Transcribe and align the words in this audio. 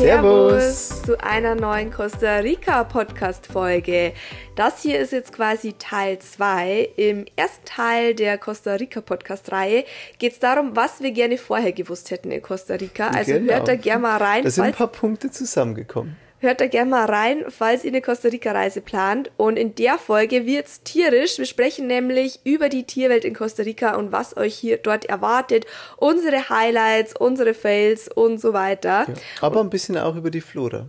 Servus 0.00 1.02
zu 1.02 1.22
einer 1.22 1.54
neuen 1.54 1.90
Costa 1.90 2.38
Rica 2.38 2.84
Podcast 2.84 3.46
Folge. 3.46 4.14
Das 4.56 4.80
hier 4.80 4.98
ist 4.98 5.12
jetzt 5.12 5.30
quasi 5.30 5.74
Teil 5.74 6.18
2. 6.18 6.88
Im 6.96 7.26
ersten 7.36 7.66
Teil 7.66 8.14
der 8.14 8.38
Costa 8.38 8.76
Rica 8.76 9.02
Podcast 9.02 9.52
Reihe 9.52 9.84
geht 10.18 10.32
es 10.32 10.38
darum, 10.38 10.74
was 10.74 11.02
wir 11.02 11.10
gerne 11.10 11.36
vorher 11.36 11.72
gewusst 11.72 12.10
hätten 12.10 12.30
in 12.30 12.40
Costa 12.40 12.76
Rica. 12.76 13.08
Also 13.08 13.32
genau. 13.32 13.52
hört 13.52 13.68
da 13.68 13.76
gerne 13.76 14.00
mal 14.00 14.16
rein. 14.16 14.42
Da 14.42 14.50
sind 14.50 14.64
ein 14.64 14.72
paar 14.72 14.88
Punkte 14.88 15.30
zusammengekommen. 15.30 16.16
Hört 16.42 16.62
da 16.62 16.66
gerne 16.68 16.90
mal 16.90 17.04
rein, 17.04 17.44
falls 17.48 17.84
ihr 17.84 17.90
eine 17.90 18.00
Costa 18.00 18.28
Rica-Reise 18.28 18.80
plant. 18.80 19.30
Und 19.36 19.58
in 19.58 19.74
der 19.74 19.98
Folge 19.98 20.46
wird's 20.46 20.82
tierisch. 20.82 21.36
Wir 21.36 21.44
sprechen 21.44 21.86
nämlich 21.86 22.40
über 22.44 22.70
die 22.70 22.84
Tierwelt 22.84 23.26
in 23.26 23.34
Costa 23.34 23.62
Rica 23.62 23.94
und 23.94 24.10
was 24.10 24.38
euch 24.38 24.54
hier 24.54 24.78
dort 24.78 25.04
erwartet. 25.04 25.66
Unsere 25.98 26.48
Highlights, 26.48 27.14
unsere 27.14 27.52
Fails 27.52 28.08
und 28.08 28.40
so 28.40 28.54
weiter. 28.54 29.04
Ja, 29.06 29.14
aber 29.42 29.60
ein 29.60 29.68
bisschen 29.68 29.98
auch 29.98 30.16
über 30.16 30.30
die 30.30 30.40
Flora. 30.40 30.88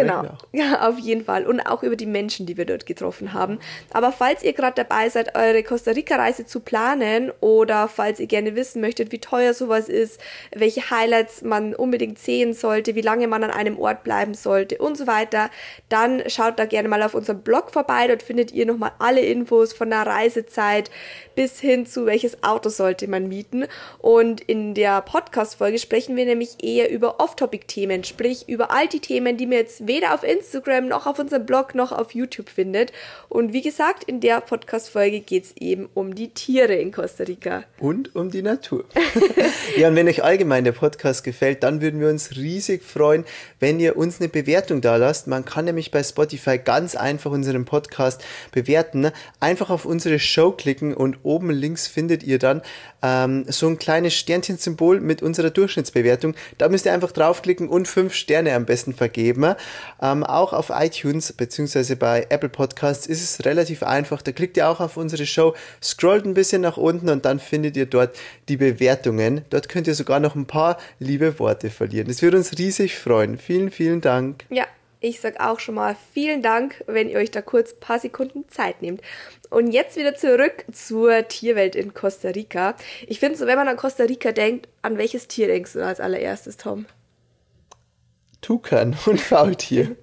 Genau, 0.00 0.24
ja, 0.52 0.88
auf 0.88 0.98
jeden 0.98 1.24
Fall. 1.24 1.46
Und 1.46 1.60
auch 1.60 1.82
über 1.82 1.96
die 1.96 2.06
Menschen, 2.06 2.46
die 2.46 2.56
wir 2.56 2.64
dort 2.64 2.86
getroffen 2.86 3.32
haben. 3.32 3.58
Aber 3.92 4.12
falls 4.12 4.42
ihr 4.42 4.52
gerade 4.52 4.74
dabei 4.74 5.08
seid, 5.08 5.36
eure 5.36 5.62
Costa 5.62 5.92
Rica-Reise 5.92 6.46
zu 6.46 6.60
planen 6.60 7.32
oder 7.40 7.88
falls 7.88 8.20
ihr 8.20 8.26
gerne 8.26 8.56
wissen 8.56 8.80
möchtet, 8.80 9.12
wie 9.12 9.18
teuer 9.18 9.54
sowas 9.54 9.88
ist, 9.88 10.20
welche 10.54 10.90
Highlights 10.90 11.42
man 11.42 11.74
unbedingt 11.74 12.18
sehen 12.18 12.54
sollte, 12.54 12.94
wie 12.94 13.00
lange 13.00 13.28
man 13.28 13.44
an 13.44 13.50
einem 13.50 13.78
Ort 13.78 14.04
bleiben 14.04 14.34
sollte 14.34 14.78
und 14.78 14.96
so 14.96 15.06
weiter, 15.06 15.50
dann 15.88 16.22
schaut 16.28 16.58
da 16.58 16.64
gerne 16.64 16.88
mal 16.88 17.02
auf 17.02 17.14
unserem 17.14 17.42
Blog 17.42 17.70
vorbei. 17.70 18.08
Dort 18.08 18.22
findet 18.22 18.52
ihr 18.52 18.66
nochmal 18.66 18.92
alle 18.98 19.20
Infos 19.20 19.72
von 19.72 19.90
der 19.90 20.06
Reisezeit 20.06 20.90
bis 21.34 21.60
hin 21.60 21.86
zu 21.86 22.06
welches 22.06 22.42
Auto 22.42 22.68
sollte 22.68 23.08
man 23.08 23.28
mieten. 23.28 23.64
Und 23.98 24.40
in 24.40 24.74
der 24.74 25.02
Podcast-Folge 25.02 25.78
sprechen 25.78 26.16
wir 26.16 26.24
nämlich 26.24 26.62
eher 26.62 26.90
über 26.90 27.20
Off-Topic-Themen, 27.20 28.04
sprich 28.04 28.48
über 28.48 28.70
all 28.70 28.88
die 28.88 29.00
Themen, 29.00 29.36
die 29.36 29.46
mir 29.46 29.58
jetzt 29.58 29.83
weder 29.86 30.14
auf 30.14 30.22
Instagram 30.22 30.88
noch 30.88 31.06
auf 31.06 31.18
unserem 31.18 31.46
Blog 31.46 31.74
noch 31.74 31.92
auf 31.92 32.14
YouTube 32.14 32.48
findet. 32.48 32.92
Und 33.28 33.52
wie 33.52 33.62
gesagt, 33.62 34.04
in 34.04 34.20
der 34.20 34.40
Podcast-Folge 34.40 35.20
geht 35.20 35.44
es 35.44 35.56
eben 35.56 35.88
um 35.94 36.14
die 36.14 36.28
Tiere 36.28 36.74
in 36.74 36.92
Costa 36.92 37.24
Rica. 37.24 37.64
Und 37.78 38.14
um 38.14 38.30
die 38.30 38.42
Natur. 38.42 38.84
ja, 39.76 39.88
und 39.88 39.96
wenn 39.96 40.08
euch 40.08 40.22
allgemein 40.22 40.64
der 40.64 40.72
Podcast 40.72 41.24
gefällt, 41.24 41.62
dann 41.62 41.80
würden 41.80 42.00
wir 42.00 42.08
uns 42.08 42.36
riesig 42.36 42.82
freuen, 42.82 43.24
wenn 43.60 43.80
ihr 43.80 43.96
uns 43.96 44.20
eine 44.20 44.28
Bewertung 44.28 44.80
da 44.80 44.96
lasst. 44.96 45.26
Man 45.26 45.44
kann 45.44 45.64
nämlich 45.64 45.90
bei 45.90 46.02
Spotify 46.02 46.58
ganz 46.58 46.96
einfach 46.96 47.30
unseren 47.30 47.64
Podcast 47.64 48.24
bewerten. 48.52 49.10
Einfach 49.40 49.70
auf 49.70 49.84
unsere 49.84 50.18
Show 50.18 50.52
klicken 50.52 50.94
und 50.94 51.18
oben 51.22 51.50
links 51.50 51.86
findet 51.86 52.22
ihr 52.22 52.38
dann 52.38 52.62
ähm, 53.02 53.44
so 53.48 53.68
ein 53.68 53.78
kleines 53.78 54.14
Sternchen-Symbol 54.14 55.00
mit 55.00 55.22
unserer 55.22 55.50
Durchschnittsbewertung. 55.50 56.34
Da 56.58 56.68
müsst 56.68 56.86
ihr 56.86 56.92
einfach 56.92 57.12
draufklicken 57.12 57.68
und 57.68 57.86
fünf 57.86 58.14
Sterne 58.14 58.54
am 58.54 58.64
besten 58.64 58.94
vergeben. 58.94 59.54
Ähm, 60.00 60.24
auch 60.24 60.52
auf 60.52 60.70
iTunes 60.70 61.32
bzw. 61.32 61.94
bei 61.94 62.26
Apple 62.28 62.48
Podcasts 62.48 63.06
ist 63.06 63.22
es 63.22 63.44
relativ 63.44 63.82
einfach. 63.82 64.22
Da 64.22 64.32
klickt 64.32 64.56
ihr 64.56 64.68
auch 64.68 64.80
auf 64.80 64.96
unsere 64.96 65.26
Show, 65.26 65.54
scrollt 65.82 66.24
ein 66.24 66.34
bisschen 66.34 66.62
nach 66.62 66.76
unten 66.76 67.08
und 67.08 67.24
dann 67.24 67.38
findet 67.38 67.76
ihr 67.76 67.86
dort 67.86 68.16
die 68.48 68.56
Bewertungen. 68.56 69.44
Dort 69.50 69.68
könnt 69.68 69.86
ihr 69.86 69.94
sogar 69.94 70.20
noch 70.20 70.34
ein 70.34 70.46
paar 70.46 70.78
liebe 70.98 71.38
Worte 71.38 71.70
verlieren. 71.70 72.08
Das 72.08 72.22
würde 72.22 72.36
uns 72.36 72.58
riesig 72.58 72.98
freuen. 72.98 73.38
Vielen, 73.38 73.70
vielen 73.70 74.00
Dank. 74.00 74.44
Ja, 74.50 74.66
ich 75.04 75.20
sag 75.20 75.38
auch 75.38 75.60
schon 75.60 75.74
mal 75.74 75.96
vielen 76.14 76.40
Dank, 76.40 76.82
wenn 76.86 77.10
ihr 77.10 77.18
euch 77.18 77.30
da 77.30 77.42
kurz 77.42 77.72
ein 77.72 77.80
paar 77.80 77.98
Sekunden 77.98 78.48
Zeit 78.48 78.80
nehmt. 78.80 79.02
Und 79.50 79.70
jetzt 79.70 79.96
wieder 79.96 80.14
zurück 80.14 80.64
zur 80.72 81.28
Tierwelt 81.28 81.76
in 81.76 81.92
Costa 81.92 82.30
Rica. 82.30 82.74
Ich 83.06 83.20
finde 83.20 83.36
so, 83.36 83.46
wenn 83.46 83.58
man 83.58 83.68
an 83.68 83.76
Costa 83.76 84.04
Rica 84.04 84.32
denkt, 84.32 84.66
an 84.80 84.96
welches 84.96 85.28
Tier 85.28 85.46
denkst 85.46 85.74
du 85.74 85.84
als 85.84 86.00
allererstes, 86.00 86.56
Tom? 86.56 86.86
Tukan 88.44 88.94
und 89.06 89.22
Faultier. 89.22 89.96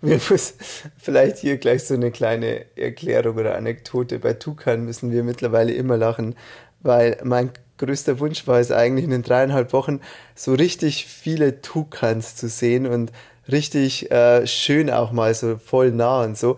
Mir 0.00 0.18
muss 0.30 0.54
vielleicht 0.98 1.38
hier 1.38 1.58
gleich 1.58 1.84
so 1.84 1.94
eine 1.94 2.10
kleine 2.10 2.66
Erklärung 2.74 3.36
oder 3.36 3.54
Anekdote. 3.54 4.18
Bei 4.18 4.32
Tukan 4.32 4.84
müssen 4.84 5.12
wir 5.12 5.22
mittlerweile 5.22 5.72
immer 5.72 5.96
lachen, 5.96 6.34
weil 6.80 7.18
mein 7.22 7.50
größter 7.78 8.18
Wunsch 8.18 8.48
war 8.48 8.58
es 8.58 8.72
eigentlich 8.72 9.04
in 9.04 9.12
den 9.12 9.22
dreieinhalb 9.22 9.72
Wochen 9.72 10.00
so 10.34 10.54
richtig 10.54 11.06
viele 11.06 11.60
Tukans 11.60 12.34
zu 12.34 12.48
sehen 12.48 12.84
und 12.84 13.12
richtig 13.48 14.10
äh, 14.10 14.44
schön 14.48 14.90
auch 14.90 15.12
mal 15.12 15.32
so 15.32 15.56
voll 15.56 15.92
nah 15.92 16.24
und 16.24 16.36
so. 16.36 16.56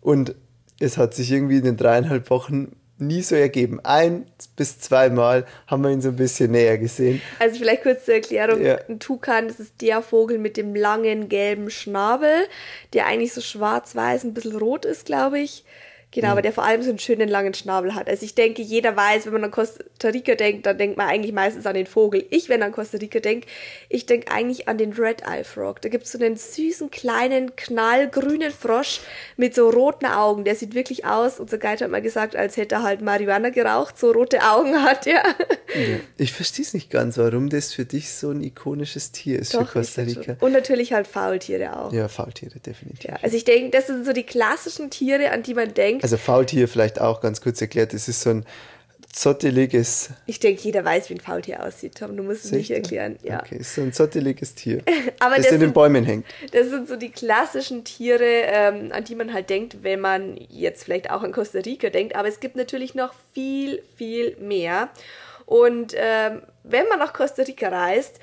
Und 0.00 0.36
es 0.78 0.98
hat 0.98 1.14
sich 1.14 1.32
irgendwie 1.32 1.56
in 1.56 1.64
den 1.64 1.76
dreieinhalb 1.76 2.30
Wochen 2.30 2.76
nie 2.98 3.22
so 3.22 3.34
ergeben. 3.34 3.80
Ein 3.82 4.26
bis 4.56 4.80
zweimal 4.80 5.46
haben 5.66 5.82
wir 5.82 5.90
ihn 5.90 6.00
so 6.00 6.08
ein 6.10 6.16
bisschen 6.16 6.50
näher 6.50 6.78
gesehen. 6.78 7.20
Also 7.38 7.58
vielleicht 7.58 7.82
kurz 7.82 8.04
zur 8.04 8.14
Erklärung. 8.14 8.62
Ja. 8.62 8.78
Ein 8.88 8.98
Tukan, 8.98 9.48
das 9.48 9.60
ist 9.60 9.80
der 9.80 10.02
Vogel 10.02 10.38
mit 10.38 10.56
dem 10.56 10.74
langen 10.74 11.28
gelben 11.28 11.70
Schnabel, 11.70 12.46
der 12.92 13.06
eigentlich 13.06 13.32
so 13.32 13.40
schwarz-weiß, 13.40 14.24
ein 14.24 14.34
bisschen 14.34 14.56
rot 14.56 14.84
ist, 14.84 15.06
glaube 15.06 15.38
ich. 15.40 15.64
Genau, 16.10 16.28
aber 16.28 16.40
der 16.40 16.52
vor 16.52 16.64
allem 16.64 16.82
so 16.82 16.88
einen 16.88 16.98
schönen 16.98 17.28
langen 17.28 17.52
Schnabel 17.52 17.94
hat. 17.94 18.08
Also 18.08 18.24
ich 18.24 18.34
denke, 18.34 18.62
jeder 18.62 18.96
weiß, 18.96 19.26
wenn 19.26 19.34
man 19.34 19.44
an 19.44 19.50
Costa 19.50 20.08
Rica 20.08 20.34
denkt, 20.36 20.64
dann 20.64 20.78
denkt 20.78 20.96
man 20.96 21.06
eigentlich 21.06 21.34
meistens 21.34 21.66
an 21.66 21.74
den 21.74 21.86
Vogel. 21.86 22.24
Ich, 22.30 22.48
wenn 22.48 22.62
an 22.62 22.72
Costa 22.72 22.96
Rica 22.96 23.20
denke, 23.20 23.46
ich 23.90 24.06
denke 24.06 24.32
eigentlich 24.32 24.68
an 24.68 24.78
den 24.78 24.94
Red 24.94 25.22
Eye 25.26 25.44
Frog. 25.44 25.82
Da 25.82 25.90
gibt 25.90 26.04
es 26.04 26.12
so 26.12 26.18
einen 26.18 26.36
süßen, 26.36 26.90
kleinen, 26.90 27.54
knallgrünen 27.56 28.52
Frosch 28.52 29.00
mit 29.36 29.54
so 29.54 29.68
roten 29.68 30.06
Augen. 30.06 30.44
Der 30.44 30.54
sieht 30.54 30.74
wirklich 30.74 31.04
aus, 31.04 31.38
unser 31.38 31.58
Guide 31.58 31.84
hat 31.84 31.90
mal 31.90 32.00
gesagt, 32.00 32.34
als 32.36 32.56
hätte 32.56 32.76
er 32.76 32.82
halt 32.84 33.02
Marihuana 33.02 33.50
geraucht, 33.50 33.98
so 33.98 34.10
rote 34.10 34.42
Augen 34.42 34.82
hat 34.82 35.06
er. 35.06 35.22
Ja. 35.74 35.98
Ich 36.16 36.32
verstehe 36.32 36.64
es 36.64 36.72
nicht 36.72 36.88
ganz, 36.88 37.18
warum 37.18 37.50
das 37.50 37.74
für 37.74 37.84
dich 37.84 38.10
so 38.10 38.30
ein 38.30 38.42
ikonisches 38.42 39.12
Tier 39.12 39.38
ist 39.38 39.52
Doch, 39.52 39.68
für 39.68 39.80
Costa 39.80 40.02
Rica. 40.02 40.36
Und 40.40 40.52
natürlich 40.52 40.94
halt 40.94 41.06
Faultiere 41.06 41.78
auch. 41.78 41.92
Ja, 41.92 42.08
Faultiere, 42.08 42.58
definitiv. 42.60 43.10
Ja, 43.10 43.18
also 43.20 43.36
ich 43.36 43.44
denke, 43.44 43.76
das 43.76 43.88
sind 43.88 44.06
so 44.06 44.14
die 44.14 44.22
klassischen 44.22 44.88
Tiere, 44.88 45.30
an 45.32 45.42
die 45.42 45.52
man 45.52 45.74
denkt 45.74 45.97
denkt. 45.98 46.04
Also 46.04 46.16
Faultier 46.16 46.68
vielleicht 46.68 47.00
auch 47.00 47.20
ganz 47.20 47.40
kurz 47.40 47.60
erklärt, 47.60 47.92
das 47.92 48.08
ist 48.08 48.22
so 48.22 48.30
ein 48.30 48.44
zotteliges. 49.12 50.10
Ich 50.26 50.38
denke, 50.38 50.62
jeder 50.62 50.84
weiß, 50.84 51.10
wie 51.10 51.14
ein 51.14 51.20
Faultier 51.20 51.64
aussieht, 51.64 51.96
Tom. 51.96 52.16
Du 52.16 52.22
musst 52.22 52.44
es 52.44 52.52
nicht 52.52 52.70
erklären. 52.70 53.18
Ja. 53.22 53.40
Okay, 53.40 53.62
so 53.62 53.80
ein 53.82 53.92
zotteliges 53.92 54.54
Tier, 54.54 54.82
Aber 55.18 55.36
das, 55.36 55.46
das 55.46 55.54
in 55.54 55.60
den 55.60 55.72
Bäumen 55.72 56.04
hängt. 56.04 56.26
Das 56.52 56.68
sind 56.68 56.88
so 56.88 56.96
die 56.96 57.10
klassischen 57.10 57.84
Tiere, 57.84 58.24
ähm, 58.24 58.92
an 58.92 59.04
die 59.04 59.14
man 59.14 59.32
halt 59.32 59.50
denkt, 59.50 59.82
wenn 59.82 60.00
man 60.00 60.38
jetzt 60.48 60.84
vielleicht 60.84 61.10
auch 61.10 61.22
an 61.22 61.32
Costa 61.32 61.58
Rica 61.60 61.90
denkt. 61.90 62.14
Aber 62.14 62.28
es 62.28 62.40
gibt 62.40 62.56
natürlich 62.56 62.94
noch 62.94 63.12
viel, 63.32 63.82
viel 63.96 64.36
mehr. 64.36 64.90
Und 65.46 65.94
ähm, 65.96 66.42
wenn 66.62 66.86
man 66.88 66.98
nach 66.98 67.12
Costa 67.12 67.42
Rica 67.42 67.68
reist, 67.68 68.20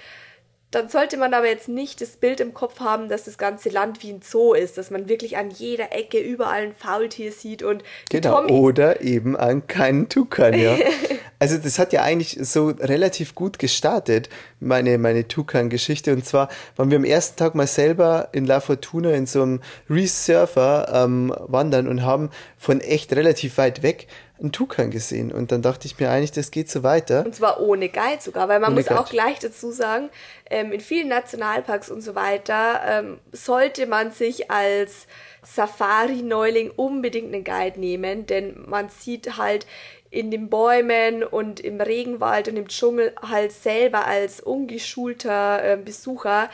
dann 0.71 0.89
sollte 0.89 1.15
man 1.15 1.33
aber 1.33 1.47
jetzt 1.47 1.69
nicht 1.69 2.01
das 2.01 2.17
Bild 2.17 2.39
im 2.41 2.53
Kopf 2.53 2.79
haben, 2.79 3.07
dass 3.07 3.23
das 3.23 3.37
ganze 3.37 3.69
Land 3.69 4.03
wie 4.03 4.11
ein 4.11 4.21
Zoo 4.21 4.53
ist, 4.53 4.77
dass 4.77 4.91
man 4.91 5.07
wirklich 5.07 5.37
an 5.37 5.49
jeder 5.49 5.93
Ecke 5.93 6.19
überall 6.19 6.63
ein 6.63 6.75
Faultier 6.75 7.31
sieht 7.31 7.63
und 7.63 7.83
genau 8.09 8.41
Tommy 8.41 8.51
oder 8.51 9.01
eben 9.01 9.37
an 9.37 9.67
keinen 9.67 10.09
Tukan, 10.09 10.53
ja. 10.53 10.75
also 11.39 11.57
das 11.57 11.79
hat 11.79 11.93
ja 11.93 12.01
eigentlich 12.01 12.37
so 12.41 12.67
relativ 12.67 13.35
gut 13.35 13.57
gestartet, 13.57 14.29
meine 14.59 14.97
meine 14.97 15.27
Tukan-Geschichte 15.27 16.11
und 16.11 16.25
zwar 16.25 16.49
waren 16.75 16.89
wir 16.89 16.97
am 16.97 17.05
ersten 17.05 17.37
Tag 17.37 17.55
mal 17.55 17.67
selber 17.67 18.29
in 18.33 18.45
La 18.45 18.59
Fortuna 18.59 19.11
in 19.11 19.27
so 19.27 19.43
einem 19.43 19.61
Resurfer 19.89 20.91
ähm, 20.93 21.33
wandern 21.47 21.87
und 21.87 22.03
haben 22.03 22.31
von 22.57 22.81
echt 22.81 23.13
relativ 23.13 23.57
weit 23.57 23.81
weg 23.81 24.07
einen 24.39 24.51
Tukan 24.51 24.91
gesehen. 24.91 25.31
Und 25.31 25.51
dann 25.51 25.61
dachte 25.61 25.87
ich 25.87 25.99
mir 25.99 26.09
eigentlich, 26.09 26.31
das 26.31 26.51
geht 26.51 26.69
so 26.69 26.83
weiter. 26.83 27.25
Und 27.25 27.35
zwar 27.35 27.61
ohne 27.61 27.89
Guide 27.89 28.21
sogar, 28.21 28.49
weil 28.49 28.59
man 28.59 28.71
ohne 28.71 28.81
muss 28.81 28.87
Guide. 28.87 28.99
auch 28.99 29.09
gleich 29.09 29.39
dazu 29.39 29.71
sagen, 29.71 30.09
ähm, 30.49 30.71
in 30.71 30.81
vielen 30.81 31.07
Nationalparks 31.07 31.89
und 31.89 32.01
so 32.01 32.15
weiter 32.15 32.81
ähm, 32.85 33.19
sollte 33.31 33.87
man 33.87 34.11
sich 34.11 34.51
als 34.51 35.07
Safari-Neuling 35.43 36.71
unbedingt 36.75 37.33
einen 37.33 37.43
Guide 37.43 37.79
nehmen, 37.79 38.25
denn 38.25 38.65
man 38.67 38.89
sieht 38.89 39.37
halt 39.37 39.65
in 40.09 40.31
den 40.31 40.49
Bäumen 40.49 41.23
und 41.23 41.59
im 41.59 41.79
Regenwald 41.81 42.47
und 42.47 42.57
im 42.57 42.67
Dschungel 42.67 43.13
halt 43.21 43.51
selber 43.51 44.05
als 44.05 44.39
ungeschulter 44.39 45.63
äh, 45.63 45.77
Besucher 45.77 46.49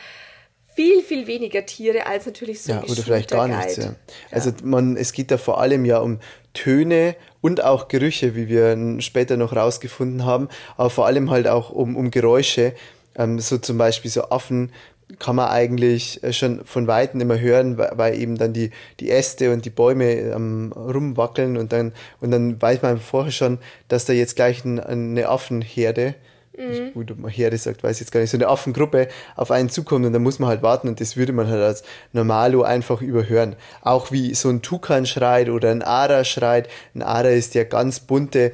viel, 0.73 1.01
viel 1.03 1.27
weniger 1.27 1.65
Tiere 1.65 2.05
als 2.05 2.25
natürlich 2.25 2.63
so 2.63 2.71
ein 2.71 2.79
Ja, 2.79 2.83
oder 2.85 3.01
vielleicht 3.01 3.29
gar 3.31 3.47
Guide. 3.47 3.57
nichts, 3.59 3.77
ja. 3.77 3.95
Also 4.31 4.51
man, 4.63 4.95
es 4.95 5.11
geht 5.11 5.29
da 5.29 5.37
vor 5.37 5.59
allem 5.59 5.85
ja 5.85 5.99
um 5.99 6.19
Töne 6.53 7.15
und 7.41 7.63
auch 7.63 7.87
Gerüche, 7.87 8.35
wie 8.35 8.47
wir 8.47 9.01
später 9.01 9.37
noch 9.37 9.55
rausgefunden 9.55 10.25
haben, 10.25 10.49
aber 10.77 10.89
vor 10.89 11.05
allem 11.05 11.29
halt 11.29 11.47
auch 11.47 11.69
um, 11.69 11.95
um 11.95 12.11
Geräusche. 12.11 12.73
Ähm, 13.15 13.39
so 13.39 13.57
zum 13.57 13.77
Beispiel 13.77 14.11
so 14.11 14.29
Affen 14.29 14.71
kann 15.19 15.35
man 15.35 15.49
eigentlich 15.49 16.23
äh, 16.23 16.33
schon 16.33 16.63
von 16.65 16.87
Weitem 16.87 17.19
immer 17.21 17.39
hören, 17.39 17.77
weil 17.77 18.19
eben 18.19 18.37
dann 18.37 18.53
die, 18.53 18.71
die 18.99 19.11
Äste 19.11 19.51
und 19.51 19.65
die 19.65 19.69
Bäume 19.69 20.11
ähm, 20.11 20.71
rumwackeln 20.75 21.57
und 21.57 21.73
dann, 21.73 21.93
und 22.19 22.31
dann 22.31 22.61
weiß 22.61 22.81
man 22.81 22.99
vorher 22.99 23.31
schon, 23.31 23.59
dass 23.87 24.05
da 24.05 24.13
jetzt 24.13 24.35
gleich 24.35 24.63
ein, 24.63 24.79
eine 24.79 25.27
Affenherde 25.27 26.15
mhm. 26.57 26.93
gut, 26.93 27.11
ob 27.11 27.19
man 27.19 27.31
Herde 27.31 27.57
sagt, 27.57 27.83
weiß 27.83 27.97
ich 27.97 28.01
jetzt 28.01 28.11
gar 28.11 28.19
nicht, 28.19 28.29
so 28.29 28.37
eine 28.37 28.47
Affengruppe 28.47 29.07
auf 29.35 29.51
einen 29.51 29.69
zukommt 29.69 30.05
und 30.05 30.13
dann 30.13 30.23
muss 30.23 30.39
man 30.39 30.49
halt 30.49 30.61
warten 30.61 30.87
und 30.87 30.99
das 30.99 31.17
würde 31.17 31.33
man 31.33 31.47
halt 31.47 31.61
als 31.61 31.83
Normalo 32.13 32.63
einfach 32.63 33.01
überhören. 33.01 33.55
Auch 33.81 34.11
wie 34.11 34.33
so 34.35 34.49
ein 34.49 34.61
Tukan 34.61 35.05
schreit 35.05 35.49
oder 35.49 35.71
ein 35.71 35.81
Ara 35.81 36.23
schreit. 36.23 36.69
Ein 36.95 37.01
Ara 37.01 37.29
ist 37.29 37.55
der 37.55 37.65
ganz 37.65 37.99
bunte 37.99 38.53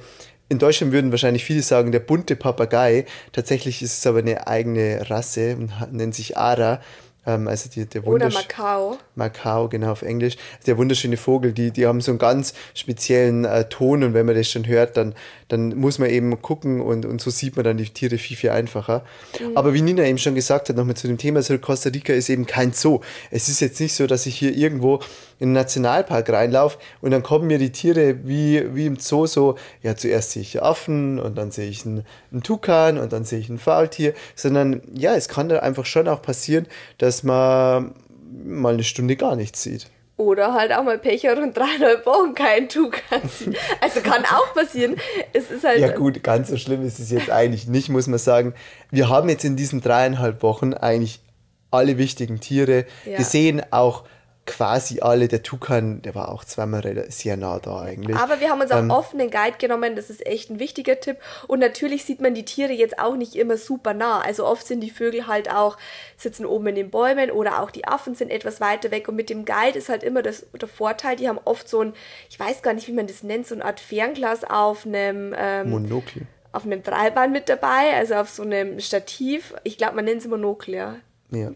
in 0.50 0.60
Deutschland 0.60 0.94
würden 0.94 1.12
wahrscheinlich 1.12 1.44
viele 1.44 1.62
sagen, 1.62 1.92
der 1.92 2.00
bunte 2.00 2.36
Papagei. 2.36 3.06
Tatsächlich 3.34 3.82
ist 3.82 3.98
es 3.98 4.08
aber 4.08 4.20
eine 4.20 4.48
eigene 4.48 5.10
Rasse 5.10 5.58
und 5.58 5.72
nennt 5.92 6.16
sich 6.16 6.38
Ara. 6.38 6.80
Ähm, 7.28 7.48
also 7.48 7.70
die, 7.70 7.86
der 7.86 8.08
Oder 8.08 8.32
Macau. 8.32 8.98
Macau, 9.16 9.68
genau 9.68 9.92
auf 9.92 10.02
Englisch. 10.02 10.38
Der 10.66 10.78
wunderschöne 10.78 11.18
Vogel, 11.18 11.52
die, 11.52 11.72
die 11.72 11.86
haben 11.86 12.00
so 12.00 12.12
einen 12.12 12.20
ganz 12.20 12.54
speziellen 12.74 13.44
äh, 13.44 13.68
Ton 13.68 14.04
und 14.04 14.14
wenn 14.14 14.26
man 14.26 14.36
das 14.36 14.50
schon 14.50 14.66
hört, 14.66 14.96
dann, 14.96 15.14
dann 15.50 15.76
muss 15.76 16.00
man 16.00 16.10
eben 16.10 16.42
gucken 16.42 16.82
und, 16.82 17.06
und 17.06 17.20
so 17.20 17.30
sieht 17.30 17.58
man 17.58 17.66
dann 17.66 17.78
die 17.78 17.90
Tiere 17.90 18.18
viel, 18.18 18.38
viel 18.38 18.52
einfacher. 18.52 19.04
Mhm. 19.40 19.58
Aber 19.58 19.74
wie 19.74 19.82
Nina 19.82 20.04
eben 20.06 20.18
schon 20.18 20.36
gesagt 20.36 20.70
hat, 20.70 20.78
nochmal 20.78 20.96
zu 20.96 21.08
dem 21.08 21.18
Thema 21.18 21.42
zurück, 21.42 21.62
Costa 21.62 21.90
Rica 21.90 22.14
ist 22.14 22.30
eben 22.30 22.46
kein 22.46 22.72
Zoo. 22.72 23.02
Es 23.30 23.50
ist 23.50 23.60
jetzt 23.60 23.80
nicht 23.82 23.94
so, 23.94 24.08
dass 24.08 24.26
ich 24.26 24.38
hier 24.38 24.56
irgendwo 24.56 25.02
in 25.40 25.48
einen 25.48 25.54
Nationalpark 25.54 26.30
reinlaufe 26.30 26.78
und 27.02 27.12
dann 27.12 27.24
kommen 27.24 27.48
mir 27.48 27.58
die 27.58 27.72
Tiere 27.72 28.28
wie, 28.28 28.76
wie 28.76 28.86
im 28.86 28.98
Zoo 28.98 29.26
so, 29.26 29.56
ja, 29.84 29.96
zuerst 29.96 30.32
sehe 30.32 30.42
ich 30.42 30.62
Affen 30.62 31.20
und 31.20 31.38
dann 31.38 31.52
sehe 31.52 31.70
ich 31.70 31.86
einen, 31.86 32.06
einen 32.32 32.44
Tukan 32.44 32.98
und 32.98 33.14
dann 33.14 33.24
sehe 33.24 33.40
ich 33.40 33.50
ein 33.50 33.60
Faultier, 33.60 34.14
sondern 34.36 34.82
ja, 34.94 35.16
es 35.16 35.30
kann 35.30 35.50
da 35.50 35.60
einfach 35.60 35.86
schon 35.86 36.08
auch 36.08 36.22
passieren, 36.22 36.68
dass 36.98 37.24
man 37.24 37.94
mal 38.46 38.74
eine 38.74 38.84
Stunde 38.84 39.16
gar 39.16 39.36
nichts 39.36 39.64
sieht. 39.64 39.88
Oder 40.18 40.56
halt 40.56 40.74
auch 40.74 40.84
mal 40.84 40.98
Pech 40.98 41.30
und 41.30 41.56
dreieinhalb 41.56 42.04
Wochen 42.08 42.34
kein 42.34 42.68
Tukan 42.68 43.22
sieht. 43.30 43.56
Also 43.82 44.02
kann 44.02 44.24
auch 44.26 44.52
passieren. 44.56 44.96
Es 45.32 45.52
ist 45.52 45.64
halt. 45.64 45.80
Ja, 45.80 45.92
gut, 45.92 46.24
ganz 46.24 46.50
so 46.50 46.58
schlimm 46.58 46.84
ist 46.84 46.98
es 46.98 47.12
jetzt 47.12 47.30
eigentlich 47.30 47.68
nicht, 47.68 47.90
muss 47.90 48.08
man 48.08 48.18
sagen. 48.18 48.56
Wir 48.90 49.10
haben 49.10 49.30
jetzt 49.30 49.46
in 49.46 49.56
diesen 49.56 49.80
dreieinhalb 49.80 50.42
Wochen 50.42 50.74
eigentlich 50.74 51.20
alle 51.70 52.00
wichtigen 52.00 52.40
Tiere 52.40 52.86
ja. 53.06 53.18
gesehen, 53.18 53.62
auch 53.70 54.06
quasi 54.48 55.02
alle. 55.02 55.28
Der 55.28 55.44
Tukan, 55.44 56.02
der 56.02 56.16
war 56.16 56.30
auch 56.30 56.44
zweimal 56.44 57.06
sehr 57.10 57.38
nah 57.38 57.60
da 57.60 57.82
eigentlich. 57.82 58.18
Aber 58.18 58.40
wir 58.40 58.50
haben 58.50 58.62
uns 58.62 58.72
auch 58.72 58.80
ähm, 58.80 58.90
oft 58.90 59.14
einen 59.14 59.30
Guide 59.30 59.58
genommen, 59.60 59.96
das 59.96 60.10
ist 60.10 60.26
echt 60.26 60.50
ein 60.50 60.60
wichtiger 60.60 61.00
Tipp. 61.00 61.18
Und 61.48 61.60
natürlich 61.60 62.06
sieht 62.06 62.22
man 62.22 62.34
die 62.34 62.46
Tiere 62.46 62.74
jetzt 62.74 62.98
auch 62.98 63.16
nicht 63.16 63.36
immer 63.36 63.58
super 63.58 63.94
nah. 63.94 64.22
Also 64.22 64.46
oft 64.46 64.66
sind 64.66 64.82
die 64.82 64.90
Vögel 64.90 65.28
halt 65.28 65.52
auch, 65.52 65.78
sitzen 66.16 66.46
oben 66.46 66.68
in 66.68 66.76
den 66.76 66.90
Bäumen 66.90 67.30
oder 67.30 67.62
auch 67.62 67.70
die 67.70 67.86
Affen 67.86 68.16
sind 68.16 68.32
etwas 68.32 68.60
weiter 68.60 68.90
weg. 68.90 69.08
Und 69.08 69.16
mit 69.16 69.30
dem 69.30 69.46
Guide 69.46 69.78
ist 69.78 69.90
halt 69.90 70.02
immer 70.02 70.24
das, 70.24 70.48
der 70.60 70.68
Vorteil, 70.68 71.18
die 71.18 71.28
haben 71.28 71.40
oft 71.46 71.70
so 71.70 71.82
ein, 71.82 71.94
ich 72.30 72.40
weiß 72.40 72.64
gar 72.64 72.74
nicht, 72.74 72.88
wie 72.88 72.94
man 72.94 73.06
das 73.06 73.22
nennt, 73.22 73.46
so 73.46 73.54
eine 73.54 73.66
Art 73.66 73.80
Fernglas 73.80 74.44
auf 74.44 74.86
einem 74.86 75.36
ähm, 75.38 75.70
Monokel. 75.70 76.24
Auf 76.54 76.64
einem 76.64 76.82
Dreiband 76.82 77.34
mit 77.34 77.50
dabei, 77.50 77.94
also 77.96 78.16
auf 78.16 78.30
so 78.30 78.42
einem 78.42 78.80
Stativ. 78.80 79.54
Ich 79.64 79.78
glaube, 79.78 79.96
man 79.96 80.06
nennt 80.06 80.22
es 80.22 80.28
Monokel, 80.28 80.74
ja. 80.74 80.96
Ja. 81.30 81.52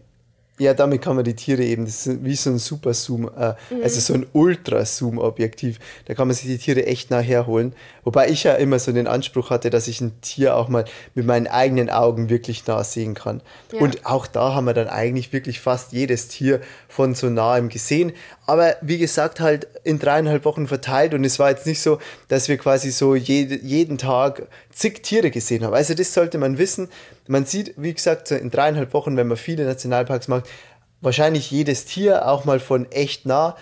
Ja, 0.58 0.74
damit 0.74 1.00
kann 1.00 1.16
man 1.16 1.24
die 1.24 1.34
Tiere 1.34 1.64
eben, 1.64 1.86
das 1.86 2.06
ist 2.06 2.24
wie 2.24 2.36
so 2.36 2.50
ein 2.50 2.58
Super-Zoom, 2.58 3.30
äh, 3.36 3.54
mhm. 3.70 3.82
also 3.82 4.00
so 4.00 4.12
ein 4.12 4.26
Ultra-Zoom-Objektiv. 4.32 5.78
Da 6.04 6.14
kann 6.14 6.28
man 6.28 6.36
sich 6.36 6.46
die 6.46 6.58
Tiere 6.58 6.86
echt 6.86 7.10
nah 7.10 7.20
herholen. 7.20 7.74
Wobei 8.04 8.28
ich 8.28 8.44
ja 8.44 8.54
immer 8.54 8.78
so 8.78 8.92
den 8.92 9.06
Anspruch 9.06 9.48
hatte, 9.48 9.70
dass 9.70 9.88
ich 9.88 10.02
ein 10.02 10.20
Tier 10.20 10.54
auch 10.56 10.68
mal 10.68 10.84
mit 11.14 11.26
meinen 11.26 11.46
eigenen 11.46 11.88
Augen 11.88 12.28
wirklich 12.28 12.66
nah 12.66 12.84
sehen 12.84 13.14
kann. 13.14 13.40
Ja. 13.72 13.80
Und 13.80 14.04
auch 14.04 14.26
da 14.26 14.54
haben 14.54 14.66
wir 14.66 14.74
dann 14.74 14.88
eigentlich 14.88 15.32
wirklich 15.32 15.58
fast 15.58 15.92
jedes 15.92 16.28
Tier 16.28 16.60
von 16.86 17.14
so 17.14 17.30
nahem 17.30 17.70
gesehen. 17.70 18.12
Aber 18.46 18.76
wie 18.82 18.98
gesagt, 18.98 19.40
halt 19.40 19.68
in 19.84 19.98
dreieinhalb 19.98 20.44
Wochen 20.44 20.66
verteilt 20.66 21.14
und 21.14 21.24
es 21.24 21.38
war 21.38 21.50
jetzt 21.50 21.66
nicht 21.66 21.80
so, 21.80 21.98
dass 22.28 22.48
wir 22.48 22.58
quasi 22.58 22.90
so 22.90 23.14
jede, 23.14 23.56
jeden 23.56 23.96
Tag 23.96 24.48
zig 24.72 25.02
Tiere 25.02 25.30
gesehen 25.30 25.64
haben. 25.64 25.74
Also 25.74 25.94
das 25.94 26.12
sollte 26.14 26.38
man 26.38 26.58
wissen 26.58 26.88
man 27.26 27.44
sieht, 27.44 27.74
wie 27.76 27.94
gesagt, 27.94 28.30
in 28.30 28.50
dreieinhalb 28.50 28.92
Wochen, 28.94 29.16
wenn 29.16 29.28
man 29.28 29.36
viele 29.36 29.64
Nationalparks 29.64 30.28
macht, 30.28 30.48
wahrscheinlich 31.00 31.50
jedes 31.50 31.84
Tier 31.84 32.28
auch 32.28 32.44
mal 32.44 32.60
von 32.60 32.90
echt 32.90 33.26
nah. 33.26 33.56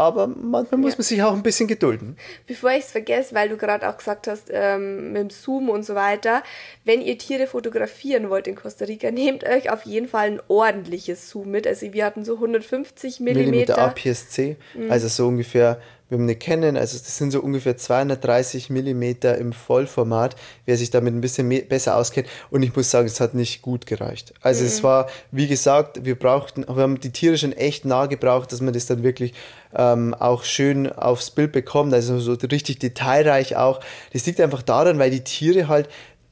Aber 0.00 0.28
manchmal 0.28 0.80
muss 0.80 0.92
ja. 0.92 0.98
man 0.98 1.04
sich 1.04 1.22
auch 1.24 1.32
ein 1.32 1.42
bisschen 1.42 1.66
gedulden. 1.66 2.16
Bevor 2.46 2.70
ich 2.70 2.84
es 2.84 2.92
vergesse, 2.92 3.34
weil 3.34 3.48
du 3.48 3.56
gerade 3.56 3.88
auch 3.88 3.96
gesagt 3.96 4.28
hast, 4.28 4.48
ähm, 4.48 5.12
mit 5.12 5.22
dem 5.22 5.30
Zoom 5.30 5.68
und 5.68 5.84
so 5.84 5.96
weiter, 5.96 6.44
wenn 6.84 7.02
ihr 7.02 7.18
Tiere 7.18 7.48
fotografieren 7.48 8.30
wollt 8.30 8.46
in 8.46 8.54
Costa 8.54 8.84
Rica, 8.84 9.10
nehmt 9.10 9.42
euch 9.42 9.70
auf 9.70 9.84
jeden 9.86 10.06
Fall 10.06 10.28
ein 10.28 10.40
ordentliches 10.46 11.28
Zoom 11.28 11.50
mit. 11.50 11.66
Also 11.66 11.92
wir 11.92 12.04
hatten 12.04 12.24
so 12.24 12.34
150 12.34 13.18
Millimeter. 13.18 13.50
Millimeter 13.50 13.78
APS-C, 13.78 14.56
mhm. 14.74 14.92
also 14.92 15.08
so 15.08 15.26
ungefähr 15.26 15.80
wir 16.08 16.16
haben 16.16 16.24
eine 16.24 16.36
Canon, 16.36 16.76
also 16.76 16.96
das 16.96 17.18
sind 17.18 17.32
so 17.32 17.40
ungefähr 17.40 17.76
230 17.76 18.70
Millimeter 18.70 19.36
im 19.36 19.52
Vollformat, 19.52 20.36
wer 20.64 20.76
sich 20.76 20.90
damit 20.90 21.12
ein 21.14 21.20
bisschen 21.20 21.48
mehr, 21.48 21.62
besser 21.62 21.96
auskennt. 21.96 22.28
Und 22.50 22.62
ich 22.62 22.74
muss 22.74 22.90
sagen, 22.90 23.06
es 23.06 23.20
hat 23.20 23.34
nicht 23.34 23.60
gut 23.60 23.84
gereicht. 23.84 24.32
Also 24.40 24.62
mhm. 24.62 24.68
es 24.68 24.82
war, 24.82 25.08
wie 25.32 25.46
gesagt, 25.46 26.04
wir 26.06 26.18
brauchten, 26.18 26.66
wir 26.66 26.82
haben 26.82 26.98
die 26.98 27.12
Tiere 27.12 27.36
schon 27.36 27.52
echt 27.52 27.84
nah 27.84 28.06
gebraucht, 28.06 28.52
dass 28.52 28.62
man 28.62 28.72
das 28.72 28.86
dann 28.86 29.02
wirklich 29.02 29.34
ähm, 29.74 30.14
auch 30.14 30.44
schön 30.44 30.90
aufs 30.90 31.30
Bild 31.30 31.52
bekommt, 31.52 31.92
also 31.92 32.18
so 32.18 32.32
richtig 32.32 32.78
detailreich 32.78 33.56
auch. 33.56 33.80
Das 34.14 34.24
liegt 34.24 34.40
einfach 34.40 34.62
daran, 34.62 34.98
weil 34.98 35.10
die 35.10 35.24
Tiere 35.24 35.68
halt 35.68 35.88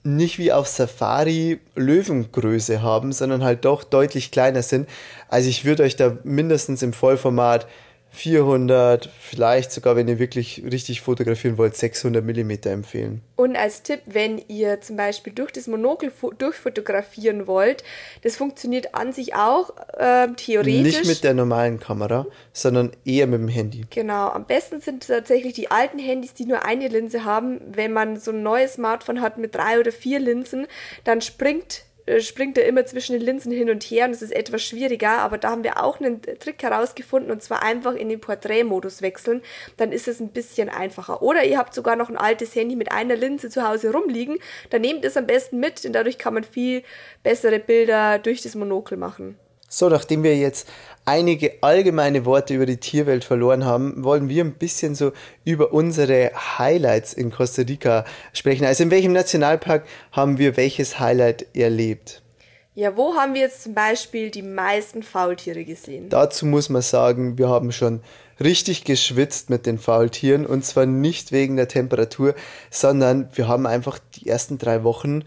nicht 0.06 0.38
wie 0.38 0.52
auf 0.52 0.68
Safari 0.68 1.58
Löwengröße 1.74 2.80
haben, 2.80 3.12
sondern 3.12 3.42
halt 3.42 3.64
doch 3.64 3.84
deutlich 3.84 4.30
kleiner 4.30 4.62
sind. 4.62 4.88
Also 5.28 5.48
ich 5.48 5.64
würde 5.64 5.82
euch 5.82 5.96
da 5.96 6.16
mindestens 6.22 6.82
im 6.82 6.92
Vollformat 6.92 7.66
400, 8.16 9.10
vielleicht 9.20 9.70
sogar, 9.70 9.94
wenn 9.94 10.08
ihr 10.08 10.18
wirklich 10.18 10.62
richtig 10.64 11.02
fotografieren 11.02 11.58
wollt, 11.58 11.76
600 11.76 12.24
Millimeter 12.24 12.70
empfehlen. 12.70 13.20
Und 13.36 13.56
als 13.56 13.82
Tipp, 13.82 14.00
wenn 14.06 14.42
ihr 14.48 14.80
zum 14.80 14.96
Beispiel 14.96 15.32
durch 15.32 15.52
das 15.52 15.66
Monokel 15.66 16.10
durchfotografieren 16.38 17.46
wollt, 17.46 17.84
das 18.22 18.36
funktioniert 18.36 18.94
an 18.94 19.12
sich 19.12 19.34
auch 19.34 19.70
äh, 19.98 20.28
theoretisch. 20.36 20.82
Nicht 20.82 21.06
mit 21.06 21.24
der 21.24 21.34
normalen 21.34 21.78
Kamera, 21.78 22.26
sondern 22.52 22.92
eher 23.04 23.26
mit 23.26 23.40
dem 23.40 23.48
Handy. 23.48 23.84
Genau, 23.90 24.28
am 24.28 24.46
besten 24.46 24.80
sind 24.80 25.06
tatsächlich 25.06 25.52
die 25.52 25.70
alten 25.70 25.98
Handys, 25.98 26.32
die 26.32 26.46
nur 26.46 26.64
eine 26.64 26.88
Linse 26.88 27.24
haben. 27.24 27.60
Wenn 27.66 27.92
man 27.92 28.18
so 28.18 28.30
ein 28.30 28.42
neues 28.42 28.74
Smartphone 28.74 29.20
hat 29.20 29.36
mit 29.36 29.54
drei 29.54 29.78
oder 29.78 29.92
vier 29.92 30.20
Linsen, 30.20 30.66
dann 31.04 31.20
springt 31.20 31.85
springt 32.20 32.56
er 32.56 32.66
immer 32.66 32.86
zwischen 32.86 33.12
den 33.12 33.22
Linsen 33.22 33.52
hin 33.52 33.70
und 33.70 33.82
her 33.84 34.06
und 34.06 34.12
es 34.12 34.22
ist 34.22 34.32
etwas 34.32 34.62
schwieriger, 34.62 35.18
aber 35.18 35.38
da 35.38 35.50
haben 35.50 35.64
wir 35.64 35.82
auch 35.82 36.00
einen 36.00 36.22
Trick 36.22 36.62
herausgefunden 36.62 37.30
und 37.30 37.42
zwar 37.42 37.62
einfach 37.62 37.94
in 37.94 38.08
den 38.08 38.20
Porträtmodus 38.20 39.02
wechseln, 39.02 39.42
dann 39.76 39.92
ist 39.92 40.08
es 40.08 40.20
ein 40.20 40.28
bisschen 40.28 40.68
einfacher. 40.68 41.22
Oder 41.22 41.44
ihr 41.44 41.58
habt 41.58 41.74
sogar 41.74 41.96
noch 41.96 42.08
ein 42.08 42.16
altes 42.16 42.54
Handy 42.54 42.76
mit 42.76 42.92
einer 42.92 43.16
Linse 43.16 43.50
zu 43.50 43.68
Hause 43.68 43.92
rumliegen, 43.92 44.38
dann 44.70 44.82
nehmt 44.82 45.04
es 45.04 45.16
am 45.16 45.26
besten 45.26 45.58
mit, 45.58 45.84
denn 45.84 45.92
dadurch 45.92 46.18
kann 46.18 46.34
man 46.34 46.44
viel 46.44 46.82
bessere 47.22 47.58
Bilder 47.58 48.18
durch 48.18 48.42
das 48.42 48.54
Monokel 48.54 48.96
machen. 48.96 49.36
So, 49.68 49.88
nachdem 49.88 50.22
wir 50.22 50.36
jetzt 50.36 50.68
einige 51.06 51.62
allgemeine 51.62 52.26
Worte 52.26 52.54
über 52.54 52.66
die 52.66 52.76
Tierwelt 52.76 53.24
verloren 53.24 53.64
haben, 53.64 54.04
wollen 54.04 54.28
wir 54.28 54.44
ein 54.44 54.54
bisschen 54.54 54.94
so 54.94 55.12
über 55.44 55.72
unsere 55.72 56.32
Highlights 56.58 57.14
in 57.14 57.30
Costa 57.30 57.62
Rica 57.62 58.04
sprechen. 58.32 58.66
Also 58.66 58.82
in 58.82 58.90
welchem 58.90 59.12
Nationalpark 59.12 59.86
haben 60.12 60.38
wir 60.38 60.56
welches 60.56 60.98
Highlight 60.98 61.46
erlebt? 61.56 62.22
Ja, 62.74 62.94
wo 62.94 63.14
haben 63.14 63.32
wir 63.32 63.40
jetzt 63.40 63.62
zum 63.62 63.72
Beispiel 63.72 64.30
die 64.30 64.42
meisten 64.42 65.02
Faultiere 65.02 65.64
gesehen? 65.64 66.10
Dazu 66.10 66.44
muss 66.44 66.68
man 66.68 66.82
sagen, 66.82 67.38
wir 67.38 67.48
haben 67.48 67.72
schon 67.72 68.02
richtig 68.38 68.84
geschwitzt 68.84 69.48
mit 69.48 69.64
den 69.64 69.78
Faultieren 69.78 70.44
und 70.44 70.62
zwar 70.62 70.84
nicht 70.84 71.32
wegen 71.32 71.56
der 71.56 71.68
Temperatur, 71.68 72.34
sondern 72.70 73.30
wir 73.32 73.48
haben 73.48 73.66
einfach 73.66 73.98
die 74.16 74.28
ersten 74.28 74.58
drei 74.58 74.84
Wochen 74.84 75.22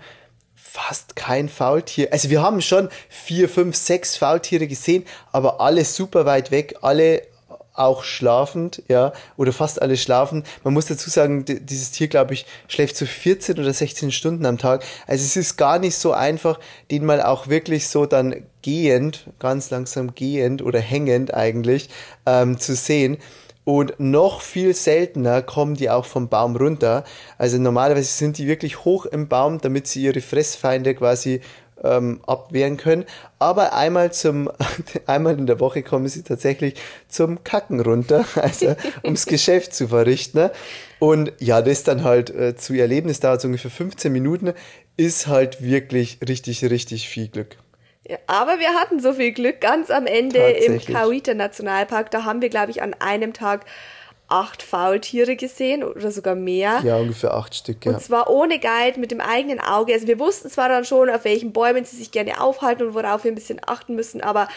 fast 0.71 1.15
kein 1.15 1.49
Faultier. 1.49 2.09
Also 2.11 2.29
wir 2.29 2.43
haben 2.43 2.61
schon 2.61 2.89
vier, 3.09 3.49
fünf, 3.49 3.75
sechs 3.75 4.15
Faultiere 4.15 4.67
gesehen, 4.67 5.03
aber 5.31 5.59
alle 5.59 5.83
super 5.83 6.27
weit 6.27 6.51
weg, 6.51 6.75
alle 6.81 7.23
auch 7.73 8.03
schlafend, 8.03 8.83
ja, 8.87 9.13
oder 9.37 9.51
fast 9.53 9.81
alle 9.81 9.97
schlafen. 9.97 10.43
Man 10.63 10.73
muss 10.73 10.85
dazu 10.85 11.09
sagen, 11.09 11.45
dieses 11.45 11.91
Tier, 11.91 12.07
glaube 12.07 12.33
ich, 12.33 12.45
schläft 12.67 12.97
so 12.97 13.05
14 13.05 13.57
oder 13.57 13.73
16 13.73 14.11
Stunden 14.11 14.45
am 14.45 14.57
Tag. 14.57 14.83
Also 15.07 15.23
es 15.23 15.37
ist 15.37 15.57
gar 15.57 15.79
nicht 15.79 15.95
so 15.95 16.11
einfach, 16.11 16.59
den 16.91 17.05
mal 17.05 17.21
auch 17.23 17.47
wirklich 17.47 17.87
so 17.87 18.05
dann 18.05 18.43
gehend, 18.61 19.25
ganz 19.39 19.71
langsam 19.71 20.13
gehend 20.13 20.61
oder 20.61 20.79
hängend 20.79 21.33
eigentlich 21.33 21.89
ähm, 22.25 22.59
zu 22.59 22.75
sehen. 22.75 23.17
Und 23.65 23.99
noch 23.99 24.41
viel 24.41 24.73
seltener 24.73 25.41
kommen 25.41 25.75
die 25.75 25.89
auch 25.89 26.05
vom 26.05 26.27
Baum 26.27 26.55
runter. 26.55 27.03
Also 27.37 27.57
normalerweise 27.57 28.07
sind 28.07 28.37
die 28.37 28.47
wirklich 28.47 28.83
hoch 28.83 29.05
im 29.05 29.27
Baum, 29.27 29.61
damit 29.61 29.87
sie 29.87 30.01
ihre 30.01 30.21
Fressfeinde 30.21 30.95
quasi 30.95 31.41
ähm, 31.83 32.21
abwehren 32.25 32.77
können. 32.77 33.05
Aber 33.37 33.73
einmal 33.73 34.11
zum, 34.11 34.49
einmal 35.05 35.37
in 35.37 35.47
der 35.47 35.59
Woche 35.59 35.83
kommen 35.83 36.07
sie 36.07 36.23
tatsächlich 36.23 36.75
zum 37.07 37.43
Kacken 37.43 37.79
runter, 37.79 38.25
also 38.35 38.75
ums 39.03 39.25
Geschäft 39.25 39.73
zu 39.73 39.89
verrichten. 39.89 40.49
Und 40.99 41.33
ja, 41.39 41.61
das 41.61 41.83
dann 41.83 42.03
halt 42.03 42.29
äh, 42.29 42.55
zu 42.55 42.73
erleben, 42.73 43.07
das 43.07 43.19
dauert 43.19 43.41
so 43.41 43.47
ungefähr 43.47 43.71
15 43.71 44.11
Minuten, 44.11 44.53
ist 44.97 45.27
halt 45.27 45.63
wirklich 45.63 46.19
richtig, 46.27 46.63
richtig 46.65 47.07
viel 47.07 47.29
Glück. 47.29 47.57
Ja, 48.09 48.17
aber 48.25 48.57
wir 48.57 48.73
hatten 48.73 48.99
so 48.99 49.13
viel 49.13 49.31
Glück 49.31 49.61
ganz 49.61 49.91
am 49.91 50.07
Ende 50.07 50.39
im 50.39 50.81
Kauita 50.81 51.35
Nationalpark. 51.35 52.09
Da 52.09 52.25
haben 52.25 52.41
wir, 52.41 52.49
glaube 52.49 52.71
ich, 52.71 52.81
an 52.81 52.95
einem 52.95 53.33
Tag 53.33 53.65
acht 54.27 54.63
Faultiere 54.63 55.35
gesehen 55.35 55.83
oder 55.83 56.09
sogar 56.09 56.33
mehr. 56.33 56.81
Ja, 56.83 56.97
ungefähr 56.97 57.35
acht 57.35 57.53
Stück. 57.53 57.85
Ja. 57.85 57.91
Und 57.91 58.01
zwar 58.01 58.31
ohne 58.31 58.59
Guide, 58.59 58.99
mit 58.99 59.11
dem 59.11 59.21
eigenen 59.21 59.59
Auge. 59.59 59.93
Also 59.93 60.07
wir 60.07 60.17
wussten 60.17 60.49
zwar 60.49 60.69
dann 60.69 60.85
schon, 60.85 61.07
auf 61.11 61.23
welchen 61.23 61.53
Bäumen 61.53 61.85
sie 61.85 61.97
sich 61.97 62.09
gerne 62.09 62.41
aufhalten 62.41 62.87
und 62.87 62.95
worauf 62.95 63.25
wir 63.25 63.31
ein 63.31 63.35
bisschen 63.35 63.61
achten 63.67 63.93
müssen, 63.93 64.21
aber 64.21 64.47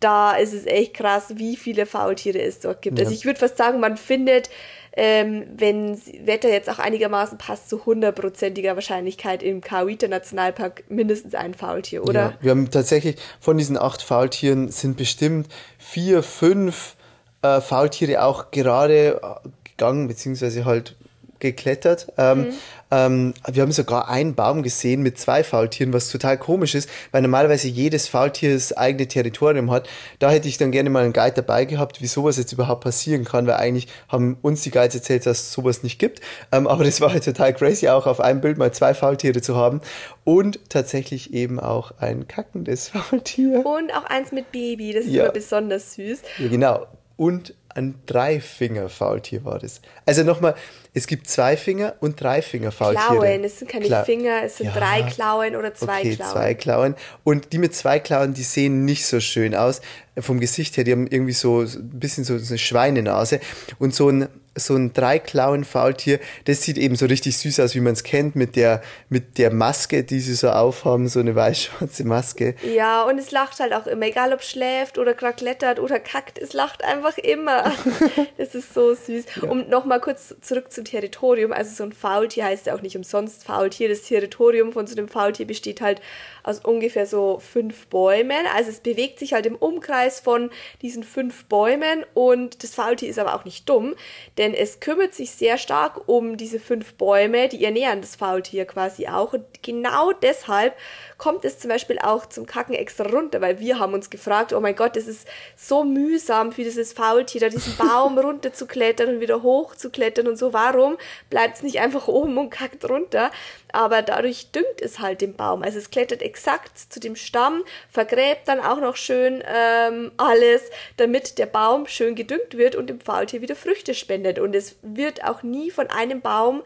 da 0.00 0.32
ist 0.32 0.54
es 0.54 0.64
echt 0.64 0.94
krass, 0.94 1.34
wie 1.36 1.56
viele 1.56 1.84
Faultiere 1.84 2.40
es 2.40 2.60
dort 2.60 2.80
gibt. 2.80 2.98
Also 2.98 3.10
ja. 3.10 3.14
Also 3.14 3.18
ich 3.18 3.26
würde 3.26 3.38
fast 3.38 3.58
sagen, 3.58 3.78
man 3.78 3.98
findet 3.98 4.48
ähm, 4.96 5.44
wenn 5.54 6.00
Wetter 6.24 6.48
jetzt 6.48 6.70
auch 6.70 6.78
einigermaßen 6.78 7.36
passt, 7.36 7.68
zu 7.68 7.84
hundertprozentiger 7.84 8.74
Wahrscheinlichkeit 8.74 9.42
im 9.42 9.60
Kauita 9.60 10.08
Nationalpark 10.08 10.84
mindestens 10.88 11.34
ein 11.34 11.52
Faultier, 11.52 12.02
oder? 12.02 12.20
Ja, 12.20 12.34
wir 12.40 12.50
haben 12.52 12.70
tatsächlich 12.70 13.16
von 13.38 13.58
diesen 13.58 13.76
acht 13.76 14.00
Faultieren 14.02 14.70
sind 14.70 14.96
bestimmt 14.96 15.48
vier, 15.78 16.22
fünf 16.22 16.96
äh, 17.42 17.60
Faultiere 17.60 18.22
auch 18.22 18.50
gerade 18.50 19.20
gegangen, 19.64 20.08
beziehungsweise 20.08 20.64
halt 20.64 20.96
geklettert. 21.38 22.12
Ähm, 22.18 22.38
mhm. 22.38 22.52
ähm, 22.90 23.34
wir 23.50 23.62
haben 23.62 23.72
sogar 23.72 24.08
einen 24.08 24.34
Baum 24.34 24.62
gesehen 24.62 25.02
mit 25.02 25.18
zwei 25.18 25.44
Faultieren, 25.44 25.92
was 25.92 26.10
total 26.10 26.38
komisch 26.38 26.74
ist, 26.74 26.88
weil 27.12 27.22
normalerweise 27.22 27.68
jedes 27.68 28.08
Faultier 28.08 28.54
das 28.54 28.72
eigene 28.72 29.08
Territorium 29.08 29.70
hat. 29.70 29.88
Da 30.18 30.30
hätte 30.30 30.48
ich 30.48 30.58
dann 30.58 30.70
gerne 30.70 30.90
mal 30.90 31.04
einen 31.04 31.12
Guide 31.12 31.34
dabei 31.34 31.64
gehabt, 31.64 32.00
wie 32.00 32.06
sowas 32.06 32.36
jetzt 32.36 32.52
überhaupt 32.52 32.84
passieren 32.84 33.24
kann, 33.24 33.46
weil 33.46 33.54
eigentlich 33.54 33.88
haben 34.08 34.36
uns 34.42 34.62
die 34.62 34.70
Guides 34.70 34.94
erzählt, 34.94 35.26
dass 35.26 35.40
es 35.40 35.52
sowas 35.52 35.82
nicht 35.82 35.98
gibt. 35.98 36.20
Ähm, 36.52 36.66
aber 36.66 36.84
das 36.84 37.00
war 37.00 37.12
halt 37.12 37.24
total 37.24 37.54
crazy, 37.54 37.88
auch 37.88 38.06
auf 38.06 38.20
einem 38.20 38.40
Bild 38.40 38.58
mal 38.58 38.72
zwei 38.72 38.94
Faultiere 38.94 39.40
zu 39.40 39.56
haben. 39.56 39.80
Und 40.24 40.70
tatsächlich 40.70 41.32
eben 41.32 41.60
auch 41.60 41.92
ein 41.98 42.26
kackendes 42.26 42.88
Faultier. 42.90 43.64
Und 43.64 43.94
auch 43.94 44.04
eins 44.04 44.32
mit 44.32 44.52
Baby, 44.52 44.92
das 44.92 45.04
ist 45.04 45.12
ja. 45.12 45.24
immer 45.24 45.32
besonders 45.32 45.94
süß. 45.94 46.22
Ja, 46.38 46.48
genau. 46.48 46.86
Und 47.16 47.54
ein 47.76 47.94
Dreifinger-Faultier 48.06 49.44
war 49.44 49.58
das. 49.58 49.80
Also 50.06 50.22
nochmal, 50.22 50.54
es 50.94 51.06
gibt 51.06 51.28
zwei 51.28 51.56
Finger 51.56 51.94
und 52.00 52.20
drei 52.20 52.40
Finger 52.40 52.72
Faultiere. 52.72 53.18
Klauen, 53.18 53.44
es 53.44 53.58
sind 53.58 53.70
keine 53.70 53.84
Kla 53.84 54.04
Finger, 54.04 54.42
es 54.44 54.56
sind 54.56 54.66
ja, 54.66 54.72
drei 54.72 55.02
Klauen 55.02 55.56
oder 55.56 55.74
zwei 55.74 56.00
okay, 56.00 56.16
Klauen. 56.16 56.32
zwei 56.32 56.54
Klauen. 56.54 56.94
Und 57.22 57.52
die 57.52 57.58
mit 57.58 57.74
zwei 57.74 58.00
Klauen, 58.00 58.34
die 58.34 58.42
sehen 58.42 58.84
nicht 58.84 59.06
so 59.06 59.20
schön 59.20 59.54
aus 59.54 59.82
vom 60.18 60.40
Gesicht 60.40 60.76
her. 60.76 60.84
Die 60.84 60.92
haben 60.92 61.06
irgendwie 61.06 61.34
so 61.34 61.60
ein 61.60 61.90
bisschen 61.98 62.24
so 62.24 62.34
eine 62.34 62.58
Schweinenase 62.58 63.40
und 63.78 63.94
so 63.94 64.08
ein 64.08 64.28
so 64.56 64.74
ein 64.74 64.92
Dreiklauen-Faultier, 64.92 66.18
das 66.46 66.62
sieht 66.62 66.78
eben 66.78 66.96
so 66.96 67.06
richtig 67.06 67.36
süß 67.38 67.60
aus, 67.60 67.74
wie 67.74 67.80
man 67.80 67.92
es 67.92 68.02
kennt, 68.02 68.36
mit 68.36 68.56
der, 68.56 68.82
mit 69.08 69.38
der 69.38 69.52
Maske, 69.52 70.02
die 70.02 70.20
sie 70.20 70.34
so 70.34 70.50
aufhaben, 70.50 71.08
so 71.08 71.20
eine 71.20 71.34
weiß-schwarze 71.34 72.04
Maske. 72.04 72.54
Ja, 72.74 73.04
und 73.04 73.18
es 73.18 73.30
lacht 73.30 73.60
halt 73.60 73.72
auch 73.72 73.86
immer, 73.86 74.06
egal 74.06 74.32
ob 74.32 74.42
schläft 74.42 74.98
oder 74.98 75.14
gerade 75.14 75.36
klettert 75.36 75.78
oder 75.78 76.00
kackt, 76.00 76.38
es 76.38 76.52
lacht 76.52 76.82
einfach 76.82 77.18
immer. 77.18 77.72
das 78.38 78.54
ist 78.54 78.74
so 78.74 78.94
süß. 78.94 79.24
Ja. 79.42 79.48
Um 79.48 79.68
nochmal 79.68 80.00
kurz 80.00 80.34
zurück 80.40 80.72
zum 80.72 80.84
Territorium, 80.84 81.52
also 81.52 81.74
so 81.74 81.84
ein 81.84 81.92
Faultier 81.92 82.44
heißt 82.44 82.66
ja 82.66 82.74
auch 82.74 82.82
nicht 82.82 82.96
umsonst 82.96 83.44
Faultier. 83.44 83.88
Das 83.88 84.02
Territorium 84.02 84.72
von 84.72 84.86
so 84.86 84.96
einem 84.96 85.08
Faultier 85.08 85.46
besteht 85.46 85.80
halt 85.80 86.00
aus 86.42 86.60
ungefähr 86.60 87.06
so 87.06 87.40
fünf 87.40 87.88
Bäumen. 87.88 88.46
Also 88.54 88.70
es 88.70 88.80
bewegt 88.80 89.18
sich 89.18 89.32
halt 89.32 89.46
im 89.46 89.56
Umkreis 89.56 90.20
von 90.20 90.50
diesen 90.80 91.02
fünf 91.02 91.44
Bäumen 91.46 92.04
und 92.14 92.62
das 92.62 92.74
Faultier 92.74 93.08
ist 93.08 93.18
aber 93.18 93.34
auch 93.34 93.44
nicht 93.44 93.68
dumm, 93.68 93.94
denn 94.38 94.45
es 94.54 94.80
kümmert 94.80 95.14
sich 95.14 95.30
sehr 95.30 95.58
stark 95.58 96.08
um 96.08 96.36
diese 96.36 96.60
fünf 96.60 96.94
Bäume, 96.94 97.48
die 97.48 97.64
ernähren 97.64 98.00
das 98.00 98.16
Faultier 98.16 98.64
quasi 98.66 99.08
auch. 99.08 99.32
Und 99.32 99.44
genau 99.62 100.12
deshalb 100.12 100.74
kommt 101.18 101.44
es 101.44 101.58
zum 101.58 101.70
Beispiel 101.70 101.98
auch 101.98 102.26
zum 102.26 102.46
Kacken 102.46 102.74
extra 102.74 103.04
runter, 103.04 103.40
weil 103.40 103.58
wir 103.58 103.78
haben 103.78 103.94
uns 103.94 104.10
gefragt, 104.10 104.52
oh 104.52 104.60
mein 104.60 104.76
Gott, 104.76 104.96
es 104.96 105.06
ist 105.06 105.26
so 105.56 105.84
mühsam 105.84 106.52
für 106.52 106.62
dieses 106.62 106.92
Faultier, 106.92 107.40
da 107.40 107.48
diesen 107.48 107.76
Baum 107.76 108.18
runter 108.18 108.52
zu 108.52 108.66
klettern 108.66 109.08
und 109.08 109.20
wieder 109.20 109.42
hoch 109.42 109.74
zu 109.74 109.90
klettern 109.90 110.28
und 110.28 110.36
so. 110.36 110.52
Warum 110.52 110.96
bleibt 111.30 111.56
es 111.56 111.62
nicht 111.62 111.80
einfach 111.80 112.08
oben 112.08 112.36
und 112.36 112.50
kackt 112.50 112.88
runter? 112.88 113.30
Aber 113.72 114.02
dadurch 114.02 114.52
düngt 114.52 114.80
es 114.80 115.00
halt 115.00 115.20
den 115.20 115.34
Baum. 115.34 115.62
Also 115.62 115.78
es 115.78 115.90
klettert 115.90 116.22
exakt 116.22 116.78
zu 116.78 117.00
dem 117.00 117.16
Stamm, 117.16 117.64
vergräbt 117.90 118.46
dann 118.46 118.60
auch 118.60 118.80
noch 118.80 118.96
schön 118.96 119.42
ähm, 119.46 120.12
alles, 120.16 120.70
damit 120.96 121.38
der 121.38 121.46
Baum 121.46 121.86
schön 121.86 122.14
gedüngt 122.14 122.56
wird 122.56 122.76
und 122.76 122.88
dem 122.88 123.00
Faultier 123.00 123.40
wieder 123.40 123.56
Früchte 123.56 123.94
spendet. 123.94 124.38
Und 124.38 124.54
es 124.54 124.76
wird 124.82 125.24
auch 125.24 125.42
nie 125.42 125.70
von 125.70 125.88
einem 125.88 126.20
Baum 126.20 126.62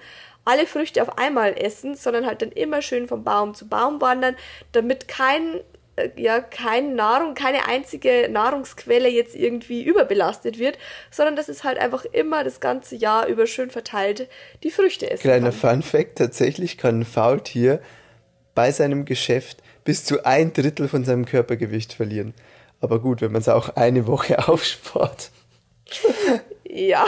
alle 0.51 0.67
Früchte 0.67 1.03
auf 1.03 1.19
einmal 1.19 1.57
essen, 1.57 1.95
sondern 1.95 2.27
halt 2.27 2.43
dann 2.43 2.51
immer 2.53 2.83
schön 2.83 3.07
vom 3.07 3.23
Baum 3.23 3.55
zu 3.55 3.69
Baum 3.69 4.01
wandern, 4.01 4.35
damit 4.73 5.07
kein 5.07 5.61
äh, 5.97 6.11
ja, 6.17 6.41
keine 6.41 6.95
Nahrung, 6.95 7.35
keine 7.35 7.67
einzige 7.67 8.29
Nahrungsquelle 8.31 9.09
jetzt 9.09 9.37
irgendwie 9.37 9.83
überbelastet 9.83 10.59
wird, 10.59 10.79
sondern 11.11 11.37
dass 11.37 11.49
es 11.49 11.63
halt 11.65 11.79
einfach 11.79 12.05
immer 12.05 12.43
das 12.43 12.61
ganze 12.61 12.97
Jahr 12.97 13.27
über 13.27 13.47
schön 13.47 13.71
verteilt 13.71 14.29
die 14.63 14.71
Früchte 14.71 15.09
essen 15.11 15.23
Kleiner 15.23 15.51
kann. 15.51 15.83
Fun 15.83 15.83
Fact, 15.83 16.19
tatsächlich 16.19 16.79
kann 16.79 17.01
ein 17.01 17.05
Faultier 17.05 17.81
bei 18.55 18.73
seinem 18.73 19.05
Geschäft 19.05 19.63
bis 19.85 20.05
zu 20.05 20.25
ein 20.25 20.53
Drittel 20.53 20.89
von 20.89 21.05
seinem 21.05 21.25
Körpergewicht 21.25 21.95
verlieren. 21.95 22.35
Aber 22.81 23.01
gut, 23.01 23.21
wenn 23.21 23.33
man 23.33 23.41
es 23.41 23.49
auch 23.49 23.77
eine 23.77 24.07
Woche 24.07 24.49
aufspart. 24.49 25.31
ja. 26.65 27.05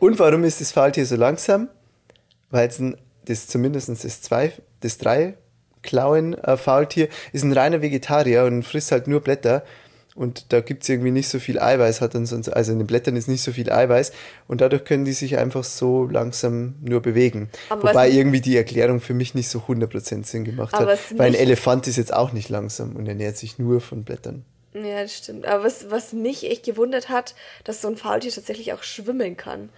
Und 0.00 0.18
warum 0.18 0.44
ist 0.44 0.60
das 0.60 0.72
Faultier 0.72 1.04
so 1.06 1.16
langsam? 1.16 1.68
Weil 2.54 2.68
es 2.68 2.78
ein, 2.78 2.96
das 3.26 3.48
zumindest 3.48 3.88
das 3.88 4.22
zwei, 4.22 4.52
das 4.80 4.96
drei 4.96 5.34
Klauen 5.82 6.34
äh, 6.34 6.56
Faultier 6.56 7.08
ist 7.32 7.42
ein 7.42 7.52
reiner 7.52 7.82
Vegetarier 7.82 8.44
und 8.44 8.62
frisst 8.62 8.92
halt 8.92 9.08
nur 9.08 9.20
Blätter. 9.20 9.64
Und 10.14 10.52
da 10.52 10.60
gibt 10.60 10.84
es 10.84 10.88
irgendwie 10.88 11.10
nicht 11.10 11.28
so 11.28 11.40
viel 11.40 11.58
Eiweiß, 11.58 12.00
hat 12.00 12.14
dann 12.14 12.24
sonst, 12.24 12.48
also 12.48 12.70
in 12.70 12.78
den 12.78 12.86
Blättern 12.86 13.16
ist 13.16 13.26
nicht 13.26 13.42
so 13.42 13.50
viel 13.50 13.72
Eiweiß 13.72 14.12
und 14.46 14.60
dadurch 14.60 14.84
können 14.84 15.04
die 15.04 15.12
sich 15.12 15.38
einfach 15.38 15.64
so 15.64 16.06
langsam 16.06 16.76
nur 16.82 17.02
bewegen. 17.02 17.50
Aber 17.68 17.88
Wobei 17.88 18.10
irgendwie 18.10 18.40
die 18.40 18.56
Erklärung 18.56 19.00
für 19.00 19.12
mich 19.12 19.34
nicht 19.34 19.48
so 19.48 19.58
100% 19.58 20.24
Sinn 20.24 20.44
gemacht 20.44 20.72
hat. 20.72 20.86
Weil 21.16 21.26
ein 21.30 21.34
Elefant 21.34 21.88
ist 21.88 21.96
jetzt 21.96 22.14
auch 22.14 22.30
nicht 22.32 22.48
langsam 22.48 22.94
und 22.94 23.08
ernährt 23.08 23.36
sich 23.36 23.58
nur 23.58 23.80
von 23.80 24.04
Blättern. 24.04 24.44
Ja, 24.72 25.02
das 25.02 25.16
stimmt. 25.16 25.46
Aber 25.46 25.64
was, 25.64 25.90
was 25.90 26.12
mich 26.12 26.48
echt 26.48 26.64
gewundert 26.64 27.08
hat, 27.08 27.34
dass 27.64 27.82
so 27.82 27.88
ein 27.88 27.96
Faultier 27.96 28.30
tatsächlich 28.30 28.72
auch 28.72 28.84
schwimmen 28.84 29.36
kann. 29.36 29.70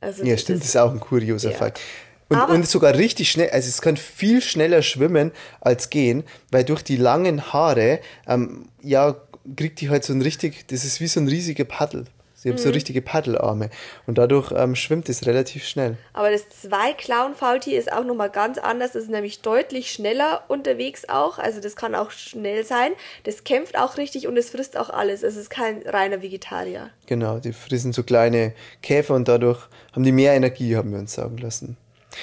Also 0.00 0.24
ja, 0.24 0.36
stimmt, 0.36 0.60
das 0.60 0.68
ist 0.68 0.76
auch 0.76 0.92
ein 0.92 1.00
kurioser 1.00 1.50
ja. 1.50 1.56
Fakt. 1.56 1.80
Und, 2.28 2.40
und 2.40 2.68
sogar 2.68 2.94
richtig 2.94 3.30
schnell, 3.30 3.50
also 3.50 3.68
es 3.68 3.80
kann 3.80 3.96
viel 3.96 4.42
schneller 4.42 4.82
schwimmen 4.82 5.30
als 5.60 5.90
gehen, 5.90 6.24
weil 6.50 6.64
durch 6.64 6.82
die 6.82 6.96
langen 6.96 7.52
Haare, 7.52 8.00
ähm, 8.26 8.68
ja, 8.82 9.14
kriegt 9.56 9.80
die 9.80 9.90
halt 9.90 10.02
so 10.02 10.12
ein 10.12 10.22
richtig, 10.22 10.66
das 10.66 10.84
ist 10.84 11.00
wie 11.00 11.06
so 11.06 11.20
ein 11.20 11.28
riesiger 11.28 11.64
Paddel. 11.64 12.06
Sie 12.46 12.52
haben 12.52 12.60
mhm. 12.60 12.62
so 12.62 12.70
richtige 12.70 13.02
Paddelarme 13.02 13.70
und 14.06 14.18
dadurch 14.18 14.52
ähm, 14.54 14.76
schwimmt 14.76 15.08
es 15.08 15.26
relativ 15.26 15.66
schnell. 15.66 15.96
Aber 16.12 16.30
das 16.30 16.48
Zwei-Klauen-Faultier 16.48 17.76
ist 17.76 17.92
auch 17.92 18.04
nochmal 18.04 18.30
ganz 18.30 18.58
anders. 18.58 18.92
Das 18.92 19.02
ist 19.02 19.10
nämlich 19.10 19.40
deutlich 19.42 19.90
schneller 19.90 20.44
unterwegs 20.46 21.08
auch. 21.08 21.40
Also 21.40 21.60
das 21.60 21.74
kann 21.74 21.96
auch 21.96 22.12
schnell 22.12 22.64
sein. 22.64 22.92
Das 23.24 23.42
kämpft 23.42 23.76
auch 23.76 23.96
richtig 23.96 24.28
und 24.28 24.36
es 24.36 24.50
frisst 24.50 24.76
auch 24.76 24.90
alles. 24.90 25.24
Es 25.24 25.34
ist 25.34 25.50
kein 25.50 25.82
reiner 25.84 26.22
Vegetarier. 26.22 26.90
Genau, 27.06 27.40
die 27.40 27.52
frissen 27.52 27.92
so 27.92 28.04
kleine 28.04 28.52
Käfer 28.80 29.16
und 29.16 29.26
dadurch 29.26 29.66
haben 29.90 30.04
die 30.04 30.12
mehr 30.12 30.34
Energie, 30.34 30.76
haben 30.76 30.92
wir 30.92 31.00
uns 31.00 31.14
sagen 31.14 31.38
lassen. 31.38 31.76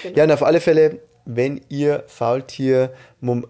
Genau. 0.04 0.18
Ja, 0.18 0.24
und 0.24 0.32
auf 0.32 0.44
alle 0.44 0.62
Fälle, 0.62 1.00
wenn 1.26 1.60
ihr 1.68 2.06
Faultier, 2.08 2.94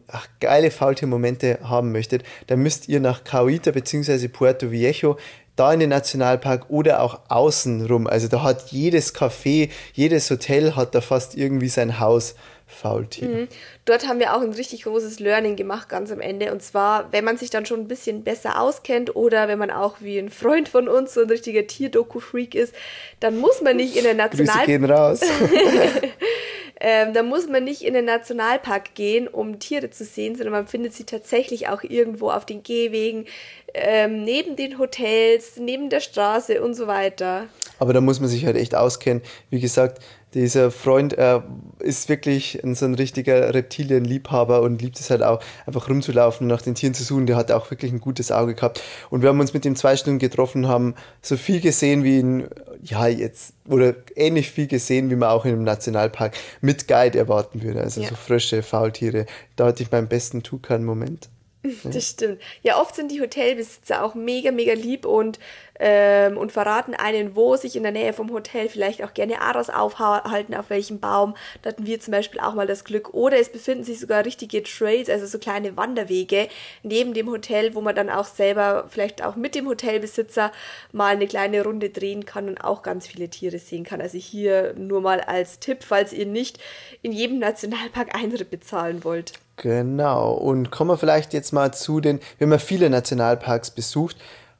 ach, 0.07 0.27
geile 0.39 0.71
Faultiermomente 0.71 1.59
haben 1.63 1.91
möchtet, 1.91 2.23
dann 2.47 2.63
müsst 2.63 2.89
ihr 2.89 2.99
nach 2.99 3.23
Cauita 3.23 3.69
bzw. 3.69 4.27
Puerto 4.27 4.71
Viejo 4.71 5.17
da 5.55 5.73
in 5.73 5.79
den 5.79 5.89
Nationalpark 5.89 6.69
oder 6.69 7.01
auch 7.01 7.21
außen 7.29 7.85
rum. 7.85 8.07
Also 8.07 8.27
da 8.27 8.43
hat 8.43 8.71
jedes 8.71 9.15
Café, 9.15 9.69
jedes 9.93 10.29
Hotel 10.29 10.75
hat 10.75 10.95
da 10.95 11.01
fast 11.01 11.35
irgendwie 11.35 11.69
sein 11.69 11.99
Haus. 11.99 12.35
Faultier. 12.65 13.27
Mhm. 13.27 13.47
Dort 13.85 14.07
haben 14.07 14.19
wir 14.19 14.35
auch 14.35 14.41
ein 14.41 14.53
richtig 14.53 14.83
großes 14.83 15.19
Learning 15.19 15.55
gemacht, 15.55 15.89
ganz 15.89 16.11
am 16.11 16.19
Ende. 16.19 16.51
Und 16.51 16.63
zwar, 16.63 17.11
wenn 17.11 17.23
man 17.23 17.37
sich 17.37 17.49
dann 17.49 17.65
schon 17.65 17.81
ein 17.81 17.87
bisschen 17.87 18.23
besser 18.23 18.59
auskennt 18.59 19.15
oder 19.15 19.47
wenn 19.47 19.59
man 19.59 19.69
auch 19.69 19.97
wie 19.99 20.17
ein 20.17 20.29
Freund 20.29 20.69
von 20.69 20.87
uns 20.87 21.13
so 21.13 21.21
ein 21.21 21.29
richtiger 21.29 21.67
Tierdoku-Freak 21.67 22.55
ist, 22.55 22.73
dann 23.19 23.37
muss 23.37 23.61
man 23.61 23.77
nicht 23.77 23.95
in 23.95 24.03
den 24.05 24.17
Nationalpark. 24.17 24.65
gehen 24.65 24.85
raus. 24.85 25.21
ähm, 26.79 27.13
da 27.13 27.23
muss 27.23 27.47
man 27.47 27.63
nicht 27.63 27.81
in 27.83 27.93
den 27.93 28.05
Nationalpark 28.05 28.95
gehen, 28.95 29.27
um 29.27 29.59
Tiere 29.59 29.89
zu 29.89 30.03
sehen, 30.03 30.35
sondern 30.35 30.53
man 30.53 30.67
findet 30.67 30.93
sie 30.93 31.03
tatsächlich 31.05 31.69
auch 31.69 31.83
irgendwo 31.83 32.29
auf 32.29 32.45
den 32.45 32.63
Gehwegen, 32.63 33.25
ähm, 33.73 34.23
neben 34.23 34.55
den 34.55 34.77
Hotels, 34.79 35.57
neben 35.57 35.89
der 35.89 35.99
Straße 35.99 36.61
und 36.61 36.73
so 36.73 36.87
weiter. 36.87 37.47
Aber 37.79 37.93
da 37.93 38.01
muss 38.01 38.19
man 38.19 38.29
sich 38.29 38.45
halt 38.45 38.55
echt 38.55 38.75
auskennen. 38.75 39.23
Wie 39.49 39.59
gesagt, 39.59 40.01
dieser 40.33 40.71
Freund 40.71 41.17
äh, 41.17 41.41
ist 41.79 42.09
wirklich 42.09 42.63
ein, 42.63 42.75
so 42.75 42.85
ein 42.85 42.95
richtiger 42.95 43.53
Reptilienliebhaber 43.53 44.61
und 44.61 44.81
liebt 44.81 44.99
es 44.99 45.09
halt 45.09 45.23
auch, 45.23 45.41
einfach 45.65 45.89
rumzulaufen 45.89 46.45
und 46.45 46.49
nach 46.49 46.61
den 46.61 46.75
Tieren 46.75 46.93
zu 46.93 47.03
suchen. 47.03 47.25
Der 47.25 47.35
hat 47.35 47.51
auch 47.51 47.69
wirklich 47.71 47.91
ein 47.91 47.99
gutes 47.99 48.31
Auge 48.31 48.55
gehabt. 48.55 48.81
Und 49.09 49.21
wir 49.21 49.29
haben 49.29 49.39
uns 49.39 49.53
mit 49.53 49.65
ihm 49.65 49.75
zwei 49.75 49.95
Stunden 49.95 50.19
getroffen, 50.19 50.67
haben 50.67 50.95
so 51.21 51.37
viel 51.37 51.61
gesehen 51.61 52.03
wie 52.03 52.19
in, 52.19 52.47
ja, 52.81 53.07
jetzt, 53.07 53.53
oder 53.67 53.95
ähnlich 54.15 54.51
viel 54.51 54.67
gesehen, 54.67 55.09
wie 55.09 55.15
man 55.15 55.29
auch 55.29 55.45
in 55.45 55.53
einem 55.53 55.63
Nationalpark 55.63 56.35
mit 56.61 56.87
Guide 56.87 57.17
erwarten 57.17 57.61
würde. 57.61 57.81
Also 57.81 58.01
ja. 58.01 58.09
so 58.09 58.15
Frösche, 58.15 58.63
Faultiere. 58.63 59.25
Da 59.55 59.67
hatte 59.67 59.83
ich 59.83 59.91
meinen 59.91 60.07
besten 60.07 60.43
Tukan-Moment. 60.43 61.29
Das 61.83 62.09
stimmt. 62.09 62.39
Ja, 62.61 62.79
oft 62.79 62.95
sind 62.95 63.11
die 63.11 63.21
Hotelbesitzer 63.21 64.03
auch 64.03 64.15
mega, 64.15 64.51
mega 64.51 64.73
lieb 64.73 65.05
und 65.05 65.39
ähm, 65.79 66.37
und 66.37 66.51
verraten 66.51 66.93
einen, 66.93 67.35
wo 67.35 67.55
sich 67.55 67.75
in 67.75 67.83
der 67.83 67.91
Nähe 67.91 68.13
vom 68.13 68.31
Hotel 68.31 68.69
vielleicht 68.69 69.03
auch 69.03 69.13
gerne 69.13 69.41
Aras 69.41 69.69
aufhalten, 69.69 70.53
auf 70.55 70.69
welchem 70.69 70.99
Baum. 70.99 71.35
Da 71.61 71.69
hatten 71.69 71.85
wir 71.85 71.99
zum 71.99 72.11
Beispiel 72.11 72.39
auch 72.39 72.53
mal 72.53 72.67
das 72.67 72.83
Glück. 72.83 73.13
Oder 73.13 73.39
es 73.39 73.51
befinden 73.51 73.83
sich 73.83 73.99
sogar 73.99 74.25
richtige 74.25 74.63
Trails, 74.63 75.09
also 75.09 75.25
so 75.25 75.39
kleine 75.39 75.75
Wanderwege 75.75 76.47
neben 76.83 77.13
dem 77.13 77.29
Hotel, 77.29 77.73
wo 77.75 77.81
man 77.81 77.95
dann 77.95 78.09
auch 78.09 78.25
selber, 78.25 78.85
vielleicht 78.89 79.23
auch 79.23 79.35
mit 79.35 79.55
dem 79.55 79.67
Hotelbesitzer, 79.67 80.51
mal 80.91 81.15
eine 81.15 81.27
kleine 81.27 81.63
Runde 81.63 81.89
drehen 81.89 82.25
kann 82.25 82.47
und 82.47 82.63
auch 82.63 82.83
ganz 82.83 83.07
viele 83.07 83.29
Tiere 83.29 83.57
sehen 83.57 83.83
kann. 83.83 84.01
Also 84.01 84.17
hier 84.17 84.73
nur 84.77 85.01
mal 85.01 85.21
als 85.21 85.59
Tipp, 85.59 85.83
falls 85.83 86.13
ihr 86.13 86.25
nicht 86.25 86.59
in 87.01 87.11
jedem 87.11 87.39
Nationalpark 87.39 88.15
Eintritt 88.15 88.49
bezahlen 88.49 89.03
wollt. 89.03 89.33
Genau. 89.57 90.33
Und 90.33 90.71
kommen 90.71 90.91
wir 90.91 90.97
vielleicht 90.97 91.33
jetzt 91.33 91.51
mal 91.51 91.73
zu 91.73 91.99
den, 91.99 92.19
wir 92.37 92.45
haben 92.45 92.51
ja 92.51 92.57
viele 92.57 92.89
Nationalparks 92.89 93.71
besucht, 93.71 94.17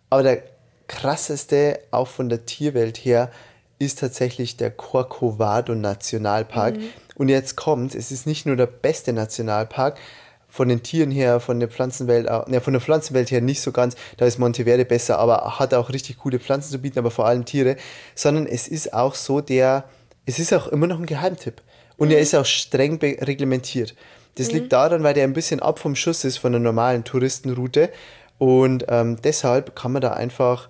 aber 0.10 0.24
der 0.24 0.53
krasseste, 0.88 1.80
auch 1.92 2.08
von 2.08 2.30
der 2.30 2.46
Tierwelt 2.46 2.98
her, 2.98 3.32
ist 3.80 4.00
tatsächlich 4.00 4.58
der 4.58 4.72
Corcovado 4.72 5.76
Nationalpark. 5.76 6.78
Mhm. 6.78 6.90
Und 7.16 7.30
jetzt 7.30 7.56
kommt, 7.56 7.96
es 7.96 8.12
ist 8.12 8.28
nicht 8.28 8.46
nur 8.46 8.56
der 8.56 8.68
beste 8.68 9.14
Nationalpark, 9.14 9.98
von 10.54 10.70
den 10.70 10.84
Tieren 10.84 11.10
her, 11.10 11.40
von 11.40 11.60
der 11.60 11.68
Pflanzenwelt, 11.68 12.30
ne, 12.48 12.62
von 12.62 12.74
der 12.74 12.82
Pflanzenwelt 12.82 13.32
her 13.32 13.42
nicht 13.42 13.60
so 13.60 13.72
ganz, 13.72 13.96
da 14.18 14.28
ist 14.28 14.38
Monteverde 14.38 14.86
besser, 14.86 15.18
aber 15.18 15.58
hat 15.58 15.74
auch 15.74 15.90
richtig 15.90 16.20
coole 16.20 16.40
Pflanzen 16.40 16.72
zu 16.72 16.78
bieten, 16.78 17.00
aber 17.00 17.10
vor 17.10 17.26
allem 17.26 17.44
Tiere, 17.44 17.76
sondern 18.14 18.46
es 18.46 18.68
ist 18.68 18.94
auch 18.94 19.16
so 19.16 19.42
der, 19.42 19.86
es 20.28 20.38
ist 20.38 20.54
auch 20.54 20.68
immer 20.68 20.86
noch 20.86 21.00
ein 21.00 21.08
Geheimtipp. 21.08 21.64
Und 21.98 22.10
mhm. 22.10 22.14
er 22.14 22.20
ist 22.20 22.36
auch 22.36 22.46
streng 22.46 23.00
reglementiert. 23.02 23.96
Das 24.36 24.50
mhm. 24.50 24.54
liegt 24.54 24.74
daran, 24.74 25.02
weil 25.02 25.16
der 25.16 25.24
ein 25.24 25.34
bisschen 25.34 25.60
ab 25.60 25.80
vom 25.80 25.96
Schuss 25.96 26.24
ist 26.24 26.38
von 26.38 26.52
der 26.52 26.62
normalen 26.62 27.04
Touristenroute. 27.04 27.90
Und 28.44 28.88
ähm, 28.90 29.22
deshalb 29.24 29.74
kann 29.74 29.94
man 29.94 30.02
da 30.02 30.12
einfach 30.12 30.68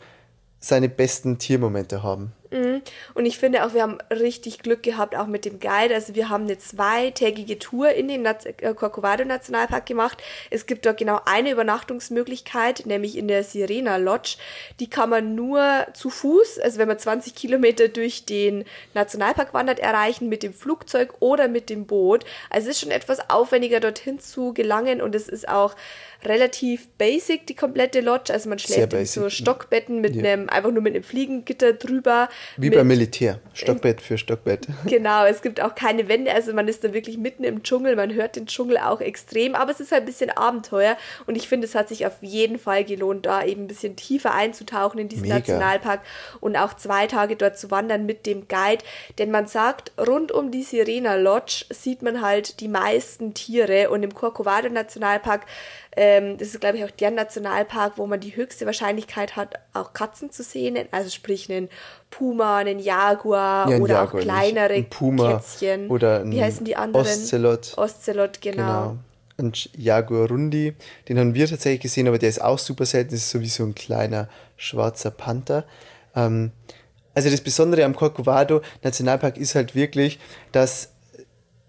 seine 0.60 0.90
besten 0.90 1.40
Tiermomente 1.40 2.04
haben. 2.04 2.34
Mhm. 2.54 2.82
Und 3.16 3.26
ich 3.26 3.40
finde 3.40 3.66
auch, 3.66 3.74
wir 3.74 3.82
haben 3.82 3.98
richtig 4.12 4.60
Glück 4.60 4.84
gehabt, 4.84 5.16
auch 5.16 5.28
mit 5.28 5.46
dem 5.46 5.60
Guide. 5.60 5.94
Also 5.96 6.14
wir 6.16 6.30
haben 6.30 6.44
eine 6.44 6.58
zweitägige 6.58 7.58
Tour 7.58 7.90
in 7.90 8.08
den 8.08 8.26
äh, 8.26 8.74
Corcovado 8.76 9.26
Nationalpark 9.26 9.86
gemacht. 9.86 10.22
Es 10.52 10.66
gibt 10.66 10.86
dort 10.86 10.98
genau 10.98 11.20
eine 11.26 11.52
Übernachtungsmöglichkeit, 11.52 12.86
nämlich 12.86 13.18
in 13.18 13.28
der 13.28 13.44
Sirena 13.44 13.98
Lodge. 13.98 14.38
Die 14.80 14.90
kann 14.90 15.10
man 15.10 15.34
nur 15.36 15.88
zu 15.94 16.10
Fuß, 16.10 16.60
also 16.60 16.78
wenn 16.78 16.88
man 16.88 17.00
20 17.00 17.34
Kilometer 17.34 17.88
durch 17.88 18.26
den 18.26 18.66
Nationalpark 18.94 19.54
wandert, 19.54 19.80
erreichen 19.80 20.30
mit 20.30 20.44
dem 20.44 20.54
Flugzeug 20.54 21.16
oder 21.20 21.48
mit 21.48 21.70
dem 21.70 21.88
Boot. 21.88 22.24
Also 22.50 22.70
es 22.70 22.76
ist 22.76 22.82
schon 22.82 22.92
etwas 22.92 23.30
aufwendiger, 23.30 23.80
dorthin 23.80 24.20
zu 24.20 24.54
gelangen 24.54 25.02
und 25.02 25.16
es 25.16 25.28
ist 25.28 25.50
auch 25.50 25.76
relativ 26.26 26.88
basic, 26.98 27.48
die 27.48 27.56
komplette 27.56 28.02
Lodge. 28.02 28.34
Also 28.34 28.50
man 28.50 28.60
schläft 28.60 28.94
in 28.94 29.06
so 29.06 29.30
Stockbetten 29.30 30.02
mit 30.02 30.16
ja. 30.16 30.24
einem, 30.24 30.50
einfach 30.50 30.72
nur 30.72 30.82
mit 30.82 30.96
einem 30.96 31.04
Fliegengitter 31.04 31.74
drüber. 31.74 32.30
Wie 32.58 32.70
beim 32.70 32.88
Militär. 32.88 33.40
Stockbett 33.54 34.02
für 34.02 34.18
Stockbett. 34.18 34.68
Genau, 34.86 35.26
es 35.26 35.42
gibt 35.42 35.62
auch 35.62 35.76
keine 35.76 36.08
Wände, 36.08 36.34
also 36.34 36.54
man 36.54 36.68
ist 36.68 36.84
da 36.84 36.94
wirklich 36.94 37.18
mitten 37.18 37.44
im 37.44 37.64
Dschungel, 37.64 37.96
man 37.96 38.14
hört 38.14 38.36
den 38.36 38.48
Dschungel 38.48 38.78
auch 38.78 39.02
extrem, 39.02 39.56
aber 39.56 39.72
es 39.72 39.80
ist 39.80 39.92
halt 39.92 40.04
ein 40.04 40.06
bisschen 40.06 40.30
Abenteuer 40.30 40.98
und 41.26 41.36
ich 41.36 41.48
finde, 41.48 41.66
es 41.66 41.74
hat 41.74 41.90
sich 41.90 42.06
auf 42.06 42.22
jeden 42.22 42.60
Fall 42.60 42.84
gelohnt, 42.84 43.26
da 43.26 43.44
eben 43.44 43.64
ein 43.64 43.68
bisschen 43.68 43.96
tiefer 43.96 44.34
einzutauchen 44.34 45.00
in 45.00 45.10
diesen 45.10 45.24
Mega. 45.24 45.38
Nationalpark 45.38 46.02
und 46.42 46.58
auch 46.58 46.74
zwei 46.76 47.08
Tage 47.08 47.36
dort 47.36 47.58
zu 47.58 47.72
wandern 47.72 48.06
mit 48.06 48.26
dem 48.26 48.48
Guide, 48.48 48.84
denn 49.18 49.32
man 49.32 49.48
sagt, 49.48 49.92
rund 50.00 50.32
um 50.32 50.52
die 50.52 50.64
Sirena 50.64 51.16
Lodge 51.16 51.66
sieht 51.70 52.02
man 52.02 52.22
halt 52.22 52.60
die 52.60 52.68
meisten 52.68 53.34
Tiere 53.34 53.90
und 53.90 54.04
im 54.04 54.14
Corcovado 54.14 54.70
Nationalpark 54.70 55.46
ähm, 55.96 56.38
das 56.38 56.50
ist, 56.50 56.60
glaube 56.60 56.78
ich, 56.78 56.84
auch 56.84 56.92
der 56.92 57.12
Nationalpark, 57.12 57.98
wo 57.98 58.08
man 58.08 58.20
die 58.20 58.36
höchste 58.36 58.66
Wahrscheinlichkeit 58.66 59.36
hat, 59.36 59.60
auch 59.74 59.94
Katzen 59.94 60.32
zu 60.32 60.44
sehen. 60.44 60.78
Also 60.92 61.10
sprich 61.10 61.52
einen 61.52 61.70
Puma, 62.10 62.58
einen 62.58 62.80
Jaguar 62.80 63.70
ja, 63.70 63.76
ein 63.76 63.82
oder 63.82 63.96
Jaguar, 63.96 64.22
auch 64.22 64.24
kleinere 64.24 64.74
ein 64.74 64.90
Puma 64.90 65.34
Kätzchen. 65.34 65.90
Oder 65.90 66.22
ein 66.22 66.32
Wie 66.32 66.42
heißen 66.42 66.66
die 66.66 66.76
anderen? 66.76 67.06
Ocelot. 67.06 67.74
Ocelot, 67.78 68.42
genau. 68.42 68.56
genau. 68.56 68.98
Ein 69.38 69.54
Jaguar 69.76 70.28
Rundi, 70.30 70.76
den 71.10 71.20
haben 71.20 71.34
wir 71.34 71.48
tatsächlich 71.48 71.82
gesehen, 71.82 72.08
aber 72.08 72.20
der 72.20 72.30
ist 72.30 72.42
auch 72.42 72.60
super 72.60 72.86
selten. 72.86 73.12
Das 73.12 73.22
ist 73.22 73.32
sowieso 73.32 73.64
ein 73.64 73.76
kleiner 73.76 74.30
schwarzer 74.58 75.12
Panther. 75.12 75.66
Ähm, 76.16 76.52
also 77.16 77.30
das 77.30 77.42
Besondere 77.42 77.84
am 77.86 77.96
Corcovado 77.96 78.62
Nationalpark 78.84 79.38
ist 79.38 79.56
halt 79.56 79.76
wirklich, 79.76 80.20
dass 80.52 80.93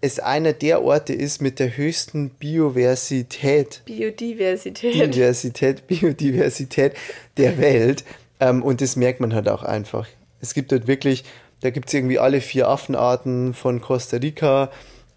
es 0.05 0.19
einer 0.19 0.53
der 0.53 0.83
Orte 0.83 1.13
ist 1.13 1.41
mit 1.41 1.57
der 1.57 1.75
höchsten 1.75 2.29
Biodiversität. 2.29 3.81
Biodiversität. 3.85 4.93
Diversität, 4.93 5.87
Biodiversität 5.87 6.93
der 7.37 7.57
Welt. 7.57 8.03
Ähm, 8.39 8.61
und 8.61 8.81
das 8.81 8.95
merkt 8.95 9.19
man 9.19 9.33
halt 9.33 9.49
auch 9.49 9.63
einfach. 9.63 10.07
Es 10.41 10.53
gibt 10.53 10.71
dort 10.71 10.85
wirklich, 10.85 11.23
da 11.61 11.71
gibt 11.71 11.87
es 11.87 11.95
irgendwie 11.95 12.19
alle 12.19 12.39
vier 12.41 12.67
Affenarten 12.69 13.55
von 13.55 13.81
Costa 13.81 14.17
Rica. 14.17 14.69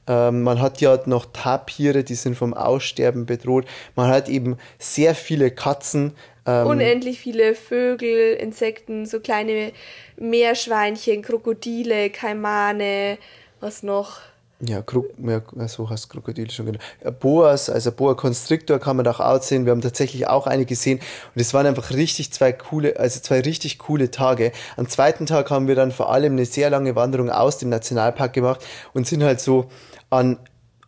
Ähm, 0.07 0.43
man 0.43 0.59
hat 0.59 0.81
ja 0.81 0.99
noch 1.05 1.27
Tapire, 1.35 2.03
die 2.03 2.15
sind 2.15 2.35
vom 2.35 2.55
Aussterben 2.55 3.27
bedroht. 3.27 3.67
Man 3.95 4.09
hat 4.09 4.31
eben 4.31 4.57
sehr 4.79 5.15
viele 5.15 5.51
Katzen. 5.51 6.15
Ähm, 6.47 6.67
Unendlich 6.67 7.21
viele 7.21 7.55
Vögel, 7.55 8.33
Insekten, 8.37 9.05
so 9.05 9.21
kleine 9.21 9.73
Meerschweinchen, 10.17 11.21
Krokodile, 11.21 12.09
Kaimane, 12.09 13.19
was 13.61 13.83
noch? 13.83 14.21
Ja, 14.61 14.83
Kruk 14.83 15.07
ja, 15.19 15.41
so 15.69 15.89
heißt 15.89 16.11
Krokodil 16.11 16.51
schon 16.51 16.67
genau. 16.67 16.81
Boas, 17.21 17.71
also 17.71 17.93
Boa 17.93 18.15
Constrictor 18.15 18.81
kann 18.81 18.97
man 18.97 19.07
auch 19.07 19.21
aussehen. 19.21 19.67
Wir 19.67 19.71
haben 19.71 19.81
tatsächlich 19.81 20.27
auch 20.27 20.49
eine 20.49 20.65
gesehen 20.65 20.99
und 21.33 21.41
es 21.41 21.55
waren 21.55 21.65
einfach 21.67 21.91
richtig 21.91 22.33
zwei 22.33 22.53
coole, 22.53 22.99
also 22.99 23.21
zwei 23.21 23.41
richtig 23.41 23.79
coole 23.79 24.11
Tage. 24.11 24.51
Am 24.77 24.89
zweiten 24.89 25.27
Tag 25.27 25.51
haben 25.51 25.69
wir 25.69 25.77
dann 25.77 25.93
vor 25.93 26.11
allem 26.11 26.33
eine 26.33 26.45
sehr 26.45 26.71
lange 26.71 26.97
Wanderung 26.97 27.31
aus 27.31 27.59
dem 27.59 27.69
Nationalpark 27.69 28.33
gemacht 28.33 28.67
und 28.95 29.07
sind 29.07 29.23
halt 29.23 29.41
so 29.41 29.69
an 30.11 30.39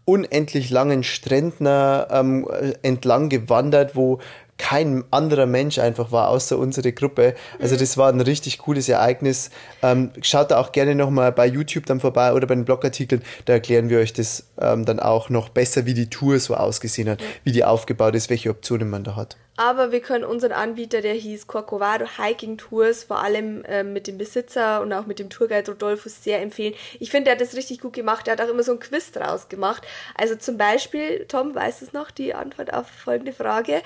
unendlich 0.05 0.71
langen 0.71 1.05
Stränden 1.05 1.69
ähm, 2.11 2.49
entlang 2.83 3.29
gewandert, 3.29 3.95
wo 3.95 4.19
kein 4.61 5.05
anderer 5.11 5.47
Mensch 5.47 5.79
einfach 5.79 6.13
war, 6.13 6.29
außer 6.29 6.59
unsere 6.59 6.93
Gruppe. 6.93 7.35
Also 7.59 7.77
das 7.77 7.97
war 7.97 8.13
ein 8.13 8.21
richtig 8.21 8.59
cooles 8.59 8.91
Ereignis. 8.91 9.51
Ähm, 9.83 10.11
schaut 10.21 10.51
da 10.51 10.61
auch 10.61 10.73
gerne 10.73 10.95
nochmal 10.95 11.33
bei 11.33 11.47
YouTube 11.47 11.87
dann 11.87 11.99
vorbei 11.99 12.35
oder 12.35 12.47
bei 12.47 12.55
den 12.55 12.67
Blogartikeln. 12.67 13.23
Da 13.47 13.55
erklären 13.55 13.89
wir 13.89 13.99
euch 13.99 14.13
das 14.13 14.45
ähm, 14.61 14.85
dann 14.85 15.01
auch 15.01 15.31
noch 15.31 15.49
besser, 15.49 15.87
wie 15.87 15.95
die 15.95 16.11
Tour 16.11 16.39
so 16.39 16.55
ausgesehen 16.55 17.09
hat, 17.09 17.21
wie 17.43 17.53
die 17.53 17.65
aufgebaut 17.65 18.15
ist, 18.15 18.29
welche 18.29 18.51
Optionen 18.51 18.91
man 18.91 19.03
da 19.03 19.17
hat. 19.17 19.39
Aber 19.61 19.93
wir 19.93 20.01
können 20.01 20.25
unseren 20.25 20.53
Anbieter, 20.53 21.03
der 21.03 21.13
hieß 21.13 21.47
Corcovado 21.47 22.07
Hiking 22.17 22.57
Tours, 22.57 23.05
vor 23.05 23.23
allem 23.23 23.63
ähm, 23.69 23.93
mit 23.93 24.07
dem 24.07 24.17
Besitzer 24.17 24.81
und 24.81 24.91
auch 24.91 25.05
mit 25.05 25.19
dem 25.19 25.29
Tourguide 25.29 25.73
Rodolphus 25.73 26.25
sehr 26.25 26.41
empfehlen. 26.41 26.73
Ich 26.99 27.11
finde, 27.11 27.25
der 27.25 27.35
hat 27.35 27.43
das 27.43 27.55
richtig 27.55 27.79
gut 27.81 27.93
gemacht. 27.93 28.27
Er 28.27 28.33
hat 28.33 28.41
auch 28.41 28.49
immer 28.49 28.63
so 28.63 28.73
ein 28.73 28.79
Quiz 28.79 29.13
draus 29.13 29.51
gemacht. 29.51 29.87
Also 30.15 30.37
zum 30.37 30.57
Beispiel, 30.57 31.27
Tom, 31.27 31.55
weiß 31.55 31.83
es 31.83 31.93
noch, 31.93 32.11
die 32.11 32.33
Antwort 32.33 32.73
auf 32.73 32.87
folgende 32.87 33.35
Frage. 33.35 33.83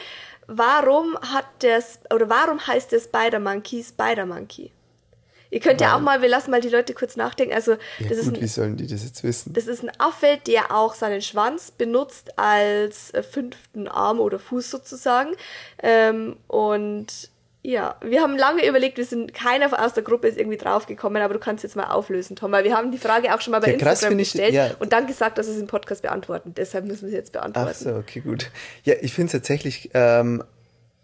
Warum 0.47 1.19
hat 1.21 1.47
das, 1.61 2.01
oder 2.13 2.29
warum 2.29 2.67
heißt 2.67 2.93
der 2.93 3.01
Spider 3.01 3.41
Monkey 3.41 3.83
Spider 3.83 4.27
Monkey? 4.27 4.71
Ihr 5.51 5.61
könnt 5.61 5.81
Weil, 5.81 5.87
ja 5.87 5.97
auch 5.97 6.01
mal, 6.01 6.21
wir 6.21 6.29
lassen 6.29 6.51
mal 6.51 6.61
die 6.61 6.69
Leute 6.69 6.95
kurz 6.95 7.15
nachdenken. 7.15 7.55
Also, 7.55 7.73
ja, 7.73 8.09
das 8.09 8.09
gut, 8.09 8.19
ist 8.19 8.29
ein, 8.29 8.41
wie 8.41 8.47
sollen 8.49 8.77
die 8.77 8.87
das 8.89 9.05
jetzt 9.05 9.23
wissen? 9.23 9.53
Das 9.53 9.69
ist 9.69 9.85
ein 9.85 9.93
Affe, 10.01 10.39
der 10.47 10.75
auch 10.75 10.95
seinen 10.95 11.23
Schwanz 11.23 11.71
benutzt 11.71 12.37
als 12.39 13.13
äh, 13.13 13.23
fünften 13.23 13.87
Arm 13.87 14.19
oder 14.19 14.41
Fuß 14.41 14.69
sozusagen. 14.69 15.31
Ähm, 15.81 16.37
und 16.49 17.31
ja, 17.67 17.97
wir 18.03 18.21
haben 18.21 18.37
lange 18.37 18.69
überlegt, 18.69 18.99
wir 18.99 19.07
sind 19.07 19.33
keiner 19.33 19.83
aus 19.83 19.95
der 19.95 20.03
Gruppe 20.03 20.29
ist 20.29 20.37
irgendwie 20.37 20.59
draufgekommen, 20.59 21.23
aber 21.23 21.33
du 21.33 21.41
kannst 21.41 21.65
jetzt 21.65 21.77
mal 21.77 21.87
auflösen, 21.87 22.37
Tom, 22.37 22.53
weil 22.53 22.63
wir 22.63 22.77
haben 22.77 22.93
die 22.93 22.99
Frage 22.99 23.35
auch 23.35 23.41
schon 23.41 23.53
mal 23.53 23.61
bei 23.61 23.71
ja, 23.71 23.79
krass, 23.79 24.03
Instagram 24.03 24.19
gestellt 24.19 24.51
ich, 24.51 24.55
ja. 24.55 24.71
und 24.81 24.93
dann 24.93 25.07
gesagt, 25.07 25.39
dass 25.39 25.47
wir 25.47 25.55
es 25.55 25.61
im 25.61 25.67
Podcast 25.67 26.03
beantworten. 26.03 26.53
Deshalb 26.55 26.85
müssen 26.85 27.03
wir 27.03 27.09
es 27.09 27.15
jetzt 27.15 27.33
beantworten. 27.33 27.71
Ach 27.71 27.75
so, 27.75 27.95
okay, 27.95 28.21
gut. 28.21 28.51
Ja, 28.85 28.95
ich 29.01 29.15
finde 29.15 29.29
es 29.29 29.33
tatsächlich 29.33 29.89
ähm, 29.95 30.45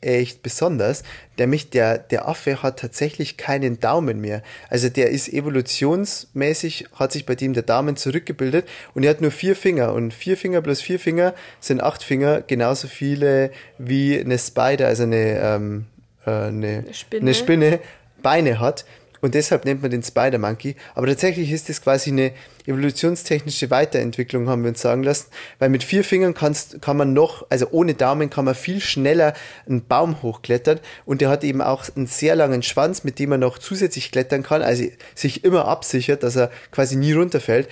echt 0.03 0.43
besonders, 0.43 1.03
nämlich 1.39 1.71
der, 1.71 1.97
der 1.97 2.29
Affe 2.29 2.63
hat 2.63 2.79
tatsächlich 2.79 3.39
keinen 3.39 3.81
Daumen 3.81 4.21
mehr. 4.21 4.43
Also 4.69 4.91
der 4.91 5.09
ist 5.09 5.31
evolutionsmäßig, 5.31 6.89
hat 6.95 7.13
sich 7.13 7.25
bei 7.25 7.37
dem 7.37 7.55
der 7.55 7.63
Daumen 7.63 7.97
zurückgebildet 7.97 8.69
und 8.93 9.03
er 9.03 9.11
hat 9.11 9.23
nur 9.23 9.31
vier 9.31 9.57
Finger 9.57 9.95
und 9.95 10.13
vier 10.13 10.37
Finger 10.37 10.61
plus 10.61 10.83
vier 10.83 11.01
Finger 11.01 11.33
sind 11.59 11.83
acht 11.83 12.03
Finger, 12.03 12.43
genauso 12.43 12.87
viele 12.87 13.51
wie 13.79 14.21
eine 14.21 14.39
Spider, 14.39 14.89
also 14.89 15.05
eine, 15.05 15.41
ähm, 15.41 15.87
äh, 16.27 16.31
eine, 16.31 16.85
Spinne. 16.93 17.23
eine 17.23 17.35
Spinne 17.35 17.81
Beine 18.23 18.61
hat 18.61 18.85
und 19.21 19.35
deshalb 19.35 19.65
nennt 19.65 19.83
man 19.83 19.91
den 19.91 20.03
Spider 20.03 20.39
Monkey. 20.39 20.77
Aber 20.95 21.07
tatsächlich 21.07 21.51
ist 21.53 21.69
das 21.69 21.83
quasi 21.83 22.11
eine 22.11 22.33
evolutionstechnische 22.67 23.71
Weiterentwicklung, 23.71 24.49
haben 24.49 24.63
wir 24.63 24.71
uns 24.71 24.81
sagen 24.81 25.03
lassen, 25.03 25.29
weil 25.59 25.69
mit 25.69 25.85
vier 25.85 26.05
Fingern 26.05 26.35
kannst, 26.35 26.81
kann 26.81 26.97
man 26.97 27.13
noch, 27.13 27.47
also 27.51 27.69
ohne 27.71 27.95
Daumen 27.95 28.31
kann 28.31 28.45
man 28.45 28.55
viel 28.55 28.81
schneller 28.81 29.35
einen 29.69 29.85
Baum 29.87 30.23
hochklettern 30.23 30.81
und 31.05 31.21
der 31.21 31.29
hat 31.29 31.45
eben 31.45 31.61
auch 31.61 31.85
einen 31.95 32.07
sehr 32.07 32.37
langen 32.37 32.63
Schwanz, 32.63 33.05
mit 33.05 33.19
dem 33.19 33.31
man 33.31 33.41
noch 33.41 33.59
zusätzlich 33.59 34.11
klettern 34.11 34.43
kann, 34.43 34.63
also 34.63 34.85
sich 35.15 35.45
immer 35.45 35.67
absichert, 35.67 36.23
dass 36.23 36.37
er 36.37 36.51
quasi 36.71 36.97
nie 36.97 37.13
runterfällt. 37.13 37.69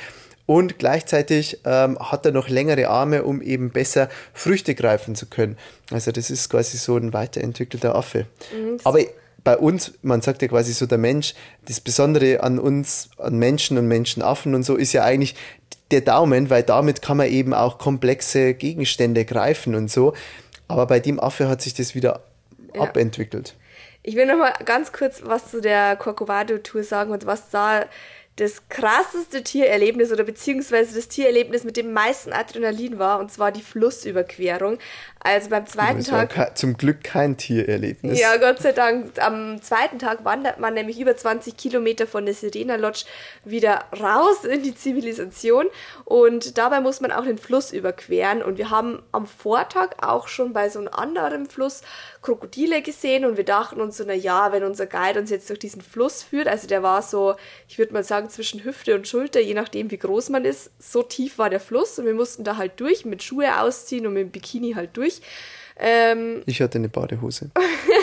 Und 0.48 0.78
gleichzeitig 0.78 1.60
ähm, 1.66 1.98
hat 1.98 2.24
er 2.24 2.32
noch 2.32 2.48
längere 2.48 2.88
Arme, 2.88 3.22
um 3.24 3.42
eben 3.42 3.68
besser 3.68 4.08
Früchte 4.32 4.74
greifen 4.74 5.14
zu 5.14 5.26
können. 5.26 5.58
Also 5.90 6.10
das 6.10 6.30
ist 6.30 6.48
quasi 6.48 6.78
so 6.78 6.96
ein 6.96 7.12
weiterentwickelter 7.12 7.94
Affe. 7.94 8.24
Mhm, 8.56 8.78
Aber 8.82 9.00
bei 9.44 9.58
uns, 9.58 9.92
man 10.00 10.22
sagt 10.22 10.40
ja 10.40 10.48
quasi 10.48 10.72
so 10.72 10.86
der 10.86 10.96
Mensch, 10.96 11.34
das 11.66 11.80
Besondere 11.80 12.42
an 12.42 12.58
uns, 12.58 13.10
an 13.18 13.36
Menschen 13.36 13.76
und 13.76 13.88
Menschenaffen 13.88 14.54
und 14.54 14.62
so 14.62 14.76
ist 14.76 14.94
ja 14.94 15.04
eigentlich 15.04 15.34
der 15.90 16.00
Daumen, 16.00 16.48
weil 16.48 16.62
damit 16.62 17.02
kann 17.02 17.18
man 17.18 17.28
eben 17.28 17.52
auch 17.52 17.76
komplexe 17.76 18.54
Gegenstände 18.54 19.26
greifen 19.26 19.74
und 19.74 19.90
so. 19.90 20.14
Aber 20.66 20.86
bei 20.86 20.98
dem 20.98 21.20
Affe 21.20 21.46
hat 21.48 21.60
sich 21.60 21.74
das 21.74 21.94
wieder 21.94 22.22
ja. 22.74 22.80
abentwickelt. 22.80 23.54
Ich 24.02 24.16
will 24.16 24.24
noch 24.24 24.38
mal 24.38 24.54
ganz 24.64 24.92
kurz 24.92 25.20
was 25.24 25.50
zu 25.50 25.60
der 25.60 25.94
Corcovado-Tour 25.96 26.84
sagen 26.84 27.10
und 27.10 27.26
was 27.26 27.50
da 27.50 27.84
das 28.38 28.68
krasseste 28.68 29.42
Tiererlebnis 29.42 30.12
oder 30.12 30.22
beziehungsweise 30.22 30.94
das 30.94 31.08
Tiererlebnis 31.08 31.64
mit 31.64 31.76
dem 31.76 31.92
meisten 31.92 32.32
Adrenalin 32.32 32.98
war, 32.98 33.18
und 33.18 33.32
zwar 33.32 33.50
die 33.50 33.62
Flussüberquerung. 33.62 34.78
Also 35.20 35.50
beim 35.50 35.66
zweiten 35.66 36.04
Tag. 36.04 36.56
zum 36.56 36.76
Glück 36.76 37.02
kein 37.02 37.36
Tiererlebnis. 37.36 38.20
Ja, 38.20 38.36
Gott 38.36 38.60
sei 38.60 38.70
Dank. 38.70 39.18
Am 39.20 39.60
zweiten 39.60 39.98
Tag 39.98 40.24
wandert 40.24 40.60
man 40.60 40.74
nämlich 40.74 41.00
über 41.00 41.16
20 41.16 41.56
Kilometer 41.56 42.06
von 42.06 42.24
der 42.24 42.34
Sirena 42.34 42.76
Lodge 42.76 43.04
wieder 43.44 43.86
raus 44.00 44.44
in 44.44 44.62
die 44.62 44.74
Zivilisation. 44.74 45.66
Und 46.04 46.56
dabei 46.56 46.80
muss 46.80 47.00
man 47.00 47.10
auch 47.10 47.24
den 47.24 47.38
Fluss 47.38 47.72
überqueren. 47.72 48.42
Und 48.42 48.58
wir 48.58 48.70
haben 48.70 49.02
am 49.10 49.26
Vortag 49.26 49.96
auch 50.00 50.28
schon 50.28 50.52
bei 50.52 50.68
so 50.68 50.78
einem 50.78 50.88
anderen 50.88 51.46
Fluss 51.46 51.82
Krokodile 52.22 52.80
gesehen. 52.82 53.24
Und 53.24 53.36
wir 53.36 53.44
dachten 53.44 53.80
uns 53.80 53.96
so, 53.96 54.04
na 54.06 54.14
ja, 54.14 54.52
wenn 54.52 54.62
unser 54.62 54.86
Guide 54.86 55.18
uns 55.18 55.30
jetzt 55.30 55.50
durch 55.50 55.58
diesen 55.58 55.82
Fluss 55.82 56.22
führt, 56.22 56.46
also 56.46 56.68
der 56.68 56.84
war 56.84 57.02
so, 57.02 57.34
ich 57.68 57.78
würde 57.78 57.92
mal 57.92 58.04
sagen, 58.04 58.27
zwischen 58.28 58.64
Hüfte 58.64 58.94
und 58.94 59.08
Schulter, 59.08 59.40
je 59.40 59.54
nachdem 59.54 59.90
wie 59.90 59.98
groß 59.98 60.28
man 60.28 60.44
ist, 60.44 60.70
so 60.78 61.02
tief 61.02 61.38
war 61.38 61.50
der 61.50 61.60
Fluss. 61.60 61.98
Und 61.98 62.06
wir 62.06 62.14
mussten 62.14 62.44
da 62.44 62.56
halt 62.56 62.78
durch, 62.78 63.04
mit 63.04 63.22
Schuhe 63.22 63.60
ausziehen 63.60 64.06
und 64.06 64.12
mit 64.12 64.22
dem 64.22 64.30
Bikini 64.30 64.74
halt 64.74 64.96
durch 64.96 65.08
durch. 65.08 65.20
Ähm, 65.80 66.42
ich 66.46 66.60
hatte 66.60 66.78
eine 66.78 66.88
Badehose. 66.88 67.50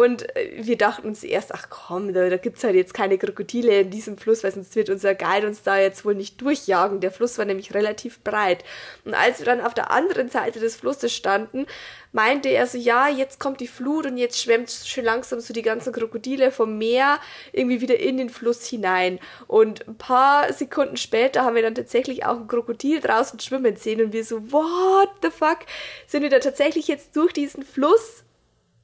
und 0.00 0.34
äh, 0.34 0.52
wir 0.54 0.78
dachten 0.78 1.06
uns 1.06 1.22
erst, 1.22 1.52
ach 1.54 1.66
komm, 1.68 2.14
da, 2.14 2.30
da 2.30 2.38
gibt 2.38 2.56
es 2.56 2.64
halt 2.64 2.74
jetzt 2.74 2.94
keine 2.94 3.18
Krokodile 3.18 3.80
in 3.80 3.90
diesem 3.90 4.16
Fluss, 4.16 4.42
weil 4.42 4.50
sonst 4.50 4.74
wird 4.74 4.88
unser 4.88 5.14
Guide 5.14 5.46
uns 5.46 5.62
da 5.62 5.78
jetzt 5.78 6.06
wohl 6.06 6.14
nicht 6.14 6.40
durchjagen. 6.40 7.00
Der 7.00 7.10
Fluss 7.10 7.36
war 7.36 7.44
nämlich 7.44 7.74
relativ 7.74 8.20
breit. 8.20 8.64
Und 9.04 9.12
als 9.12 9.40
wir 9.40 9.44
dann 9.44 9.60
auf 9.60 9.74
der 9.74 9.90
anderen 9.90 10.30
Seite 10.30 10.58
des 10.58 10.76
Flusses 10.76 11.14
standen, 11.14 11.66
meinte 12.12 12.48
er 12.48 12.66
so, 12.66 12.78
ja, 12.78 13.08
jetzt 13.08 13.40
kommt 13.40 13.60
die 13.60 13.66
Flut 13.66 14.06
und 14.06 14.16
jetzt 14.16 14.40
schwemmt 14.40 14.70
schön 14.70 15.04
langsam 15.04 15.40
so 15.40 15.52
die 15.52 15.60
ganzen 15.60 15.92
Krokodile 15.92 16.50
vom 16.50 16.78
Meer 16.78 17.18
irgendwie 17.52 17.82
wieder 17.82 18.00
in 18.00 18.16
den 18.16 18.30
Fluss 18.30 18.64
hinein. 18.64 19.18
Und 19.48 19.86
ein 19.86 19.98
paar 19.98 20.50
Sekunden 20.54 20.96
später 20.96 21.44
haben 21.44 21.56
wir 21.56 21.62
dann 21.62 21.74
tatsächlich 21.74 22.24
auch 22.24 22.38
ein 22.38 22.48
Krokodil 22.48 23.00
draußen 23.00 23.38
schwimmen 23.38 23.76
sehen 23.76 24.00
und 24.00 24.14
wir 24.14 24.24
so, 24.24 24.50
what 24.50 25.10
the 25.20 25.28
fuck? 25.30 25.58
Sind 26.06 26.22
wir 26.22 26.30
da 26.30 26.38
tatsächlich 26.38 26.88
jetzt 26.88 27.14
durch 27.16 27.34
diesen 27.34 27.64
Fluss, 27.64 28.24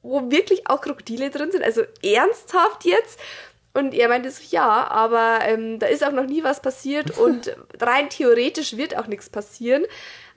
wo 0.07 0.31
wirklich 0.31 0.67
auch 0.69 0.81
Krokodile 0.81 1.29
drin 1.29 1.51
sind? 1.51 1.63
Also 1.63 1.83
ernsthaft 2.01 2.85
jetzt? 2.85 3.19
Und 3.73 3.93
er 3.93 4.07
meinte 4.07 4.31
so, 4.31 4.41
ja, 4.49 4.87
aber 4.87 5.39
ähm, 5.43 5.77
da 5.77 5.85
ist 5.87 6.03
auch 6.03 6.11
noch 6.11 6.25
nie 6.25 6.43
was 6.43 6.61
passiert 6.61 7.17
und 7.19 7.55
rein 7.79 8.09
theoretisch 8.09 8.77
wird 8.77 8.97
auch 8.97 9.07
nichts 9.07 9.29
passieren. 9.29 9.83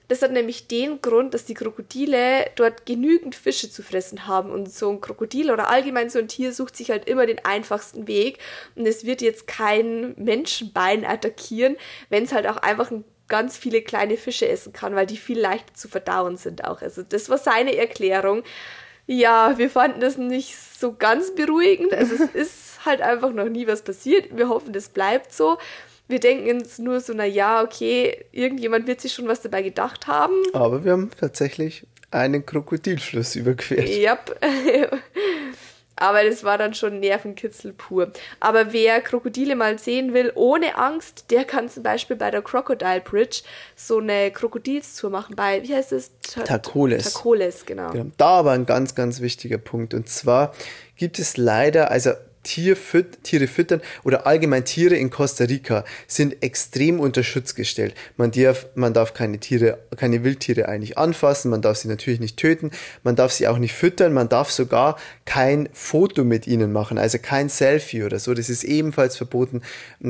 Das 0.09 0.23
hat 0.23 0.33
nämlich 0.33 0.67
den 0.67 1.01
Grund, 1.01 1.35
dass 1.35 1.45
die 1.45 1.55
Krokodile 1.55 2.51
dort 2.57 2.85
genügend 2.85 3.37
Fische 3.37 3.71
zu 3.71 3.85
fressen 3.85 4.27
haben. 4.27 4.51
Und 4.51 4.69
so 4.69 4.91
ein 4.91 5.01
Krokodil 5.01 5.53
oder 5.53 5.69
allgemein 5.69 6.11
so 6.11 6.19
ein 6.19 6.27
Tier 6.27 6.53
sucht 6.53 6.77
sich 6.77 6.91
halt 6.91 7.09
immer 7.09 7.27
den 7.27 7.45
einfachsten 7.45 8.09
Weg. 8.09 8.39
Und 8.75 8.87
es 8.87 9.05
wird 9.05 9.23
jetzt 9.23 9.47
kein 9.47 10.15
Menschenbein 10.17 11.05
attackieren, 11.05 11.77
wenn 12.09 12.25
es 12.25 12.33
halt 12.33 12.49
auch 12.49 12.57
einfach 12.57 12.91
ganz 13.29 13.57
viele 13.57 13.83
kleine 13.83 14.17
Fische 14.17 14.49
essen 14.49 14.73
kann, 14.73 14.97
weil 14.97 15.07
die 15.07 15.17
viel 15.17 15.39
leichter 15.39 15.75
zu 15.75 15.87
verdauen 15.87 16.37
sind 16.37 16.65
auch. 16.65 16.83
Also 16.83 17.05
das 17.05 17.31
war 17.31 17.39
seine 17.39 17.77
Erklärung. 17.77 18.43
Ja, 19.13 19.59
wir 19.59 19.71
fanden 19.71 20.01
das 20.01 20.19
nicht 20.19 20.57
so 20.57 20.95
ganz 20.95 21.35
beruhigend. 21.35 21.93
Also 21.93 22.15
es 22.15 22.21
ist 22.35 22.85
halt 22.85 23.01
einfach 23.01 23.33
noch 23.33 23.49
nie 23.49 23.67
was 23.67 23.83
passiert. 23.83 24.37
Wir 24.37 24.49
hoffen, 24.49 24.73
das 24.73 24.89
bleibt 24.89 25.33
so 25.33 25.59
wir 26.11 26.19
denken 26.19 26.59
jetzt 26.59 26.81
nur 26.81 27.01
so, 27.01 27.13
na 27.15 27.25
ja, 27.25 27.63
okay, 27.63 28.25
irgendjemand 28.33 28.87
wird 28.87 29.01
sich 29.01 29.13
schon 29.13 29.29
was 29.29 29.41
dabei 29.41 29.63
gedacht 29.63 30.09
haben. 30.09 30.35
Aber 30.53 30.85
wir 30.85 30.93
haben 30.93 31.11
tatsächlich 31.19 31.87
einen 32.11 32.45
Krokodilfluss 32.45 33.37
überquert. 33.37 33.89
Ja. 33.89 34.13
Yep. 34.13 34.41
Aber 36.01 36.25
das 36.25 36.43
war 36.43 36.59
dann 36.59 36.75
schon 36.75 36.99
Nervenkitzel 36.99 37.73
pur. 37.73 38.11
Aber 38.41 38.73
wer 38.73 39.01
Krokodile 39.01 39.55
mal 39.55 39.79
sehen 39.79 40.15
will, 40.15 40.33
ohne 40.35 40.77
Angst, 40.77 41.27
der 41.31 41.45
kann 41.45 41.69
zum 41.69 41.83
Beispiel 41.83 42.17
bei 42.17 42.31
der 42.31 42.43
Crocodile 42.43 43.01
Bridge 43.01 43.43
so 43.77 43.99
eine 43.99 44.31
Krokodilstour 44.31 45.11
machen. 45.11 45.37
Bei, 45.37 45.63
wie 45.63 45.75
heißt 45.75 45.93
es? 45.93 46.11
Takoles. 46.23 47.13
Takoles, 47.13 47.67
genau. 47.67 47.91
genau. 47.91 48.11
Da 48.17 48.41
aber 48.41 48.53
ein 48.53 48.67
ganz, 48.67 48.95
ganz 48.95 49.21
wichtiger 49.21 49.59
Punkt. 49.59 49.95
Und 49.95 50.09
zwar 50.09 50.55
gibt 50.97 51.19
es 51.19 51.37
leider, 51.37 51.91
also 51.91 52.13
Tier 52.51 52.75
füt 52.75 53.23
Tiere 53.23 53.47
füttern 53.47 53.81
oder 54.03 54.27
allgemein 54.27 54.65
Tiere 54.65 54.97
in 54.97 55.11
Costa 55.11 55.45
Rica 55.45 55.85
sind 56.09 56.43
extrem 56.43 56.99
unter 56.99 57.23
Schutz 57.23 57.55
gestellt. 57.55 57.95
Man 58.17 58.33
darf, 58.33 58.67
man 58.75 58.93
darf 58.93 59.15
keine 59.15 59.39
Tiere, 59.39 59.79
keine 59.97 60.25
Wildtiere 60.25 60.67
eigentlich 60.67 60.99
anfassen, 60.99 61.49
man 61.53 61.63
darf 61.63 61.77
sie 61.77 61.87
natürlich 61.87 62.19
nicht 62.19 62.37
töten, 62.37 62.73
man 63.05 63.15
darf 63.15 63.31
sie 63.31 63.47
auch 63.47 63.59
nicht 63.59 63.73
füttern, 63.73 64.13
man 64.13 64.29
darf 64.29 64.51
sogar 64.51 64.97
kein 65.27 65.69
Foto 65.73 66.25
mit 66.25 66.49
ihnen 66.49 66.73
machen, 66.73 66.99
also 66.99 67.19
kein 67.19 67.49
Selfie 67.49 68.03
oder 68.03 68.19
so. 68.19 68.35
Das 68.35 68.51
ist 68.51 68.65
ebenfalls 68.65 69.17
verboten, 69.17 69.63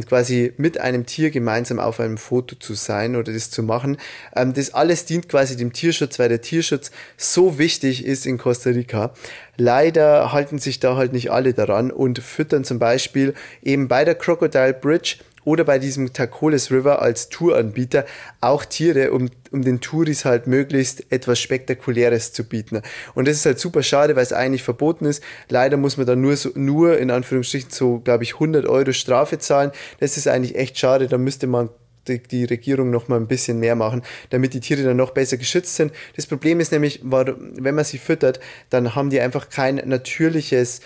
quasi 0.08 0.54
mit 0.56 0.80
einem 0.80 1.04
Tier 1.04 1.30
gemeinsam 1.30 1.78
auf 1.78 2.00
einem 2.00 2.16
Foto 2.16 2.56
zu 2.56 2.72
sein 2.72 3.16
oder 3.16 3.34
das 3.34 3.50
zu 3.50 3.62
machen. 3.62 3.98
Ähm, 4.34 4.54
das 4.54 4.72
alles 4.72 5.04
dient 5.04 5.28
quasi 5.28 5.58
dem 5.58 5.74
Tierschutz, 5.74 6.18
weil 6.18 6.30
der 6.30 6.40
Tierschutz 6.40 6.90
so 7.18 7.58
wichtig 7.58 8.06
ist 8.06 8.24
in 8.24 8.38
Costa 8.38 8.70
Rica. 8.70 9.12
Leider 9.58 10.32
halten 10.32 10.58
sich 10.58 10.80
da 10.80 10.96
halt 10.96 11.12
nicht 11.12 11.30
alle 11.30 11.52
daran 11.52 11.90
und 11.90 12.20
füttern 12.30 12.64
zum 12.64 12.78
Beispiel 12.78 13.34
eben 13.62 13.88
bei 13.88 14.04
der 14.04 14.14
Crocodile 14.14 14.74
Bridge 14.74 15.16
oder 15.44 15.64
bei 15.64 15.78
diesem 15.78 16.12
Tacoles 16.12 16.70
River 16.70 17.00
als 17.02 17.28
Touranbieter 17.28 18.04
auch 18.40 18.64
Tiere, 18.64 19.12
um, 19.12 19.30
um 19.50 19.62
den 19.62 19.80
Touris 19.80 20.24
halt 20.24 20.46
möglichst 20.46 21.10
etwas 21.10 21.40
Spektakuläres 21.40 22.32
zu 22.32 22.44
bieten. 22.44 22.82
Und 23.14 23.26
das 23.26 23.36
ist 23.36 23.46
halt 23.46 23.58
super 23.58 23.82
schade, 23.82 24.16
weil 24.16 24.22
es 24.22 24.32
eigentlich 24.32 24.62
verboten 24.62 25.06
ist. 25.06 25.22
Leider 25.48 25.76
muss 25.76 25.96
man 25.96 26.06
dann 26.06 26.20
nur, 26.20 26.36
so, 26.36 26.50
nur 26.54 26.98
in 26.98 27.10
Anführungsstrichen 27.10 27.70
so, 27.70 28.00
glaube 28.00 28.24
ich, 28.24 28.34
100 28.34 28.66
Euro 28.66 28.92
Strafe 28.92 29.38
zahlen. 29.38 29.72
Das 29.98 30.16
ist 30.16 30.28
eigentlich 30.28 30.56
echt 30.56 30.78
schade. 30.78 31.08
Da 31.08 31.18
müsste 31.18 31.46
man 31.46 31.70
die, 32.06 32.44
Regierung 32.44 32.90
noch 32.90 33.08
mal 33.08 33.16
ein 33.16 33.26
bisschen 33.26 33.60
mehr 33.60 33.76
machen, 33.76 34.02
damit 34.30 34.54
die 34.54 34.60
Tiere 34.60 34.82
dann 34.82 34.96
noch 34.96 35.12
besser 35.12 35.36
geschützt 35.36 35.76
sind. 35.76 35.92
Das 36.16 36.26
Problem 36.26 36.58
ist 36.58 36.72
nämlich, 36.72 37.00
wenn 37.02 37.74
man 37.74 37.84
sie 37.84 37.98
füttert, 37.98 38.40
dann 38.68 38.94
haben 38.94 39.10
die 39.10 39.20
einfach 39.20 39.48
kein 39.48 39.76
natürliches 39.76 40.80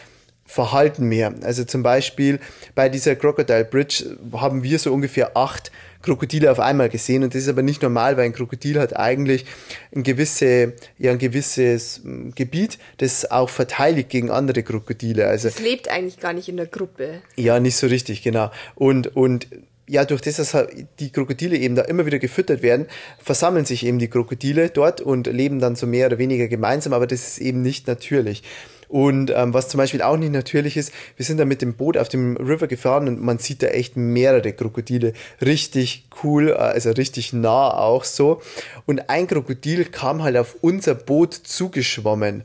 Verhalten 0.47 1.07
mehr. 1.07 1.35
Also 1.43 1.65
zum 1.65 1.83
Beispiel 1.83 2.39
bei 2.75 2.89
dieser 2.89 3.17
Crocodile 3.17 3.65
Bridge 3.65 4.17
haben 4.33 4.63
wir 4.63 4.79
so 4.79 4.93
ungefähr 4.93 5.37
acht 5.37 5.73
Krokodile 6.05 6.53
auf 6.53 6.61
einmal 6.61 6.91
gesehen 6.91 7.25
und 7.25 7.35
das 7.35 7.43
ist 7.43 7.49
aber 7.49 7.63
nicht 7.63 7.83
normal, 7.83 8.17
weil 8.17 8.27
ein 8.27 8.35
Krokodil 8.35 8.79
hat 8.79 8.95
eigentlich 8.95 9.47
ein, 9.95 10.03
gewisse, 10.03 10.75
ja, 10.99 11.13
ein 11.13 11.19
gewisses 11.19 12.03
hm, 12.05 12.35
Gebiet, 12.35 12.79
das 12.99 13.31
auch 13.31 13.49
verteidigt 13.49 14.11
gegen 14.11 14.31
andere 14.31 14.63
Krokodile. 14.63 15.27
Also 15.27 15.49
es 15.49 15.61
lebt 15.61 15.89
eigentlich 15.89 16.21
gar 16.21 16.35
nicht 16.35 16.49
in 16.49 16.59
der 16.59 16.67
Gruppe. 16.67 17.23
Ja, 17.37 17.59
nicht 17.59 17.77
so 17.77 17.87
richtig, 17.87 18.23
genau. 18.23 18.51
Und, 18.75 19.17
und 19.17 19.49
ja, 19.87 20.05
durch 20.05 20.23
das, 20.23 20.37
dass 20.37 20.55
halt 20.55 20.71
die 20.99 21.11
Krokodile 21.11 21.57
eben 21.57 21.75
da 21.75 21.83
immer 21.83 22.07
wieder 22.07 22.19
gefüttert 22.19 22.63
werden, 22.63 22.87
versammeln 23.19 23.65
sich 23.65 23.85
eben 23.85 23.99
die 23.99 24.09
Krokodile 24.09 24.71
dort 24.71 25.01
und 25.01 25.27
leben 25.27 25.59
dann 25.59 25.77
so 25.77 25.87
mehr 25.87 26.07
oder 26.07 26.19
weniger 26.19 26.49
gemeinsam, 26.49 26.93
aber 26.93 27.07
das 27.07 27.29
ist 27.29 27.39
eben 27.39 27.63
nicht 27.63 27.87
natürlich. 27.87 28.43
Und 28.89 29.33
ähm, 29.35 29.55
was 29.55 29.69
zum 29.69 29.79
Beispiel 29.79 30.03
auch 30.03 30.17
nicht 30.17 30.33
natürlich 30.33 30.77
ist, 30.77 30.93
wir 31.17 31.25
sind 31.25 31.39
da 31.39 31.45
mit 31.45 31.63
dem 31.63 31.75
Boot 31.75 31.97
auf 31.97 32.09
dem 32.09 32.37
River 32.37 32.67
gefahren 32.67 33.09
und 33.09 33.23
man 33.23 33.39
sieht 33.39 33.63
da 33.63 33.69
echt 33.69 33.97
mehrere 33.97 34.53
Krokodile. 34.53 35.13
Richtig 35.41 36.07
cool, 36.23 36.51
äh, 36.51 36.55
also 36.55 36.91
richtig 36.91 37.33
nah 37.33 37.77
auch 37.77 38.05
so. 38.05 38.41
Und 38.87 39.09
ein 39.09 39.27
Krokodil 39.27 39.85
kam 39.87 40.23
halt 40.23 40.37
auf 40.37 40.57
unser 40.61 40.95
Boot 40.95 41.35
zugeschwommen. 41.35 42.45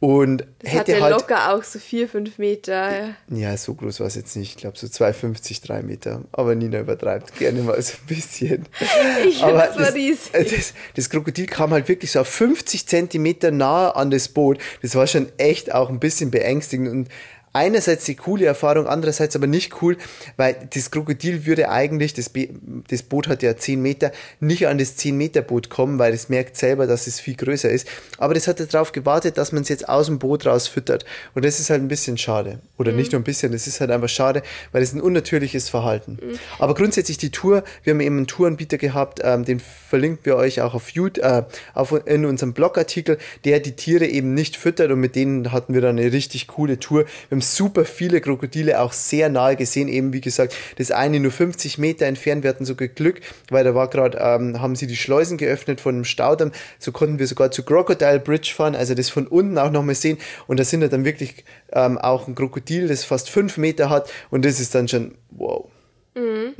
Und 0.00 0.46
das 0.60 0.72
hätte 0.72 0.94
hatte 0.94 1.02
halt, 1.02 1.12
locker 1.12 1.54
auch 1.54 1.62
so 1.62 1.78
vier, 1.78 2.08
fünf 2.08 2.38
Meter. 2.38 3.14
Ja, 3.28 3.54
so 3.58 3.74
groß 3.74 4.00
war 4.00 4.06
es 4.06 4.14
jetzt 4.14 4.34
nicht. 4.34 4.52
Ich 4.52 4.56
glaube 4.56 4.78
so 4.78 4.86
2,50, 4.86 5.62
drei 5.62 5.82
Meter. 5.82 6.22
Aber 6.32 6.54
Nina 6.54 6.80
übertreibt 6.80 7.38
gerne 7.38 7.60
mal 7.60 7.80
so 7.82 7.92
ein 7.92 8.06
bisschen. 8.06 8.66
Ich 9.28 9.42
Aber 9.42 9.58
das, 9.58 9.78
war 9.78 9.94
riesig. 9.94 10.32
Das, 10.32 10.72
das, 10.96 11.10
Krokodil 11.10 11.46
kam 11.46 11.72
halt 11.72 11.88
wirklich 11.88 12.12
so 12.12 12.20
auf 12.20 12.28
50 12.28 12.86
Zentimeter 12.86 13.50
nahe 13.50 13.94
an 13.94 14.10
das 14.10 14.28
Boot. 14.28 14.58
Das 14.80 14.94
war 14.94 15.06
schon 15.06 15.28
echt 15.36 15.74
auch 15.74 15.90
ein 15.90 16.00
bisschen 16.00 16.30
beängstigend. 16.30 16.88
Und 16.88 17.08
einerseits 17.52 18.04
die 18.04 18.14
coole 18.14 18.46
Erfahrung, 18.46 18.86
andererseits 18.86 19.34
aber 19.34 19.46
nicht 19.46 19.82
cool, 19.82 19.96
weil 20.36 20.68
das 20.72 20.90
Krokodil 20.90 21.46
würde 21.46 21.68
eigentlich, 21.68 22.14
das, 22.14 22.28
Be 22.28 22.48
das 22.88 23.02
Boot 23.02 23.28
hat 23.28 23.42
ja 23.42 23.56
10 23.56 23.80
Meter, 23.82 24.12
nicht 24.38 24.68
an 24.68 24.78
das 24.78 24.96
10 24.96 25.16
Meter 25.16 25.42
Boot 25.42 25.70
kommen, 25.70 25.98
weil 25.98 26.12
es 26.12 26.28
merkt 26.28 26.56
selber, 26.56 26.86
dass 26.86 27.06
es 27.06 27.18
viel 27.18 27.34
größer 27.34 27.70
ist. 27.70 27.88
Aber 28.18 28.34
das 28.34 28.46
hat 28.46 28.60
darauf 28.72 28.92
gewartet, 28.92 29.38
dass 29.38 29.52
man 29.52 29.62
es 29.62 29.68
jetzt 29.68 29.88
aus 29.88 30.06
dem 30.06 30.18
Boot 30.18 30.46
raus 30.46 30.68
füttert. 30.68 31.04
Und 31.34 31.44
das 31.44 31.58
ist 31.58 31.70
halt 31.70 31.82
ein 31.82 31.88
bisschen 31.88 32.18
schade. 32.18 32.60
Oder 32.78 32.92
mhm. 32.92 32.98
nicht 32.98 33.12
nur 33.12 33.20
ein 33.20 33.24
bisschen, 33.24 33.52
das 33.52 33.66
ist 33.66 33.80
halt 33.80 33.90
einfach 33.90 34.08
schade, 34.08 34.42
weil 34.72 34.82
es 34.82 34.92
ein 34.92 35.00
unnatürliches 35.00 35.68
Verhalten. 35.68 36.18
Mhm. 36.22 36.38
Aber 36.58 36.74
grundsätzlich 36.74 37.18
die 37.18 37.30
Tour, 37.30 37.64
wir 37.82 37.92
haben 37.92 38.00
eben 38.00 38.16
einen 38.16 38.26
Touranbieter 38.26 38.78
gehabt, 38.78 39.20
ähm, 39.24 39.44
den 39.44 39.60
verlinken 39.60 40.24
wir 40.24 40.36
euch 40.36 40.60
auch 40.60 40.74
auf 40.74 40.90
YouTube, 40.90 41.24
äh, 41.24 41.42
auf, 41.74 41.92
in 42.06 42.24
unserem 42.24 42.52
Blogartikel, 42.52 43.18
der 43.44 43.60
die 43.60 43.72
Tiere 43.72 44.06
eben 44.06 44.34
nicht 44.34 44.56
füttert 44.56 44.90
und 44.92 45.00
mit 45.00 45.16
denen 45.16 45.52
hatten 45.52 45.74
wir 45.74 45.80
dann 45.80 45.98
eine 45.98 46.12
richtig 46.12 46.46
coole 46.46 46.78
Tour. 46.78 47.06
Wir 47.28 47.36
haben 47.36 47.39
super 47.40 47.84
viele 47.84 48.20
Krokodile 48.20 48.80
auch 48.80 48.92
sehr 48.92 49.28
nahe 49.28 49.56
gesehen. 49.56 49.88
Eben 49.88 50.12
wie 50.12 50.20
gesagt, 50.20 50.54
das 50.76 50.90
eine 50.90 51.20
nur 51.20 51.32
50 51.32 51.78
Meter 51.78 52.06
entfernt. 52.06 52.42
Wir 52.42 52.50
hatten 52.50 52.64
sogar 52.64 52.88
Glück, 52.88 53.20
weil 53.50 53.64
da 53.64 53.74
war 53.74 53.88
gerade, 53.88 54.18
ähm, 54.18 54.60
haben 54.60 54.76
sie 54.76 54.86
die 54.86 54.96
Schleusen 54.96 55.38
geöffnet 55.38 55.80
von 55.80 55.96
dem 55.96 56.04
Staudamm. 56.04 56.52
So 56.78 56.92
konnten 56.92 57.18
wir 57.18 57.26
sogar 57.26 57.50
zu 57.50 57.62
Crocodile 57.62 58.20
Bridge 58.20 58.52
fahren, 58.54 58.74
also 58.74 58.94
das 58.94 59.08
von 59.08 59.26
unten 59.26 59.58
auch 59.58 59.70
nochmal 59.70 59.94
sehen. 59.94 60.18
Und 60.46 60.60
da 60.60 60.64
sind 60.64 60.80
dann 60.92 61.04
wirklich 61.04 61.44
ähm, 61.72 61.98
auch 61.98 62.28
ein 62.28 62.34
Krokodil, 62.34 62.88
das 62.88 63.04
fast 63.04 63.30
fünf 63.30 63.56
Meter 63.56 63.90
hat. 63.90 64.10
Und 64.30 64.44
das 64.44 64.60
ist 64.60 64.74
dann 64.74 64.88
schon 64.88 65.14
wow. 65.30 65.66
Mhm. 66.14 66.54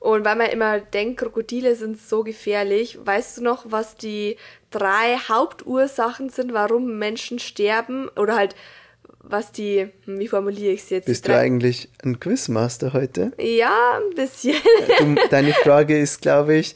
Und 0.00 0.24
weil 0.24 0.36
man 0.36 0.48
immer 0.48 0.80
denkt, 0.80 1.20
Krokodile 1.20 1.76
sind 1.76 2.00
so 2.00 2.24
gefährlich, 2.24 2.98
weißt 3.04 3.36
du 3.36 3.42
noch, 3.42 3.66
was 3.68 3.96
die 3.96 4.36
drei 4.70 5.18
Hauptursachen 5.28 6.30
sind, 6.30 6.54
warum 6.54 6.98
Menschen 6.98 7.38
sterben? 7.38 8.08
Oder 8.16 8.34
halt, 8.34 8.56
was 9.22 9.52
die, 9.52 9.88
hm, 10.04 10.18
wie 10.18 10.28
formuliere 10.28 10.72
ich 10.72 10.82
es 10.82 10.90
jetzt? 10.90 11.06
Bist 11.06 11.28
du 11.28 11.36
eigentlich 11.36 11.88
ein 12.02 12.18
Quizmaster 12.18 12.92
heute? 12.92 13.32
Ja, 13.38 13.98
ein 13.98 14.14
bisschen. 14.14 14.56
Du, 14.98 15.14
deine 15.30 15.52
Frage 15.52 15.98
ist, 15.98 16.22
glaube 16.22 16.56
ich, 16.56 16.74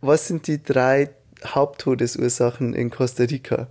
was 0.00 0.26
sind 0.26 0.46
die 0.46 0.62
drei 0.62 1.10
Haupttodesursachen 1.44 2.74
in 2.74 2.90
Costa 2.90 3.24
Rica? 3.24 3.68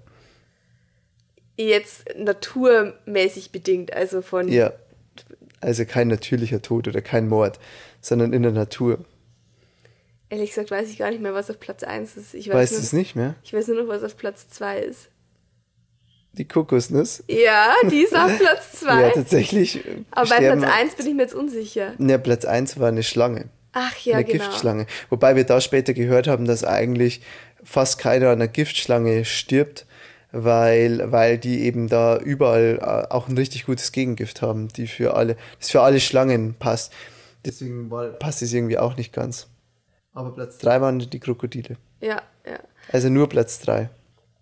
Jetzt 1.57 2.05
naturmäßig 2.17 3.51
bedingt, 3.51 3.93
also 3.93 4.21
von. 4.21 4.47
Ja. 4.47 4.73
Also 5.61 5.83
kein 5.83 6.07
natürlicher 6.07 6.61
Tod 6.61 6.87
oder 6.87 7.01
kein 7.01 7.27
Mord, 7.27 7.59
sondern 7.99 8.31
in 8.31 8.43
der 8.43 8.53
Natur. 8.53 9.03
Ehrlich 10.29 10.51
gesagt 10.51 10.71
weiß 10.71 10.89
ich 10.89 10.97
gar 10.97 11.09
nicht 11.09 11.21
mehr, 11.21 11.33
was 11.33 11.49
auf 11.49 11.59
Platz 11.59 11.83
1 11.83 12.15
ist. 12.15 12.33
Ich 12.33 12.47
weiß 12.47 12.55
weißt 12.55 12.71
du 12.73 12.77
es 12.77 12.93
nicht 12.93 13.15
mehr? 13.17 13.35
Ich 13.43 13.51
weiß 13.51 13.67
nur 13.67 13.83
noch, 13.83 13.87
was 13.89 14.03
auf 14.03 14.15
Platz 14.15 14.47
2 14.47 14.79
ist. 14.79 15.09
Die 16.33 16.47
Kokosnuss? 16.47 17.23
Ja, 17.27 17.73
die 17.89 18.01
ist 18.01 18.15
auf 18.15 18.37
Platz 18.39 18.79
2. 18.79 19.01
ja, 19.01 19.09
tatsächlich. 19.09 19.83
Aber 20.11 20.29
bei 20.29 20.37
Platz 20.37 20.63
1 20.63 20.95
bin 20.95 21.07
ich 21.07 21.13
mir 21.13 21.23
jetzt 21.23 21.35
unsicher. 21.35 21.93
Ja, 21.97 22.17
Platz 22.17 22.45
1 22.45 22.79
war 22.79 22.87
eine 22.87 23.03
Schlange. 23.03 23.49
Ach 23.73 23.97
ja, 23.97 24.15
eine 24.15 24.25
genau. 24.25 24.43
Giftschlange. 24.45 24.85
Wobei 25.09 25.35
wir 25.35 25.43
da 25.43 25.61
später 25.61 25.93
gehört 25.93 26.27
haben, 26.27 26.45
dass 26.45 26.63
eigentlich 26.63 27.21
fast 27.63 27.99
keiner 27.99 28.27
an 28.27 28.33
einer 28.33 28.47
Giftschlange 28.47 29.25
stirbt, 29.25 29.85
weil, 30.31 31.11
weil 31.11 31.37
die 31.37 31.63
eben 31.63 31.87
da 31.89 32.17
überall 32.17 32.79
äh, 32.81 33.13
auch 33.13 33.27
ein 33.27 33.37
richtig 33.37 33.65
gutes 33.65 33.91
Gegengift 33.91 34.41
haben, 34.41 34.67
die 34.69 34.87
für 34.87 35.15
alle, 35.15 35.35
das 35.59 35.71
für 35.71 35.81
alle 35.81 35.99
Schlangen 35.99 36.55
passt. 36.55 36.93
Deswegen 37.45 37.89
war, 37.89 38.09
passt 38.09 38.41
es 38.41 38.53
irgendwie 38.53 38.77
auch 38.77 38.97
nicht 38.97 39.13
ganz. 39.13 39.47
Aber 40.13 40.33
Platz 40.33 40.57
3 40.59 40.81
waren 40.81 40.99
die 40.99 41.19
Krokodile. 41.19 41.77
Ja, 42.01 42.21
ja. 42.45 42.59
Also 42.91 43.09
nur 43.09 43.29
Platz 43.29 43.59
3. 43.59 43.89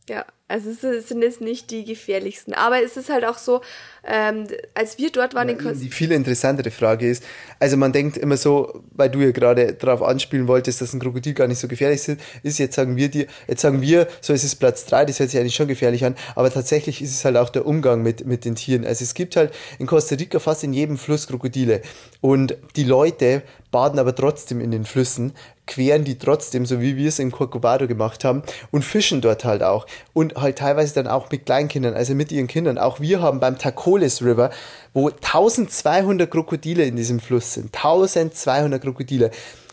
Ja, 0.10 0.26
also 0.50 0.70
es 0.70 1.10
sind 1.10 1.22
jetzt 1.22 1.42
nicht 1.42 1.72
die 1.72 1.84
gefährlichsten. 1.84 2.54
Aber 2.54 2.82
es 2.82 2.96
ist 2.96 3.10
halt 3.10 3.26
auch 3.26 3.38
so, 3.38 3.62
ähm, 4.06 4.48
als 4.74 4.98
wir 4.98 5.12
dort 5.12 5.34
waren 5.34 5.50
Ja, 5.50 5.56
in 5.56 5.60
Costa 5.60 5.84
die 5.84 5.90
viel 5.90 6.12
interessantere 6.14 6.72
Frage 6.72 7.10
ist, 7.10 7.24
also 7.60 7.76
man 7.76 7.92
denkt 7.92 8.16
immer 8.16 8.38
so, 8.38 8.82
weil 8.92 9.10
du 9.10 9.20
ja 9.20 9.32
gerade 9.32 9.74
darauf 9.74 10.02
anspielen 10.02 10.48
wolltest, 10.48 10.80
dass 10.80 10.94
ein 10.94 11.02
Krokodil 11.02 11.34
gar 11.34 11.48
nicht 11.48 11.60
so 11.60 11.68
gefährlich 11.68 12.08
ist, 12.08 12.22
ist 12.44 12.60
jetzt 12.60 12.76
sagen 12.76 12.96
wir 12.96 13.10
dir, 13.10 13.28
jetzt 13.48 13.62
sagen 13.62 13.82
wir, 13.82 14.08
so 14.22 14.32
ist 14.32 14.46
es 14.46 14.56
Platz 14.56 14.86
drei, 14.86 15.04
das 15.04 15.20
hört 15.20 15.32
sich 15.32 15.40
eigentlich 15.40 15.56
schon 15.56 15.68
gefährlich 15.68 16.06
an, 16.06 16.16
aber 16.36 16.50
tatsächlich 16.50 17.02
ist 17.02 17.12
es 17.12 17.26
halt 17.26 17.36
auch 17.36 17.50
der 17.50 17.66
Umgang 17.66 18.02
mit, 18.02 18.26
mit 18.26 18.46
den 18.46 18.56
Tieren. 18.56 18.86
Also 18.86 19.04
es 19.04 19.14
gibt 19.14 19.36
halt 19.36 19.54
in 19.80 19.86
Costa 19.86 20.16
Rica 20.16 20.40
fast 20.40 20.64
in 20.64 20.72
jedem 20.72 20.98
Fluss 20.98 21.28
Krokodile 21.28 21.82
und 22.22 22.56
die 22.78 22.86
Leute 22.86 23.44
baden 23.72 24.00
aber 24.00 24.16
trotzdem 24.16 24.62
in 24.62 24.72
den 24.72 24.86
Flüssen, 24.86 25.34
queren 25.68 26.04
die 26.04 26.18
trotzdem, 26.18 26.66
so 26.66 26.82
wie 26.82 26.98
wir 26.98 27.10
es 27.10 27.20
in 27.20 27.32
Corcovado 27.32 27.88
gemacht 27.88 28.24
haben 28.24 28.42
und 28.72 28.84
fischen 28.84 29.22
dort 29.22 29.46
halt 29.46 29.62
auch. 29.62 29.86
Und 30.14 30.36
halt 30.36 30.58
teilweise 30.58 30.96
dann 30.96 31.08
auch 31.08 31.30
mit 31.30 31.46
Kleinkindern, 31.46 31.94
also 31.94 32.16
mit 32.16 32.32
ihren 32.32 32.48
Kindern. 32.48 32.78
Auch 32.78 33.00
wir 33.00 33.22
haben 33.22 33.40
beim 33.40 33.58
Tacoles 33.58 34.24
River, 34.24 34.50
wo 34.94 35.10
1200 35.10 36.32
Krokodile 36.32 36.86
in 36.86 36.96
diesem 36.96 37.20
Fluss 37.20 37.54
sind, 37.54 37.76
1200 37.76 38.82
Krokodile, 38.82 39.32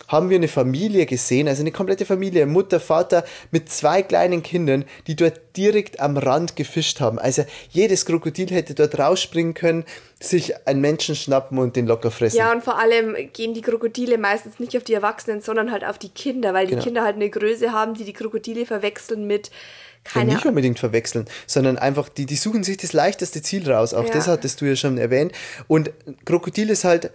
haben 0.09 0.29
wir 0.31 0.37
eine 0.37 0.49
Familie 0.49 1.07
gesehen, 1.07 1.49
also 1.49 1.62
eine 1.62 1.73
komplette 1.73 2.05
Familie, 2.05 2.47
Mutter, 2.47 2.81
Vater 2.81 3.25
mit 3.51 3.71
zwei 3.71 4.03
kleinen 4.03 4.43
Kindern, 4.43 4.85
die 5.07 5.17
dort 5.17 5.40
direkt 5.57 6.01
am 6.01 6.17
Rand 6.17 6.57
gefischt 6.57 7.01
haben. 7.01 7.19
Also 7.19 7.45
jedes 7.71 8.05
Krokodil 8.07 8.51
hätte 8.51 8.75
dort 8.75 8.99
rausspringen 8.99 9.55
können, 9.55 9.85
sich 10.21 10.67
einen 10.67 10.81
Menschen 10.81 11.14
schnappen 11.14 11.59
und 11.59 11.77
den 11.77 11.87
locker 11.87 12.11
fressen. 12.11 12.37
Ja, 12.38 12.53
und 12.53 12.62
vor 12.64 12.79
allem 12.79 13.17
gehen 13.33 13.55
die 13.55 13.61
Krokodile 13.62 14.19
meistens 14.19 14.59
nicht 14.59 14.77
auf 14.77 14.85
die 14.85 14.95
Erwachsenen, 14.95 15.40
sondern 15.40 15.71
halt 15.71 15.85
auf 15.85 15.99
die 15.99 16.09
Kinder, 16.09 16.55
weil 16.55 16.67
die 16.67 16.73
Genau. 16.73 16.85
Kinder 16.85 17.03
halt 17.05 17.17
eine 17.17 17.31
Größe 17.31 17.73
haben, 17.73 17.95
die 17.95 18.05
die 18.05 18.12
Krokodile 18.12 18.67
verwechseln 18.67 19.27
mit 19.27 19.51
Ja, 20.07 20.21
keine 20.21 20.35
nicht 20.35 20.45
unbedingt 20.45 20.79
verwechseln, 20.79 21.25
sondern 21.47 21.79
einfach, 21.79 22.09
die, 22.11 22.27
die 22.27 22.37
suchen 22.37 22.62
sich 22.62 22.77
das 22.77 22.93
leichteste 22.93 23.40
Ziel 23.43 23.71
raus. 23.71 23.95
Auch 23.95 24.05
Ja. 24.07 24.12
das 24.12 24.29
hattest 24.29 24.61
du 24.61 24.67
ja 24.67 24.77
schon 24.77 24.99
erwähnt. 24.99 25.33
Und 25.67 25.93
Krokodil 26.27 26.69
ist 26.71 26.85
halt, 26.85 27.11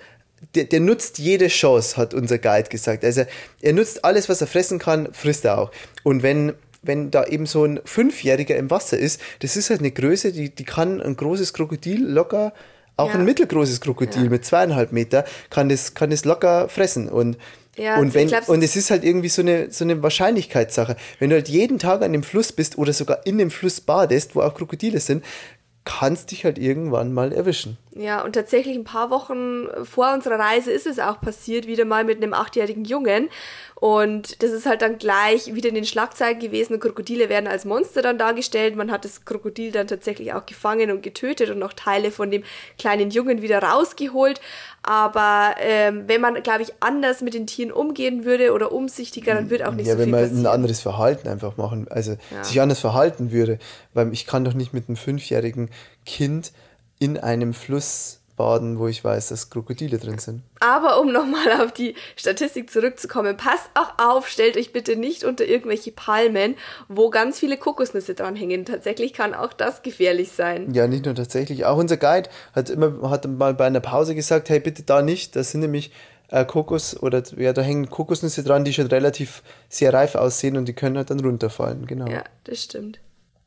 der, 0.56 0.65
der 0.65 0.80
nutzt 0.80 1.17
jede 1.19 1.47
Chance, 1.47 1.97
hat 1.97 2.13
unser 2.13 2.38
Guide 2.38 2.69
gesagt. 2.69 3.04
Also 3.04 3.23
er 3.62 3.73
nutzt 3.73 4.04
alles, 4.06 4.30
was 4.30 4.41
er 4.41 4.47
fressen 4.47 4.80
kann, 4.80 5.10
frisst 5.13 5.45
er 5.45 5.58
auch. 5.58 5.71
Und 6.04 6.23
wenn, 6.23 6.54
wenn 6.82 7.12
da 7.12 7.25
eben 7.25 7.45
so 7.45 7.65
ein 7.65 7.80
Fünfjähriger 7.86 8.56
im 8.56 8.69
Wasser 8.71 8.97
ist, 8.97 9.21
das 9.39 9.56
ist 9.58 9.69
halt 9.69 9.80
eine 9.82 9.91
Größe, 9.91 10.32
die, 10.32 10.49
die 10.49 10.63
kann 10.65 11.02
ein 11.02 11.15
großes 11.15 11.54
Krokodil 11.54 12.06
locker, 12.06 12.54
auch 12.97 13.10
Ja. 13.10 13.15
ein 13.15 13.25
mittelgroßes 13.25 13.80
Krokodil 13.82 14.23
Ja. 14.25 14.30
mit 14.30 14.45
zweieinhalb 14.45 14.91
Meter, 14.91 15.25
kann 15.49 15.69
das, 15.69 15.93
kann 15.93 16.10
das 16.10 16.25
locker 16.25 16.67
fressen. 16.69 17.10
Und 17.10 17.38
Ja, 17.78 17.97
und, 17.97 18.13
wenn, 18.13 18.30
und 18.47 18.62
es 18.62 18.75
ist 18.75 18.91
halt 18.91 19.06
irgendwie 19.06 19.30
so 19.30 19.41
eine, 19.41 19.71
so 19.71 19.86
eine 19.86 20.04
Wahrscheinlichkeitssache. 20.04 20.97
Wenn 21.19 21.30
du 21.30 21.38
halt 21.38 21.47
jeden 21.47 21.80
Tag 21.80 22.02
an 22.02 22.12
dem 22.12 22.23
Fluss 22.23 22.52
bist 22.52 22.78
oder 22.78 22.91
sogar 22.91 23.25
in 23.25 23.38
dem 23.38 23.52
Fluss 23.52 23.80
badest, 23.80 24.36
wo 24.36 24.41
auch 24.41 24.54
Krokodile 24.54 24.99
sind, 24.99 25.23
kannst 25.85 26.31
dich 26.31 26.45
halt 26.45 26.59
irgendwann 26.59 27.13
mal 27.13 27.31
erwischen. 27.31 27.77
Ja, 27.95 28.23
und 28.23 28.33
tatsächlich 28.33 28.75
ein 28.75 28.83
paar 28.83 29.09
Wochen 29.09 29.67
vor 29.83 30.13
unserer 30.13 30.37
Reise 30.37 30.71
ist 30.71 30.85
es 30.85 30.99
auch 30.99 31.19
passiert, 31.19 31.67
wieder 31.67 31.85
mal 31.85 32.03
mit 32.03 32.17
einem 32.17 32.33
achtjährigen 32.33 32.85
Jungen. 32.85 33.29
Und 33.75 34.43
das 34.43 34.51
ist 34.51 34.65
halt 34.65 34.81
dann 34.81 34.97
gleich 34.97 35.53
wieder 35.55 35.69
in 35.69 35.75
den 35.75 35.85
Schlagzeilen 35.85 36.39
gewesen. 36.39 36.79
Krokodile 36.79 37.29
werden 37.29 37.47
als 37.47 37.65
Monster 37.65 38.01
dann 38.01 38.17
dargestellt. 38.17 38.75
Man 38.75 38.91
hat 38.91 39.05
das 39.05 39.25
Krokodil 39.25 39.71
dann 39.71 39.87
tatsächlich 39.87 40.33
auch 40.33 40.45
gefangen 40.45 40.91
und 40.91 41.01
getötet 41.01 41.49
und 41.49 41.59
noch 41.59 41.73
Teile 41.73 42.11
von 42.11 42.29
dem 42.29 42.43
kleinen 42.77 43.09
Jungen 43.09 43.41
wieder 43.41 43.63
rausgeholt. 43.63 44.41
Aber 44.83 45.55
ähm, 45.59 46.03
wenn 46.07 46.21
man, 46.21 46.41
glaube 46.41 46.61
ich, 46.63 46.73
anders 46.79 47.21
mit 47.21 47.33
den 47.33 47.47
Tieren 47.47 47.71
umgehen 47.71 48.25
würde 48.25 48.53
oder 48.53 48.71
umsichtiger, 48.71 49.33
dann 49.35 49.49
wird 49.49 49.63
auch 49.63 49.73
nicht 49.73 49.87
ja, 49.87 49.93
so 49.93 49.99
wenn 49.99 50.05
viel 50.05 50.11
man 50.11 50.21
passieren. 50.21 50.45
ein 50.45 50.51
anderes 50.53 50.79
Verhalten 50.81 51.27
einfach 51.27 51.57
machen, 51.57 51.87
also 51.89 52.15
Ja. 52.33 52.43
sich 52.43 52.59
anders 52.61 52.79
verhalten 52.79 53.31
würde, 53.31 53.59
weil 53.93 54.11
ich 54.13 54.25
kann 54.25 54.45
doch 54.45 54.53
nicht 54.53 54.73
mit 54.73 54.87
einem 54.87 54.95
fünfjährigen 54.95 55.69
Kind 56.05 56.51
in 56.97 57.17
einem 57.17 57.53
Fluss 57.53 58.18
baden, 58.39 58.80
wo 58.80 58.88
ich 58.88 59.04
weiß, 59.04 59.28
dass 59.28 59.49
Krokodile 59.49 59.97
drin 59.97 60.17
sind. 60.17 60.43
Aber 60.62 61.02
um 61.02 61.12
nochmal 61.12 61.62
auf 61.62 61.73
die 61.73 61.93
Statistik 62.15 62.71
zurückzukommen, 62.71 63.36
passt 63.36 63.69
auch 63.75 63.99
auf, 63.99 64.30
stellt 64.30 64.56
euch 64.56 64.71
bitte 64.71 64.95
nicht 64.95 65.25
unter 65.25 65.45
irgendwelche 65.45 65.91
Palmen, 65.91 66.56
wo 66.88 67.10
ganz 67.10 67.38
viele 67.38 67.58
Kokosnüsse 67.58 68.15
dranhängen. 68.15 68.63
Tatsächlich 68.63 69.12
kann 69.12 69.34
auch 69.34 69.52
das 69.52 69.82
gefährlich 69.82 70.32
sein. 70.32 70.73
Ja, 70.73 70.88
nicht 70.88 71.04
nur 71.04 71.15
tatsächlich. 71.15 71.65
Auch 71.65 71.78
unser 71.78 71.97
Guide 71.97 72.30
hat 72.54 72.69
immer 72.69 73.10
hat 73.10 73.28
mal 73.28 73.54
bei 73.54 73.65
einer 73.65 73.82
Pause 73.82 74.15
gesagt, 74.15 74.49
hey, 74.49 74.62
bitte 74.62 74.84
da 74.84 75.02
nicht. 75.02 75.36
Das 75.36 75.52
sind 75.52 75.60
nämlich 75.60 75.91
äh, 76.30 76.45
Kokos 76.45 76.97
oder 76.97 77.21
ja, 77.36 77.52
da 77.52 77.62
hängen 77.62 77.89
Kokosnüsse 77.89 78.43
dran, 78.43 78.63
die 78.63 78.71
schon 78.71 78.88
relativ 78.88 79.43
sehr 79.67 79.93
reif 79.93 80.15
aussehen 80.15 80.56
und 80.56 80.65
die 80.65 80.73
können 80.73 80.95
halt 80.95 81.10
dann 81.10 81.19
runterfallen. 81.19 81.88
Genau. 81.88 82.08
Ja, 82.08 82.23
das 82.45 82.63
stimmt. 82.63 82.99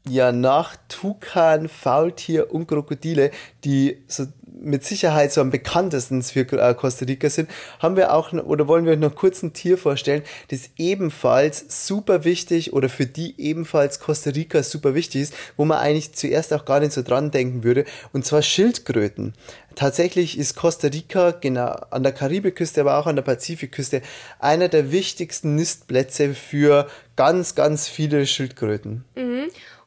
Ja, 0.09 0.33
nach 0.33 0.77
Tukan, 0.89 1.69
Faultier 1.69 2.53
und 2.53 2.67
Krokodile, 2.67 3.31
die 3.65 4.03
so 4.09 4.27
mit 4.63 4.85
Sicherheit 4.85 5.33
so 5.33 5.41
am 5.41 5.51
bekanntesten 5.51 6.23
für 6.23 6.41
äh, 6.41 6.75
Costa 6.75 7.05
Rica 7.05 7.29
sind, 7.29 7.51
haben 7.81 7.97
wir 7.97 8.13
auch 8.13 8.33
oder 8.33 8.69
wollen 8.69 8.85
wir 8.85 8.93
euch 8.93 8.99
noch 8.99 9.15
kurz 9.15 9.43
ein 9.43 9.53
Tier 9.53 9.77
vorstellen, 9.79 10.23
das 10.49 10.71
ebenfalls 10.77 11.87
super 11.87 12.25
wichtig 12.25 12.73
oder 12.73 12.89
für 12.89 13.07
die 13.07 13.35
ebenfalls 13.39 14.01
Costa 14.01 14.31
Rica 14.31 14.63
super 14.63 14.95
wichtig 14.95 15.23
ist, 15.23 15.35
wo 15.57 15.65
man 15.65 15.79
eigentlich 15.79 16.15
zuerst 16.15 16.53
auch 16.53 16.65
gar 16.65 16.81
nicht 16.81 16.93
so 16.93 17.03
dran 17.03 17.31
denken 17.31 17.65
würde, 17.65 17.85
und 18.13 18.25
zwar 18.25 18.43
Schildkröten. 18.43 19.35
Tatsächlich 19.75 20.39
ist 20.39 20.55
Costa 20.55 20.89
Rica 20.89 21.31
genau 21.33 21.77
an 21.91 22.03
der 22.03 22.13
Karibikküste, 22.13 22.83
aber 22.83 22.99
auch 22.99 23.07
an 23.07 23.17
der 23.17 23.23
Pazifikküste 23.23 24.03
einer 24.39 24.69
der 24.69 24.93
wichtigsten 24.93 25.55
Nistplätze 25.55 26.35
für 26.35 26.89
ganz, 27.17 27.55
ganz 27.55 27.89
viele 27.89 28.27
Schildkröten. 28.27 29.05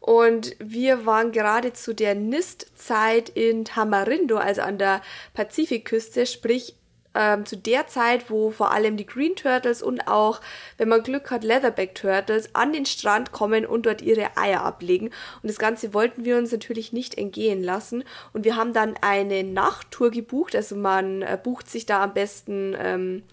Und 0.05 0.55
wir 0.59 1.07
waren 1.07 1.31
gerade 1.31 1.73
zu 1.73 1.95
der 1.95 2.13
Nistzeit 2.13 3.27
in 3.29 3.65
Tamarindo, 3.65 4.37
also 4.37 4.61
an 4.61 4.77
der 4.77 5.01
Pazifikküste, 5.33 6.27
sprich 6.27 6.75
ähm, 7.15 7.43
zu 7.47 7.57
der 7.57 7.87
Zeit, 7.87 8.29
wo 8.29 8.51
vor 8.51 8.69
allem 8.69 8.97
die 8.97 9.07
Green 9.07 9.35
Turtles 9.35 9.81
und 9.81 10.07
auch, 10.07 10.41
wenn 10.77 10.89
man 10.89 11.01
Glück 11.01 11.31
hat, 11.31 11.43
Leatherback 11.43 11.95
Turtles 11.95 12.53
an 12.53 12.71
den 12.71 12.85
Strand 12.85 13.31
kommen 13.31 13.65
und 13.65 13.87
dort 13.87 14.03
ihre 14.03 14.37
Eier 14.37 14.61
ablegen. 14.61 15.07
Und 15.41 15.49
das 15.49 15.57
Ganze 15.57 15.95
wollten 15.95 16.23
wir 16.23 16.37
uns 16.37 16.51
natürlich 16.51 16.93
nicht 16.93 17.17
entgehen 17.17 17.63
lassen. 17.63 18.03
Und 18.31 18.43
wir 18.45 18.57
haben 18.57 18.73
dann 18.73 18.93
eine 19.01 19.43
Nachttour 19.43 20.11
gebucht. 20.11 20.55
Also 20.55 20.75
man 20.75 21.23
äh, 21.23 21.35
bucht 21.43 21.67
sich 21.67 21.87
da 21.87 22.03
am 22.03 22.13
besten 22.13 22.75
ähm, 22.77 23.23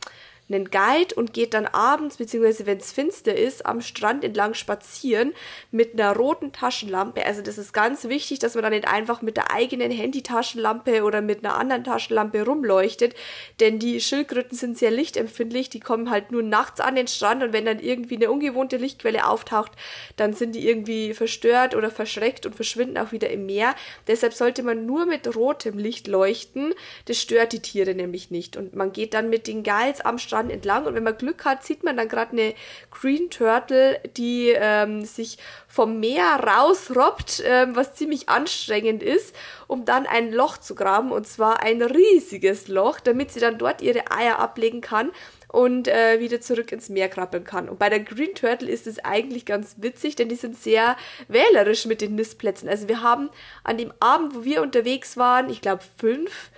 einen 0.55 0.71
Guide 0.71 1.15
und 1.15 1.33
geht 1.33 1.55
dann 1.55 1.67
abends, 1.67 2.17
beziehungsweise 2.17 2.67
wenn 2.67 2.79
es 2.79 2.93
finster 2.93 3.35
ist, 3.35 3.67
am 3.67 3.81
Strand 3.81 4.25
entlang 4.25 4.55
spazieren 4.55 5.33
mit 5.71 5.95
einer 5.95 6.15
roten 6.15 6.53
Taschenlampe. 6.53 7.25
Also 7.25 7.43
das 7.43 7.59
ist 7.59 7.73
ganz 7.73 8.05
wichtig, 8.05 8.39
dass 8.39 8.55
man 8.55 8.63
dann 8.63 8.73
nicht 8.73 8.89
einfach 8.89 9.23
mit 9.23 9.37
der 9.37 9.53
eigenen 9.53 9.91
Handytaschenlampe 9.91 11.03
oder 11.03 11.21
mit 11.21 11.45
einer 11.45 11.57
anderen 11.57 11.85
Taschenlampe 11.85 12.45
rumleuchtet, 12.45 13.15
denn 13.61 13.79
die 13.79 14.01
Schildkröten 14.01 14.57
sind 14.57 14.79
sehr 14.79 14.91
lichtempfindlich, 14.91 15.71
die 15.71 15.81
kommen 15.81 16.11
halt 16.11 16.33
nur 16.33 16.43
nachts 16.43 16.81
an 16.81 16.95
den 16.95 17.09
Strand 17.09 17.43
und 17.43 17.53
wenn 17.53 17.65
dann 17.65 17.81
irgendwie 17.81 18.17
eine 18.17 18.31
ungewohnte 18.31 18.77
Lichtquelle 18.77 19.27
auftaucht, 19.27 19.73
dann 20.17 20.33
sind 20.33 20.55
die 20.55 20.67
irgendwie 20.69 21.15
verstört 21.15 21.75
oder 21.75 21.91
verschreckt 21.91 22.47
und 22.47 22.55
verschwinden 22.55 22.99
auch 22.99 23.13
wieder 23.13 23.31
im 23.31 23.47
Meer. 23.47 23.75
Deshalb 24.07 24.33
sollte 24.33 24.63
man 24.63 24.87
nur 24.87 25.07
mit 25.07 25.35
rotem 25.35 25.79
Licht 25.79 26.07
leuchten. 26.07 26.75
Das 27.07 27.19
stört 27.19 27.53
die 27.53 27.61
Tiere 27.61 27.95
nämlich 27.95 28.31
nicht. 28.31 28.57
Und 28.57 28.75
man 28.75 28.93
geht 28.93 29.15
dann 29.15 29.31
mit 29.31 29.47
den 29.47 29.63
Guides 29.63 30.01
am 30.01 30.19
Strand 30.19 30.42
entlang 30.51 30.87
und 30.87 30.95
wenn 30.95 31.03
man 31.03 31.17
Glück 31.17 31.45
hat, 31.45 31.65
sieht 31.65 31.85
man 31.85 31.97
dann 31.97 32.09
gerade 32.09 32.33
eine 32.33 32.55
Green 32.91 33.31
Turtle, 33.31 34.01
die 34.17 34.51
ähm, 34.55 35.05
sich 35.05 35.39
vom 35.69 36.01
Meer 36.01 36.41
rausrobbt, 36.45 37.43
ähm, 37.47 37.75
was 37.77 37.95
ziemlich 37.95 38.29
anstrengend 38.29 39.03
ist, 39.03 39.35
um 39.67 39.85
dann 39.85 40.07
ein 40.07 40.33
Loch 40.33 40.59
zu 40.59 40.75
graben 40.75 41.13
und 41.13 41.27
zwar 41.27 41.63
ein 41.63 41.83
riesiges 41.83 42.69
Loch, 42.69 43.01
damit 43.01 43.31
sie 43.33 43.41
dann 43.41 43.59
dort 43.59 43.81
ihre 43.83 44.11
Eier 44.11 44.39
ablegen 44.39 44.81
kann 44.81 45.11
und 45.53 45.87
äh, 45.87 46.19
wieder 46.19 46.41
zurück 46.41 46.73
ins 46.73 46.89
Meer 46.89 47.09
krabbeln 47.09 47.45
kann. 47.45 47.69
Und 47.69 47.79
bei 47.79 47.89
der 47.89 48.01
Green 48.01 48.35
Turtle 48.35 48.69
ist 48.69 48.87
es 48.87 48.99
eigentlich 49.05 49.45
ganz 49.45 49.77
witzig, 49.79 50.17
denn 50.17 50.29
die 50.29 50.35
sind 50.35 50.57
sehr 50.57 50.97
wählerisch 51.29 51.87
mit 51.87 52.01
den 52.01 52.15
Nistplätzen. 52.15 52.69
Also 52.69 52.89
wir 52.89 53.03
haben 53.03 53.31
an 53.63 53.77
dem 53.77 53.93
Abend, 54.01 54.35
wo 54.35 54.45
wir 54.45 54.63
unterwegs 54.63 55.17
waren, 55.17 55.51
ich 55.51 55.61
glaube 55.61 55.83
fünf 55.99 56.51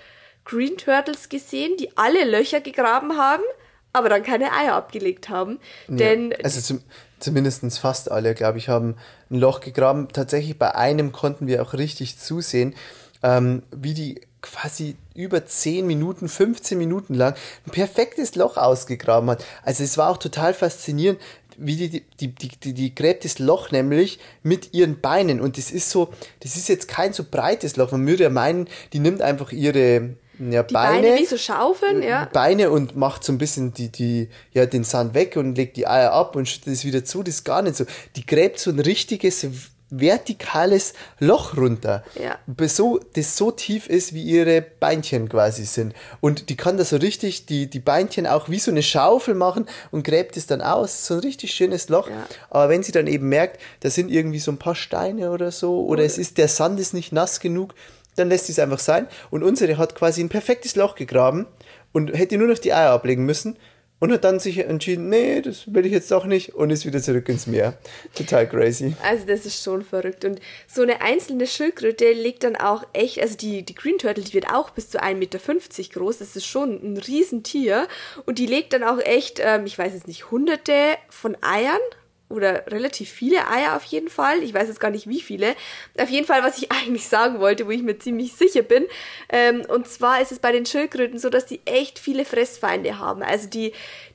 Green 0.45 0.77
Turtles 0.77 1.29
gesehen, 1.29 1.77
die 1.77 1.97
alle 1.97 2.25
Löcher 2.25 2.61
gegraben 2.61 3.17
haben, 3.17 3.43
aber 3.95 4.09
dann 4.11 4.23
keine 4.23 4.53
Eier 4.53 4.75
abgelegt 4.75 5.31
haben. 5.31 5.59
Ja, 5.89 5.97
denn 5.97 6.35
also 6.43 6.61
zum, 6.61 6.83
zumindest 7.21 7.79
fast 7.79 8.11
alle, 8.11 8.35
glaube 8.35 8.59
ich, 8.59 8.69
haben 8.69 8.97
ein 9.31 9.39
Loch 9.39 9.61
gegraben. 9.61 10.09
Tatsächlich 10.13 10.59
bei 10.59 10.75
einem 10.75 11.13
konnten 11.13 11.47
wir 11.47 11.63
auch 11.63 11.73
richtig 11.73 12.19
zusehen, 12.19 12.75
ähm, 13.23 13.63
wie 13.71 13.95
die 13.95 14.21
quasi 14.43 14.97
über 15.15 15.47
10 15.47 15.87
Minuten, 15.87 16.29
15 16.29 16.77
Minuten 16.77 17.15
lang 17.15 17.35
ein 17.67 17.71
perfektes 17.71 18.35
Loch 18.35 18.59
ausgegraben 18.59 19.31
hat. 19.31 19.45
Also 19.63 19.85
es 19.85 19.97
war 19.97 20.11
auch 20.11 20.19
total 20.19 20.53
faszinierend, 20.53 21.21
wie 21.57 21.77
die, 21.77 22.05
die, 22.21 22.35
die, 22.35 22.49
die, 22.49 22.75
die 22.75 22.95
gräbt 22.95 23.25
das 23.25 23.39
Loch 23.39 23.71
nämlich 23.71 24.19
mit 24.43 24.75
ihren 24.75 25.01
Beinen. 25.01 25.41
Und 25.41 25.57
das 25.57 25.71
ist 25.71 25.89
so, 25.89 26.13
das 26.41 26.57
ist 26.57 26.69
jetzt 26.69 26.89
kein 26.89 27.13
so 27.13 27.25
breites 27.31 27.77
Loch. 27.77 27.93
Man 27.93 28.07
würde 28.07 28.25
ja 28.25 28.31
meinen, 28.31 28.69
die 28.93 28.99
nimmt 28.99 29.23
einfach 29.23 29.53
ihre 29.53 30.17
ja, 30.39 30.63
die 30.63 30.75
Beine, 30.75 31.03
Beine 31.03 31.19
wie 31.19 31.27
so 31.27 31.37
Schaufeln, 31.37 32.03
ja. 32.03 32.29
Beine 32.33 32.71
und 32.71 32.97
macht 32.97 33.25
so 33.25 33.33
ein 33.33 33.39
bisschen 33.39 33.73
die, 33.75 33.91
die, 33.91 34.29
ja, 34.53 34.67
den 34.67 34.85
Sand 34.85 35.15
weg 35.15 35.37
und 35.37 35.55
legt 35.57 35.77
die 35.77 35.87
Eier 35.87 36.13
ab 36.13 36.37
und 36.37 36.49
schüttet 36.49 36.73
es 36.75 36.85
wieder 36.85 37.05
zu. 37.05 37.23
Das 37.23 37.37
ist 37.37 37.45
gar 37.45 37.63
nicht 37.63 37.77
so. 37.77 37.85
Die 38.17 38.27
gräbt 38.27 38.59
so 38.59 38.71
ein 38.71 38.81
richtiges 38.81 39.47
vertikales 39.91 40.95
Loch 41.21 41.57
runter. 41.57 42.03
Ja. 42.21 42.39
So, 42.67 43.01
das 43.15 43.37
so 43.37 43.51
tief 43.51 43.89
ist, 43.89 44.15
wie 44.15 44.23
ihre 44.23 44.63
Beinchen 44.63 45.29
quasi 45.29 45.65
sind. 45.65 45.95
Und 46.21 46.49
die 46.49 46.57
kann 46.57 46.77
da 46.77 46.85
so 46.85 46.97
richtig 46.97 47.47
die, 47.47 47.69
die 47.69 47.81
Beinchen 47.81 48.27
auch 48.27 48.49
wie 48.49 48.59
so 48.59 48.71
eine 48.71 48.83
Schaufel 48.83 49.35
machen 49.35 49.67
und 49.91 50.05
gräbt 50.05 50.37
es 50.37 50.47
dann 50.47 50.63
aus. 50.63 51.07
So 51.07 51.15
ein 51.15 51.21
richtig 51.21 51.55
schönes 51.55 51.89
Loch. 51.89 52.09
Ja. 52.09 52.27
Aber 52.51 52.69
wenn 52.69 52.83
sie 52.83 52.93
dann 52.93 53.07
eben 53.07 53.29
merkt, 53.29 53.61
da 53.81 53.91
sind 53.91 54.11
irgendwie 54.11 54.41
so 54.41 54.51
ein 54.51 54.59
paar 54.59 54.75
Steine 54.75 55.31
oder 55.31 55.53
so, 55.53 55.85
oder 55.85 56.03
oh. 56.03 56.07
es 56.07 56.19
ist, 56.19 56.39
der 56.39 56.49
Sand 56.49 56.81
ist 56.81 56.95
nicht 56.95 57.13
nass 57.13 57.41
genug, 57.41 57.75
dann 58.17 58.29
lässt 58.29 58.47
sie 58.47 58.53
es 58.53 58.59
einfach 58.59 58.79
sein. 58.79 59.09
Und 59.31 59.43
unsere 59.43 59.77
hat 59.79 59.95
quasi 59.95 60.23
ein 60.23 60.29
perfektes 60.29 60.77
Loch 60.77 60.95
gegraben 60.95 61.47
und 61.93 62.17
hätte 62.17 62.39
nur 62.39 62.49
noch 62.49 62.59
die 62.59 62.73
Eier 62.73 62.91
ablegen 62.91 63.25
müssen 63.25 63.57
und 64.05 64.13
hat 64.13 64.25
dann 64.25 64.39
sich 64.39 64.59
entschieden, 64.59 65.09
nee, 65.09 65.41
das 65.41 65.73
will 65.73 65.87
ich 65.87 65.93
jetzt 65.93 66.11
doch 66.11 66.27
nicht 66.27 66.55
und 66.55 66.71
ist 66.71 66.85
wieder 66.85 67.01
zurück 67.01 67.29
ins 67.29 67.47
Meer. 67.47 67.79
Total 68.15 68.47
crazy. 68.47 68.95
Also 69.03 69.25
das 69.27 69.47
ist 69.47 69.63
schon 69.63 69.83
verrückt. 69.83 70.25
Und 70.25 70.41
so 70.67 70.83
eine 70.83 71.01
einzelne 71.01 71.47
Schildkröte 71.47 72.13
legt 72.13 72.45
dann 72.45 72.57
auch 72.57 72.85
echt, 72.93 73.21
also 73.21 73.37
die, 73.37 73.63
die 73.63 73.75
Green 73.75 73.97
Turtle, 73.97 74.23
die 74.23 74.35
wird 74.35 74.53
auch 74.53 74.71
bis 74.71 74.91
zu 74.91 75.03
1,50 75.03 75.15
Meter 75.15 75.39
groß. 75.95 76.19
Das 76.19 76.37
ist 76.37 76.45
schon 76.45 76.83
ein 76.83 76.99
Riesentier. 76.99 77.89
Und 78.27 78.39
die 78.39 78.47
legt 78.47 78.73
dann 78.73 78.83
auch 78.83 78.99
echt, 78.99 79.41
ähm, 79.43 79.65
ich 79.65 79.79
weiß 79.79 79.95
jetzt 79.95 80.09
nicht, 80.09 80.31
hunderte 80.31 80.97
von 81.09 81.37
Eiern 81.41 81.81
oder 82.29 82.67
relativ 82.69 83.11
viele 83.11 83.49
Eier 83.49 83.77
auf 83.77 83.85
jeden 83.85 84.09
Fall. 84.09 84.43
Ich 84.43 84.55
weiß 84.55 84.69
jetzt 84.69 84.81
gar 84.81 84.91
nicht 84.91 85.09
wie 85.09 85.21
viele. 85.21 85.55
Auf 85.99 86.09
jeden 86.09 86.27
Fall, 86.27 86.43
was 86.43 86.59
ich 86.59 86.73
eigentlich 86.73 87.09
sagen 87.09 87.41
wollte, 87.41 87.67
wo 87.67 87.71
ich 87.71 87.83
mir 87.83 87.99
ziemlich 87.99 88.35
sicher 88.35 88.63
bin. 88.63 88.85
Ähm, 89.29 89.63
und 89.69 89.89
zwar 89.89 90.21
ist 90.21 90.33
es 90.33 90.39
bei 90.39 90.53
den 90.53 90.67
Schildkröten 90.67 91.19
so, 91.19 91.31
dass 91.31 91.47
die 91.47 91.61
echt 91.65 91.99
viele 91.99 92.25
Fressfeinde 92.25 92.99
haben. 92.99 93.23
Also 93.23 93.49
die, 93.49 93.73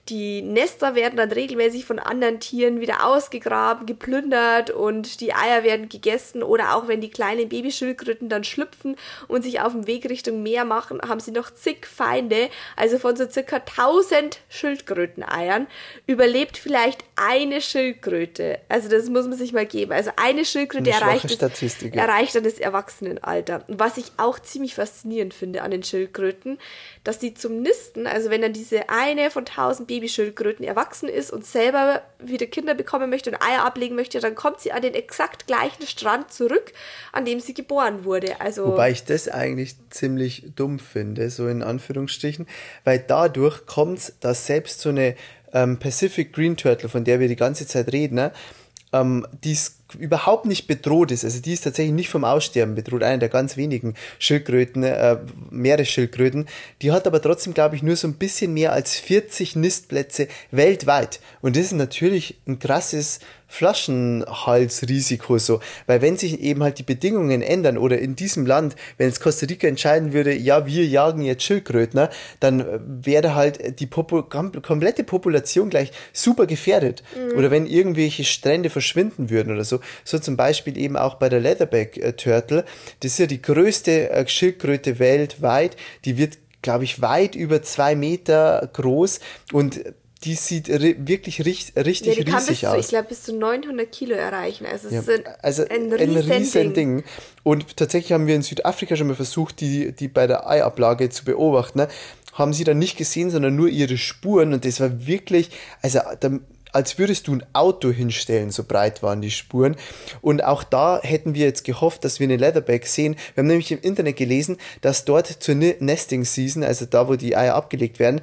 die 0.10 0.42
Nester 0.42 0.96
werden 0.96 1.18
dann 1.18 1.32
regelmäßig 1.32 1.86
von 1.86 2.00
anderen 2.00 2.40
Tieren 2.40 2.82
wieder 2.82 3.06
ausgegraben, 3.06 3.86
geplündert 3.86 4.72
und 4.72 5.22
die 5.22 5.34
Eier 5.34 5.64
werden 5.64 5.90
gegessen 5.90 6.44
oder 6.44 6.76
auch 6.76 6.88
wenn 6.88 7.02
die 7.02 7.10
kleinen 7.10 7.50
Babyschildkröten 7.50 8.30
dann 8.30 8.44
schlüpfen 8.44 8.96
und 9.28 9.44
sich 9.44 9.62
auf 9.62 9.74
dem 9.74 9.88
Weg 9.88 10.10
Richtung 10.10 10.44
Meer 10.44 10.66
machen, 10.66 11.00
haben 11.08 11.20
sie 11.20 11.32
noch 11.32 11.52
zig 11.52 11.86
Feinde. 11.86 12.50
Also 12.76 12.98
von 12.98 13.16
so 13.16 13.30
circa 13.30 13.58
1000 13.58 14.40
Schildkröteneiern 14.50 15.68
überlebt 16.08 16.58
vielleicht 16.58 17.04
eine 17.16 17.62
Schildkröte. 17.62 18.60
Also 18.70 18.90
das 18.90 19.10
muss 19.10 19.28
man 19.28 19.38
sich 19.38 19.54
mal 19.54 19.66
geben. 19.66 19.92
Also 19.92 20.12
eine 20.16 20.46
Schildkröte 20.46 20.92
eine 20.94 21.02
erreicht, 21.02 21.42
das, 21.42 21.84
erreicht 21.84 22.36
dann 22.36 22.44
das 22.44 22.60
Erwachsenenalter. 22.60 23.64
Und 23.68 23.80
was 23.80 23.98
ich 23.98 24.06
auch 24.18 24.40
ziemlich 24.40 24.76
faszinierend 24.76 25.34
finde 25.34 25.62
an 25.62 25.72
den 25.72 25.84
Schildkröten, 25.84 26.58
dass 27.04 27.20
die 27.20 27.34
zum 27.34 27.62
Nisten, 27.62 28.08
also 28.08 28.30
wenn 28.30 28.42
dann 28.42 28.54
diese 28.54 28.90
eine 28.90 29.30
von 29.32 29.46
1000 29.46 29.88
Babys 29.88 29.99
Babyschildkröten 30.00 30.66
erwachsen 30.66 31.10
ist 31.10 31.32
und 31.32 31.46
selber 31.46 32.02
wieder 32.20 32.46
Kinder 32.46 32.74
bekommen 32.74 33.10
möchte 33.10 33.32
und 33.32 33.42
Eier 33.42 33.66
ablegen 33.66 33.96
möchte, 33.96 34.20
dann 34.20 34.34
kommt 34.34 34.62
sie 34.62 34.72
an 34.72 34.82
den 34.82 34.94
exakt 34.94 35.46
gleichen 35.46 35.86
Strand 35.86 36.32
zurück, 36.32 36.72
an 37.12 37.26
dem 37.26 37.42
sie 37.42 37.54
geboren 37.54 38.06
wurde. 38.06 38.40
Also 38.40 38.66
Wobei 38.66 38.92
ich 38.92 39.04
das 39.04 39.28
eigentlich 39.28 39.76
ziemlich 39.90 40.46
dumm 40.56 40.80
finde, 40.80 41.30
so 41.30 41.48
in 41.48 41.62
Anführungsstrichen, 41.62 42.48
weil 42.86 43.04
dadurch 43.06 43.66
kommt, 43.66 44.14
dass 44.22 44.46
selbst 44.46 44.80
so 44.80 44.90
eine 44.90 45.16
ähm, 45.52 45.80
Pacific 45.80 46.32
Green 46.32 46.56
Turtle, 46.56 46.88
von 46.88 47.04
der 47.04 47.20
wir 47.20 47.28
die 47.28 47.36
ganze 47.36 47.68
Zeit 47.68 47.92
reden, 47.92 48.16
ne, 48.16 48.32
ähm, 48.94 49.28
die 49.44 49.52
ist 49.52 49.79
überhaupt 49.98 50.46
nicht 50.46 50.68
bedroht 50.68 51.12
ist. 51.12 51.24
Also 51.24 51.42
die 51.42 51.54
ist 51.54 51.64
tatsächlich 51.64 51.94
nicht 51.94 52.10
vom 52.10 52.24
Aussterben 52.24 52.76
bedroht, 52.76 53.04
eine 53.04 53.20
der 53.20 53.30
ganz 53.30 53.58
wenigen 53.58 53.96
Schildkröten, 54.20 54.84
äh, 54.84 55.18
Meeresschildkröten. 55.50 56.48
Die 56.82 56.92
hat 56.92 57.08
aber 57.08 57.22
trotzdem, 57.22 57.54
glaube 57.54 57.76
ich, 57.76 57.84
nur 57.84 57.96
so 57.96 58.08
ein 58.08 58.16
bisschen 58.16 58.54
mehr 58.54 58.74
als 58.74 58.96
40 58.96 59.56
Nistplätze 59.56 60.28
weltweit. 60.52 61.20
Und 61.42 61.56
das 61.56 61.66
ist 61.66 61.74
natürlich 61.74 62.40
ein 62.48 62.60
krasses 62.60 63.20
Flaschenhalsrisiko 63.50 65.40
so, 65.40 65.60
weil 65.88 66.04
wenn 66.04 66.18
sich 66.18 66.40
eben 66.40 66.62
halt 66.62 66.78
die 66.78 66.84
Bedingungen 66.84 67.42
ändern 67.42 67.80
oder 67.80 67.98
in 67.98 68.16
diesem 68.16 68.46
Land, 68.46 68.76
wenn 68.98 69.10
es 69.10 69.20
Costa 69.20 69.48
Rica 69.48 69.68
entscheiden 69.68 70.14
würde, 70.14 70.34
ja, 70.36 70.68
wir 70.68 70.86
jagen 70.86 71.24
jetzt 71.24 71.44
Schildkrötner, 71.44 72.12
dann 72.40 72.64
wäre 73.04 73.34
halt 73.34 73.80
die 73.80 73.88
Popu 73.88 74.22
komplette 74.22 75.04
Population 75.04 75.72
gleich 75.72 75.92
super 76.14 76.46
gefährdet. 76.46 77.02
Mhm. 77.16 77.38
Oder 77.40 77.50
wenn 77.50 77.66
irgendwelche 77.66 78.24
Strände 78.24 78.70
verschwinden 78.70 79.32
würden 79.32 79.52
oder 79.52 79.64
so. 79.64 79.79
So 80.04 80.20
zum 80.20 80.38
Beispiel 80.38 80.78
eben 80.78 80.98
auch 80.98 81.16
bei 81.16 81.30
der 81.30 81.40
Leatherback 81.40 81.98
äh, 81.98 82.14
Turtle. 82.14 82.66
Das 83.02 83.14
ist 83.14 83.20
ja 83.20 83.26
die 83.26 83.42
größte 83.42 84.10
äh, 84.10 84.28
Schildkröte 84.28 85.00
weltweit. 85.00 85.76
Die 86.06 86.18
wird 86.18 86.38
glaube 86.62 86.84
ich, 86.84 87.02
weit 87.02 87.36
über 87.36 87.62
zwei 87.64 87.96
Meter 87.96 88.70
groß 88.74 89.22
und 89.54 89.80
die 90.24 90.36
sieht 90.36 90.68
wirklich 90.68 91.46
richtig, 91.46 91.78
richtig 91.78 92.18
ja, 92.18 92.24
die 92.24 92.32
riesig 92.32 92.62
kann 92.62 92.72
aus. 92.72 92.76
Zu, 92.76 92.80
ich 92.82 92.88
glaube, 92.90 93.08
bis 93.08 93.24
zu 93.24 93.34
900 93.38 93.90
Kilo 93.90 94.16
erreichen. 94.16 94.66
Also, 94.66 94.90
ja, 94.90 95.00
ein, 95.00 95.24
also 95.42 95.64
ein, 95.64 95.94
ein 95.94 96.18
riesen 96.18 96.74
Ding. 96.74 96.98
Ding. 96.98 97.04
Und 97.44 97.78
tatsächlich 97.78 98.12
haben 98.12 98.28
wir 98.28 98.36
in 98.36 98.42
Südafrika 98.42 98.98
schon 98.98 99.08
mal 99.08 99.16
versucht, 99.16 99.62
die, 99.62 99.94
die 99.94 100.10
bei 100.10 100.28
der 100.28 100.50
Eiablage 100.50 101.10
zu 101.10 101.24
beobachten. 101.24 101.80
Ne? 101.80 101.88
Haben 102.34 102.52
sie 102.52 102.66
dann 102.66 102.80
nicht 102.80 102.98
gesehen, 102.98 103.30
sondern 103.30 103.56
nur 103.56 103.70
ihre 103.70 103.98
Spuren. 103.98 104.54
Und 104.54 104.66
das 104.66 104.82
war 104.82 105.08
wirklich, 105.08 105.52
also 105.82 106.00
da 106.20 106.32
als 106.72 107.00
würdest 107.00 107.28
du 107.28 107.36
ein 107.36 107.44
Auto 107.54 107.90
hinstellen, 107.92 108.52
so 108.52 108.64
breit 108.64 109.02
waren 109.02 109.22
die 109.22 109.32
Spuren. 109.32 109.76
Und 110.22 110.44
auch 110.44 110.64
da 110.64 111.00
hätten 111.02 111.34
wir 111.34 111.46
jetzt 111.46 111.64
gehofft, 111.64 112.06
dass 112.06 112.20
wir 112.20 112.26
eine 112.26 112.38
Leatherback 112.38 112.86
sehen. 112.86 113.16
Wir 113.34 113.42
haben 113.42 113.48
nämlich 113.48 113.72
im 113.72 113.82
Internet 113.82 114.18
gelesen, 114.18 114.58
dass 114.82 115.06
dort 115.06 115.28
zur 115.28 115.56
Nesting 115.56 116.26
Season, 116.26 116.64
also 116.64 116.86
da, 116.86 117.08
wo 117.08 117.16
die 117.16 117.36
Eier 117.36 117.56
abgelegt 117.56 118.00
werden, 118.00 118.22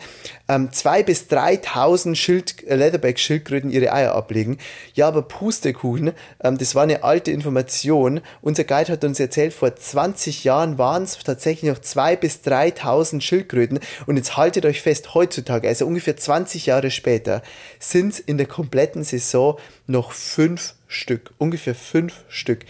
ähm, 0.49 0.71
zwei 0.73 1.03
bis 1.03 1.27
3.000 1.29 2.15
Schild, 2.15 2.63
äh, 2.69 2.77
Leatherback-Schildkröten 2.77 3.71
ihre 3.71 3.93
Eier 3.93 4.15
ablegen. 4.15 4.59
Ja, 4.95 5.09
aber 5.09 5.23
Pustekuchen, 5.23 6.13
ähm, 6.43 6.59
das 6.59 6.75
war 6.75 6.85
eine 6.85 7.03
alte 7.03 7.33
Information. 7.33 8.21
Unser 8.43 8.65
Guide 8.65 8.93
hat 8.93 9.05
uns 9.05 9.19
erzählt, 9.19 9.53
vor 9.53 9.75
20 9.75 10.45
Jahren 10.45 10.79
waren 10.79 11.03
es 11.03 11.19
tatsächlich 11.19 11.71
noch 11.71 11.81
zwei 11.81 12.17
bis 12.17 12.41
3.000 12.45 13.21
Schildkröten. 13.23 13.81
Und 14.07 14.17
jetzt 14.17 14.37
haltet 14.37 14.67
euch 14.67 14.83
fest, 14.83 15.15
heutzutage, 15.15 15.69
also 15.69 15.87
ungefähr 15.87 16.17
20 16.17 16.67
Jahre 16.67 16.91
später, 16.91 17.43
sind 17.79 18.19
in 18.21 18.36
der 18.39 18.47
kompletten 18.47 19.05
Saison 19.05 19.59
noch 19.87 20.13
fünf 20.13 20.75
Stück, 20.89 21.33
ungefähr 21.39 21.75
fünf 21.75 22.25
Stück. 22.29 22.65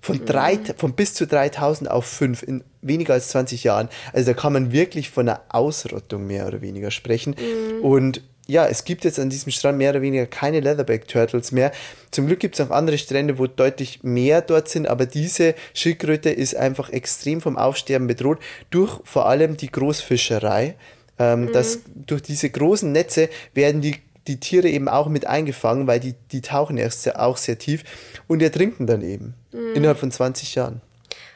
Von, 0.00 0.24
drei, 0.24 0.54
Mhm. 0.56 0.74
von 0.76 0.92
bis 0.94 1.12
zu 1.12 1.26
3000 1.26 1.90
auf 1.90 2.06
5 2.06 2.42
in 2.44 2.64
weniger 2.82 3.14
als 3.14 3.28
20 3.28 3.64
Jahren. 3.64 3.88
Also 4.12 4.32
da 4.32 4.40
kann 4.40 4.52
man 4.52 4.72
wirklich 4.72 5.10
von 5.10 5.28
einer 5.28 5.42
Ausrottung 5.48 6.26
mehr 6.26 6.46
oder 6.46 6.62
weniger 6.62 6.90
sprechen. 6.90 7.34
Mhm. 7.34 7.84
Und 7.84 8.22
ja, 8.46 8.66
es 8.66 8.84
gibt 8.84 9.04
jetzt 9.04 9.18
an 9.18 9.28
diesem 9.28 9.52
Strand 9.52 9.76
mehr 9.76 9.90
oder 9.90 10.00
weniger 10.00 10.24
keine 10.24 10.60
Leatherback 10.60 11.06
Turtles 11.08 11.52
mehr. 11.52 11.72
Zum 12.10 12.26
Glück 12.26 12.40
gibt 12.40 12.58
es 12.58 12.66
auch 12.66 12.70
andere 12.70 12.96
Strände, 12.96 13.38
wo 13.38 13.46
deutlich 13.46 14.02
mehr 14.02 14.40
dort 14.40 14.68
sind, 14.68 14.88
aber 14.88 15.04
diese 15.04 15.54
Schildkröte 15.74 16.30
ist 16.30 16.56
einfach 16.56 16.88
extrem 16.88 17.42
vom 17.42 17.58
Aufsterben 17.58 18.06
bedroht 18.06 18.38
durch 18.70 19.00
vor 19.04 19.28
allem 19.28 19.58
die 19.58 19.70
Großfischerei. 19.70 20.76
Ähm, 21.18 21.50
das, 21.52 21.80
durch 21.94 22.22
diese 22.22 22.48
großen 22.48 22.90
Netze 22.90 23.28
werden 23.52 23.80
die, 23.82 23.96
die 24.28 24.38
Tiere 24.38 24.68
eben 24.68 24.88
auch 24.88 25.08
mit 25.08 25.26
eingefangen, 25.26 25.86
weil 25.86 25.98
die, 26.00 26.14
die 26.30 26.40
tauchen 26.42 26.76
erst 26.76 27.02
sehr, 27.02 27.20
auch 27.20 27.36
sehr 27.36 27.58
tief 27.58 27.82
und 28.28 28.42
ertrinken 28.42 28.86
dann 28.86 29.02
eben 29.02 29.34
innerhalb 29.74 29.98
von 29.98 30.10
20 30.10 30.54
Jahren. 30.54 30.80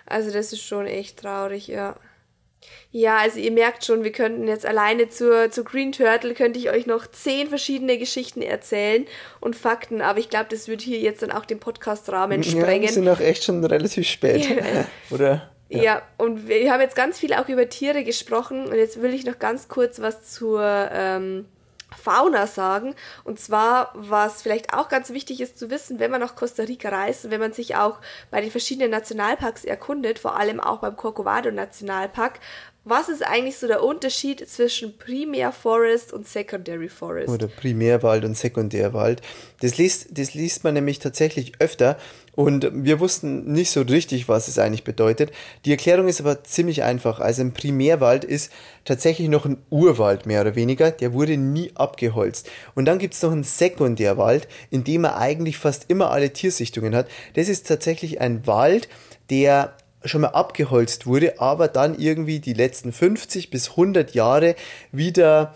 Also 0.07 0.31
das 0.31 0.53
ist 0.53 0.63
schon 0.63 0.87
echt 0.87 1.21
traurig, 1.21 1.67
ja. 1.69 1.97
Ja, 2.91 3.17
also 3.17 3.39
ihr 3.39 3.51
merkt 3.51 3.85
schon, 3.85 4.05
wir 4.05 4.13
könnten 4.13 4.47
jetzt 4.47 4.67
alleine 4.67 5.09
zur, 5.09 5.51
zur 5.51 5.65
Green 5.65 5.93
Turtle, 5.93 6.35
könnte 6.35 6.59
ich 6.59 6.71
euch 6.71 6.87
noch 6.87 7.07
zehn 7.07 7.49
verschiedene 7.49 7.99
Geschichten 7.99 8.43
erzählen 8.43 9.07
und 9.41 9.57
Fakten, 9.57 10.01
aber 10.03 10.19
ich 10.19 10.29
glaube, 10.29 10.47
das 10.51 10.69
wird 10.69 10.83
hier 10.83 10.99
jetzt 10.99 11.23
dann 11.23 11.33
auch 11.33 11.45
den 11.47 11.59
Podcast-Rahmen 11.59 12.43
Ja, 12.43 12.51
sprengen. 12.51 12.83
wir 12.83 12.93
sind 12.93 13.09
auch 13.09 13.21
echt 13.21 13.45
schon 13.45 13.65
relativ 13.65 14.07
spät. 14.07 14.49
Ja. 14.49 14.87
Oder? 15.11 15.51
Ja. 15.71 16.03
und 16.19 16.49
wir 16.49 16.71
haben 16.71 16.83
jetzt 16.83 16.95
ganz 16.95 17.19
viel 17.19 17.33
auch 17.33 17.49
über 17.49 17.67
Tiere 17.69 18.05
gesprochen 18.05 18.67
und 18.67 18.75
jetzt 18.75 19.01
will 19.01 19.15
ich 19.15 19.25
noch 19.25 19.39
ganz 19.39 19.69
kurz 19.69 20.01
was 20.03 20.31
zur 20.31 20.63
ähm, 20.93 21.47
Fauna 21.97 22.47
sagen. 22.47 22.95
Und 23.25 23.41
zwar, 23.41 23.93
was 23.95 24.43
vielleicht 24.43 24.75
auch 24.75 24.89
ganz 24.89 25.11
wichtig 25.11 25.41
ist 25.41 25.59
zu 25.59 25.71
wissen, 25.71 25.99
wenn 25.99 26.11
man 26.11 26.21
nach 26.21 26.37
Costa 26.37 26.65
Rica 26.65 26.89
reist 26.89 27.25
und 27.25 27.31
wenn 27.31 27.41
man 27.41 27.53
sich 27.53 27.77
auch 27.77 27.99
bei 28.31 28.41
den 28.41 28.51
verschiedenen 28.51 28.91
Nationalparks 28.91 29.65
erkundet, 29.65 30.19
vor 30.19 30.37
allem 30.37 30.61
auch 30.61 30.79
beim 30.79 30.97
Corcovado 30.97 31.51
Nationalpark, 31.51 32.41
was 32.85 33.09
ist 33.09 33.25
eigentlich 33.25 33.59
so 33.59 33.69
der 33.69 33.83
Unterschied 33.83 34.49
zwischen 34.49 34.99
Primär 34.99 35.53
Forest 35.53 36.13
und 36.13 36.27
Secondary 36.27 36.89
Forest? 36.89 37.29
Oder 37.29 37.47
Primärwald 37.47 38.25
und 38.25 38.37
Sekundärwald. 38.37 39.23
Das 39.61 39.79
liest, 39.79 40.19
das 40.19 40.35
liest 40.35 40.65
man 40.65 40.75
nämlich 40.75 40.99
tatsächlich 40.99 41.53
öfter 41.61 41.97
und 42.35 42.69
wir 42.73 42.99
wussten 42.99 43.53
nicht 43.53 43.71
so 43.71 43.83
richtig, 43.83 44.27
was 44.27 44.49
es 44.49 44.59
eigentlich 44.59 44.85
bedeutet. 44.85 45.31
Die 45.65 45.71
Erklärung 45.71 46.09
ist 46.09 46.21
aber 46.21 46.45
ziemlich 46.45 46.83
einfach. 46.83 47.21
Also 47.21 47.43
ein 47.43 47.53
Primärwald 47.53 48.25
ist 48.25 48.51
tatsächlich 48.85 49.29
noch 49.29 49.45
ein 49.45 49.59
Urwald 49.69 50.25
mehr 50.25 50.41
oder 50.41 50.57
weniger. 50.57 50.91
Der 50.91 51.13
wurde 51.13 51.37
nie 51.37 51.71
abgeholzt. 51.75 52.51
Und 52.75 52.87
dann 52.87 52.99
gibt 52.99 53.15
es 53.15 53.23
noch 53.23 53.33
einen 53.33 53.45
Sekundärwald, 53.45 54.49
in 54.71 54.83
dem 54.83 55.05
er 55.05 55.19
eigentlich 55.19 55.59
fast 55.59 55.85
immer 55.89 56.11
alle 56.11 56.33
Tiersichtungen 56.33 56.95
hat. 56.95 57.07
Das 57.35 57.49
ist 57.49 57.67
tatsächlich 57.67 58.21
ein 58.21 58.47
Wald, 58.47 58.89
der 59.29 59.75
schon 60.05 60.23
mal 60.23 60.29
abgeholzt 60.29 61.07
wurde, 61.07 61.41
aber 61.41 61.69
dann 61.69 61.99
irgendwie 61.99 62.41
die 62.41 62.55
letzten 62.55 62.93
50 62.93 63.51
bis 63.51 63.71
100 63.71 64.15
Jahre 64.15 64.55
wieder 64.91 65.55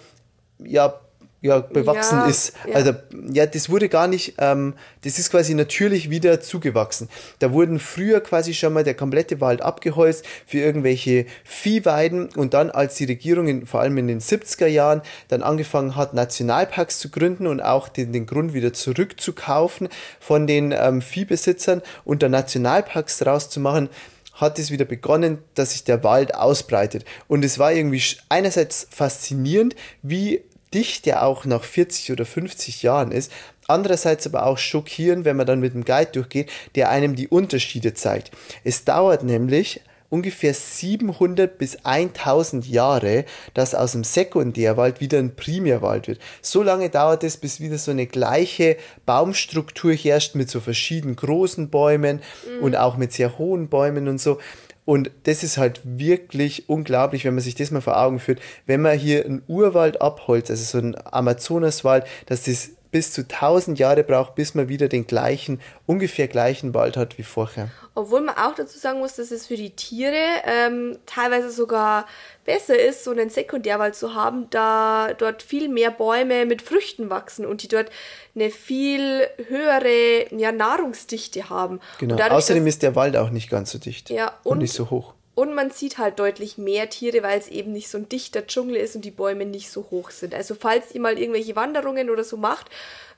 ja, 0.58 0.94
ja 1.42 1.60
bewachsen 1.60 2.18
Ja, 2.18 2.26
ist. 2.26 2.54
ja. 2.66 2.74
Also 2.74 2.92
ja, 3.30 3.46
das 3.46 3.68
wurde 3.70 3.88
gar 3.88 4.08
nicht, 4.08 4.34
ähm, 4.38 4.74
das 5.04 5.18
ist 5.18 5.30
quasi 5.30 5.54
natürlich 5.54 6.10
wieder 6.10 6.40
zugewachsen. 6.40 7.08
Da 7.38 7.52
wurden 7.52 7.78
früher 7.78 8.20
quasi 8.20 8.54
schon 8.54 8.72
mal 8.72 8.84
der 8.84 8.94
komplette 8.94 9.40
Wald 9.40 9.62
abgeholzt 9.62 10.24
für 10.46 10.58
irgendwelche 10.58 11.26
Viehweiden 11.44 12.30
und 12.34 12.54
dann, 12.54 12.70
als 12.70 12.96
die 12.96 13.04
Regierung 13.04 13.48
in, 13.48 13.66
vor 13.66 13.80
allem 13.80 13.98
in 13.98 14.08
den 14.08 14.20
70er 14.20 14.66
Jahren 14.66 15.02
dann 15.28 15.42
angefangen 15.42 15.94
hat, 15.94 16.14
Nationalparks 16.14 16.98
zu 16.98 17.10
gründen 17.10 17.46
und 17.46 17.60
auch 17.60 17.88
den, 17.88 18.12
den 18.12 18.26
Grund 18.26 18.54
wieder 18.54 18.72
zurückzukaufen 18.72 19.88
von 20.20 20.46
den 20.46 20.72
ähm, 20.76 21.02
Viehbesitzern 21.02 21.82
und 22.04 22.22
da 22.22 22.28
Nationalparks 22.28 23.18
draus 23.18 23.50
zu 23.50 23.60
machen, 23.60 23.88
hat 24.36 24.58
es 24.58 24.70
wieder 24.70 24.84
begonnen, 24.84 25.38
dass 25.54 25.72
sich 25.72 25.84
der 25.84 26.04
Wald 26.04 26.34
ausbreitet. 26.34 27.04
Und 27.26 27.44
es 27.44 27.58
war 27.58 27.72
irgendwie 27.72 28.02
einerseits 28.28 28.86
faszinierend, 28.90 29.74
wie 30.02 30.42
dicht 30.72 31.06
der 31.06 31.24
auch 31.24 31.44
nach 31.44 31.64
40 31.64 32.12
oder 32.12 32.24
50 32.24 32.82
Jahren 32.82 33.12
ist. 33.12 33.32
Andererseits 33.66 34.26
aber 34.26 34.46
auch 34.46 34.58
schockierend, 34.58 35.24
wenn 35.24 35.36
man 35.36 35.46
dann 35.46 35.60
mit 35.60 35.74
dem 35.74 35.84
Guide 35.84 36.12
durchgeht, 36.12 36.50
der 36.74 36.90
einem 36.90 37.16
die 37.16 37.28
Unterschiede 37.28 37.94
zeigt. 37.94 38.30
Es 38.62 38.84
dauert 38.84 39.24
nämlich 39.24 39.80
ungefähr 40.08 40.54
700 40.54 41.58
bis 41.58 41.84
1000 41.84 42.66
Jahre, 42.66 43.24
dass 43.54 43.74
aus 43.74 43.92
dem 43.92 44.04
Sekundärwald 44.04 45.00
wieder 45.00 45.18
ein 45.18 45.36
Primärwald 45.36 46.08
wird. 46.08 46.20
So 46.42 46.62
lange 46.62 46.90
dauert 46.90 47.24
es, 47.24 47.36
bis 47.36 47.60
wieder 47.60 47.78
so 47.78 47.90
eine 47.90 48.06
gleiche 48.06 48.76
Baumstruktur 49.04 49.92
herrscht 49.92 50.34
mit 50.34 50.50
so 50.50 50.60
verschiedenen 50.60 51.16
großen 51.16 51.70
Bäumen 51.70 52.20
und 52.60 52.76
auch 52.76 52.96
mit 52.96 53.12
sehr 53.12 53.38
hohen 53.38 53.68
Bäumen 53.68 54.08
und 54.08 54.20
so. 54.20 54.38
Und 54.86 55.10
das 55.24 55.42
ist 55.42 55.58
halt 55.58 55.80
wirklich 55.84 56.68
unglaublich, 56.68 57.24
wenn 57.24 57.34
man 57.34 57.42
sich 57.42 57.56
das 57.56 57.72
mal 57.72 57.80
vor 57.80 58.00
Augen 58.00 58.20
führt. 58.20 58.40
Wenn 58.66 58.80
man 58.80 58.96
hier 58.96 59.24
einen 59.24 59.42
Urwald 59.48 60.00
abholzt, 60.00 60.48
also 60.48 60.62
so 60.62 60.78
einen 60.78 60.94
Amazonaswald, 61.04 62.06
dass 62.26 62.44
das 62.44 62.70
bis 62.96 63.12
zu 63.12 63.20
1000 63.28 63.78
Jahre 63.78 64.02
braucht, 64.04 64.34
bis 64.36 64.54
man 64.54 64.70
wieder 64.70 64.88
den 64.88 65.06
gleichen, 65.06 65.60
ungefähr 65.84 66.28
gleichen 66.28 66.72
Wald 66.72 66.96
hat 66.96 67.18
wie 67.18 67.24
vorher. 67.24 67.68
Obwohl 67.94 68.22
man 68.22 68.36
auch 68.38 68.54
dazu 68.54 68.78
sagen 68.78 69.00
muss, 69.00 69.16
dass 69.16 69.30
es 69.30 69.46
für 69.46 69.56
die 69.56 69.76
Tiere 69.76 70.16
ähm, 70.46 70.96
teilweise 71.04 71.50
sogar 71.50 72.06
besser 72.46 72.78
ist, 72.78 73.04
so 73.04 73.10
einen 73.10 73.28
Sekundärwald 73.28 73.94
zu 73.94 74.14
haben, 74.14 74.48
da 74.48 75.12
dort 75.12 75.42
viel 75.42 75.68
mehr 75.68 75.90
Bäume 75.90 76.46
mit 76.46 76.62
Früchten 76.62 77.10
wachsen 77.10 77.44
und 77.44 77.62
die 77.62 77.68
dort 77.68 77.90
eine 78.34 78.48
viel 78.50 79.26
höhere 79.48 80.34
ja, 80.34 80.52
Nahrungsdichte 80.52 81.50
haben. 81.50 81.80
Genau. 81.98 82.16
Dadurch, 82.16 82.38
Außerdem 82.38 82.64
dass- 82.64 82.76
ist 82.76 82.82
der 82.82 82.96
Wald 82.96 83.14
auch 83.18 83.28
nicht 83.28 83.50
ganz 83.50 83.72
so 83.72 83.78
dicht. 83.78 84.08
Ja, 84.08 84.32
und, 84.42 84.52
und- 84.52 84.58
nicht 84.60 84.72
so 84.72 84.88
hoch. 84.88 85.12
Und 85.36 85.54
man 85.54 85.70
sieht 85.70 85.98
halt 85.98 86.18
deutlich 86.18 86.56
mehr 86.56 86.88
Tiere, 86.88 87.22
weil 87.22 87.38
es 87.38 87.48
eben 87.48 87.70
nicht 87.70 87.90
so 87.90 87.98
ein 87.98 88.08
dichter 88.08 88.46
Dschungel 88.46 88.76
ist 88.76 88.96
und 88.96 89.04
die 89.04 89.10
Bäume 89.10 89.44
nicht 89.44 89.70
so 89.70 89.86
hoch 89.90 90.10
sind. 90.10 90.34
Also 90.34 90.54
falls 90.54 90.94
ihr 90.94 91.00
mal 91.02 91.18
irgendwelche 91.18 91.54
Wanderungen 91.54 92.08
oder 92.08 92.24
so 92.24 92.38
macht 92.38 92.70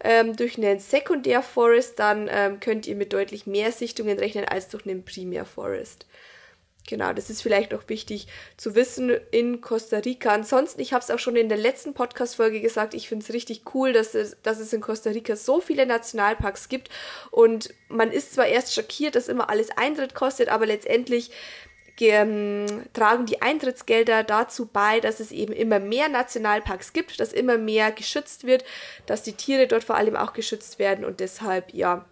ähm, 0.02 0.34
durch 0.34 0.58
einen 0.58 0.80
Sekundärforest, 0.80 1.96
dann 1.96 2.28
ähm, 2.28 2.58
könnt 2.58 2.88
ihr 2.88 2.96
mit 2.96 3.12
deutlich 3.12 3.46
mehr 3.46 3.70
Sichtungen 3.70 4.18
rechnen 4.18 4.46
als 4.46 4.68
durch 4.68 4.84
einen 4.84 5.04
Primärforest. 5.04 6.06
Genau, 6.88 7.12
das 7.12 7.30
ist 7.30 7.40
vielleicht 7.40 7.72
auch 7.72 7.84
wichtig 7.86 8.26
zu 8.56 8.74
wissen 8.74 9.10
in 9.30 9.60
Costa 9.60 9.98
Rica. 9.98 10.32
Ansonsten, 10.32 10.80
ich 10.80 10.92
habe 10.92 11.04
es 11.04 11.12
auch 11.12 11.20
schon 11.20 11.36
in 11.36 11.48
der 11.48 11.58
letzten 11.58 11.94
Podcast-Folge 11.94 12.60
gesagt, 12.60 12.94
ich 12.94 13.08
finde 13.08 13.24
es 13.24 13.32
richtig 13.32 13.62
cool, 13.74 13.92
dass 13.92 14.16
es, 14.16 14.38
dass 14.42 14.58
es 14.58 14.72
in 14.72 14.80
Costa 14.80 15.10
Rica 15.10 15.36
so 15.36 15.60
viele 15.60 15.86
Nationalparks 15.86 16.68
gibt. 16.68 16.88
Und 17.30 17.72
man 17.88 18.10
ist 18.10 18.32
zwar 18.32 18.46
erst 18.46 18.74
schockiert, 18.74 19.14
dass 19.14 19.28
immer 19.28 19.50
alles 19.50 19.70
Eintritt 19.76 20.14
kostet, 20.14 20.48
aber 20.48 20.66
letztendlich 20.66 21.30
tragen 21.98 23.26
die 23.26 23.42
Eintrittsgelder 23.42 24.22
dazu 24.22 24.66
bei, 24.66 25.00
dass 25.00 25.20
es 25.20 25.32
eben 25.32 25.52
immer 25.52 25.80
mehr 25.80 26.08
Nationalparks 26.08 26.92
gibt, 26.92 27.20
dass 27.20 27.32
immer 27.32 27.58
mehr 27.58 27.92
geschützt 27.92 28.44
wird, 28.44 28.64
dass 29.06 29.22
die 29.22 29.32
Tiere 29.32 29.66
dort 29.66 29.84
vor 29.84 29.96
allem 29.96 30.16
auch 30.16 30.32
geschützt 30.32 30.78
werden 30.78 31.04
und 31.04 31.20
deshalb, 31.20 31.74
ja, 31.74 32.04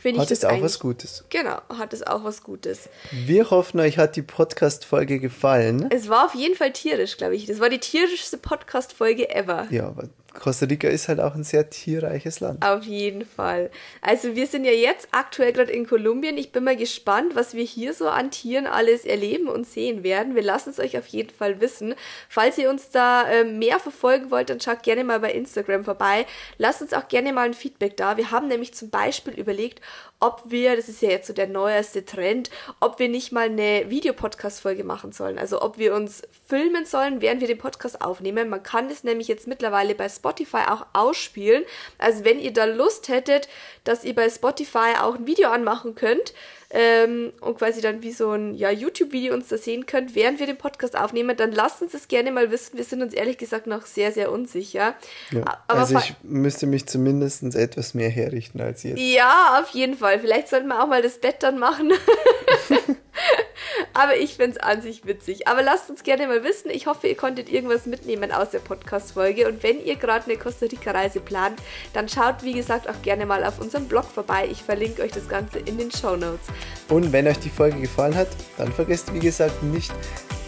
finde 0.00 0.16
ich 0.16 0.22
Hat 0.22 0.30
das 0.30 0.38
es 0.38 0.44
auch 0.44 0.60
was 0.60 0.78
Gutes. 0.78 1.24
Genau, 1.30 1.60
hat 1.68 1.92
es 1.92 2.02
auch 2.02 2.24
was 2.24 2.42
Gutes. 2.42 2.88
Wir 3.10 3.50
hoffen, 3.50 3.80
euch 3.80 3.98
hat 3.98 4.16
die 4.16 4.22
Podcast-Folge 4.22 5.18
gefallen. 5.20 5.88
Es 5.90 6.08
war 6.08 6.26
auf 6.26 6.34
jeden 6.34 6.56
Fall 6.56 6.72
tierisch, 6.72 7.16
glaube 7.16 7.36
ich. 7.36 7.46
Das 7.46 7.60
war 7.60 7.68
die 7.68 7.78
tierischste 7.78 8.36
Podcast-Folge 8.36 9.30
ever. 9.30 9.66
Ja, 9.70 9.86
aber 9.86 10.08
Costa 10.34 10.66
Rica 10.66 10.88
ist 10.88 11.08
halt 11.08 11.20
auch 11.20 11.34
ein 11.34 11.44
sehr 11.44 11.68
tierreiches 11.68 12.40
Land. 12.40 12.64
Auf 12.64 12.84
jeden 12.84 13.24
Fall. 13.24 13.70
Also 14.00 14.34
wir 14.34 14.46
sind 14.46 14.64
ja 14.64 14.72
jetzt 14.72 15.08
aktuell 15.12 15.52
gerade 15.52 15.70
in 15.70 15.86
Kolumbien. 15.86 16.38
Ich 16.38 16.52
bin 16.52 16.64
mal 16.64 16.76
gespannt, 16.76 17.34
was 17.34 17.54
wir 17.54 17.64
hier 17.64 17.92
so 17.92 18.08
an 18.08 18.30
Tieren 18.30 18.66
alles 18.66 19.04
erleben 19.04 19.48
und 19.48 19.66
sehen 19.66 20.02
werden. 20.02 20.34
Wir 20.34 20.42
lassen 20.42 20.70
es 20.70 20.78
euch 20.78 20.96
auf 20.96 21.06
jeden 21.06 21.30
Fall 21.30 21.60
wissen. 21.60 21.94
Falls 22.28 22.58
ihr 22.58 22.70
uns 22.70 22.90
da 22.90 23.28
äh, 23.30 23.44
mehr 23.44 23.78
verfolgen 23.78 24.30
wollt, 24.30 24.50
dann 24.50 24.60
schaut 24.60 24.82
gerne 24.82 25.04
mal 25.04 25.20
bei 25.20 25.32
Instagram 25.32 25.84
vorbei. 25.84 26.26
Lasst 26.58 26.82
uns 26.82 26.94
auch 26.94 27.08
gerne 27.08 27.32
mal 27.32 27.46
ein 27.46 27.54
Feedback 27.54 27.96
da. 27.96 28.16
Wir 28.16 28.30
haben 28.30 28.48
nämlich 28.48 28.74
zum 28.74 28.90
Beispiel 28.90 29.34
überlegt, 29.34 29.80
ob 30.18 30.42
wir, 30.46 30.76
das 30.76 30.88
ist 30.88 31.02
ja 31.02 31.10
jetzt 31.10 31.26
so 31.26 31.32
der 31.32 31.48
neueste 31.48 32.04
Trend, 32.04 32.48
ob 32.78 33.00
wir 33.00 33.08
nicht 33.08 33.32
mal 33.32 33.46
eine 33.46 33.90
Videopodcast-Folge 33.90 34.84
machen 34.84 35.12
sollen. 35.12 35.36
Also 35.36 35.60
ob 35.60 35.78
wir 35.78 35.94
uns 35.94 36.22
filmen 36.46 36.86
sollen, 36.86 37.20
während 37.20 37.40
wir 37.40 37.48
den 37.48 37.58
Podcast 37.58 38.00
aufnehmen. 38.00 38.48
Man 38.48 38.62
kann 38.62 38.88
es 38.88 39.02
nämlich 39.02 39.26
jetzt 39.26 39.48
mittlerweile 39.48 39.96
bei 39.96 40.08
Spotify 40.08 40.21
auch 40.24 40.86
ausspielen. 40.92 41.64
Also 41.98 42.24
wenn 42.24 42.38
ihr 42.38 42.52
da 42.52 42.64
Lust 42.64 43.08
hättet, 43.08 43.48
dass 43.84 44.04
ihr 44.04 44.14
bei 44.14 44.28
Spotify 44.28 44.94
auch 45.00 45.16
ein 45.16 45.26
Video 45.26 45.50
anmachen 45.50 45.94
könnt 45.94 46.32
ähm, 46.70 47.32
und 47.40 47.58
quasi 47.58 47.80
dann 47.80 48.02
wie 48.02 48.12
so 48.12 48.30
ein 48.30 48.54
ja, 48.54 48.70
YouTube-Video 48.70 49.34
uns 49.34 49.48
da 49.48 49.58
sehen 49.58 49.86
könnt, 49.86 50.14
während 50.14 50.38
wir 50.38 50.46
den 50.46 50.56
Podcast 50.56 50.96
aufnehmen, 50.96 51.36
dann 51.36 51.52
lasst 51.52 51.82
uns 51.82 51.92
das 51.92 52.08
gerne 52.08 52.32
mal 52.32 52.50
wissen. 52.50 52.76
Wir 52.76 52.84
sind 52.84 53.02
uns 53.02 53.12
ehrlich 53.12 53.38
gesagt 53.38 53.66
noch 53.66 53.84
sehr, 53.84 54.12
sehr 54.12 54.32
unsicher. 54.32 54.94
Ja. 55.30 55.62
Also 55.68 55.98
ich 55.98 56.14
müsste 56.22 56.66
mich 56.66 56.86
zumindest 56.86 57.42
etwas 57.54 57.94
mehr 57.94 58.08
herrichten 58.08 58.60
als 58.60 58.82
jetzt. 58.82 59.00
Ja, 59.00 59.60
auf 59.60 59.70
jeden 59.70 59.96
Fall. 59.96 60.18
Vielleicht 60.20 60.48
sollten 60.48 60.68
wir 60.68 60.82
auch 60.82 60.88
mal 60.88 61.02
das 61.02 61.18
Bett 61.18 61.42
dann 61.42 61.58
machen. 61.58 61.92
Aber 63.94 64.16
ich 64.16 64.36
finde 64.36 64.52
es 64.52 64.56
an 64.58 64.82
sich 64.82 65.06
witzig. 65.06 65.48
Aber 65.48 65.62
lasst 65.62 65.90
uns 65.90 66.02
gerne 66.02 66.26
mal 66.26 66.44
wissen. 66.44 66.70
Ich 66.70 66.86
hoffe, 66.86 67.08
ihr 67.08 67.16
konntet 67.16 67.50
irgendwas 67.50 67.86
mitnehmen 67.86 68.32
aus 68.32 68.50
der 68.50 68.58
Podcast-Folge. 68.60 69.48
Und 69.48 69.62
wenn 69.62 69.84
ihr 69.84 69.96
gerade 69.96 70.26
eine 70.26 70.36
Costa 70.36 70.66
Rica-Reise 70.66 71.20
plant, 71.20 71.60
dann 71.92 72.08
schaut, 72.08 72.42
wie 72.42 72.52
gesagt, 72.52 72.88
auch 72.88 73.02
gerne 73.02 73.26
mal 73.26 73.44
auf 73.44 73.60
unserem 73.60 73.88
Blog 73.88 74.04
vorbei. 74.04 74.48
Ich 74.50 74.62
verlinke 74.62 75.02
euch 75.02 75.12
das 75.12 75.28
Ganze 75.28 75.58
in 75.58 75.78
den 75.78 75.90
Show 75.90 76.16
Notes. 76.16 76.46
Und 76.88 77.12
wenn 77.12 77.26
euch 77.26 77.38
die 77.38 77.50
Folge 77.50 77.80
gefallen 77.80 78.14
hat, 78.14 78.28
dann 78.58 78.72
vergesst, 78.72 79.12
wie 79.14 79.20
gesagt, 79.20 79.62
nicht 79.62 79.92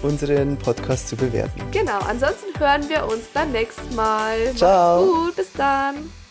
unseren 0.02 0.58
Podcast 0.58 1.08
zu 1.08 1.16
bewerten. 1.16 1.62
Genau, 1.70 1.98
ansonsten 2.00 2.58
hören 2.58 2.88
wir 2.88 3.06
uns 3.06 3.24
beim 3.32 3.52
nächsten 3.52 3.94
Mal. 3.94 4.54
Ciao. 4.54 5.06
Macht's 5.06 5.26
gut, 5.26 5.36
bis 5.36 5.52
dann. 5.54 6.23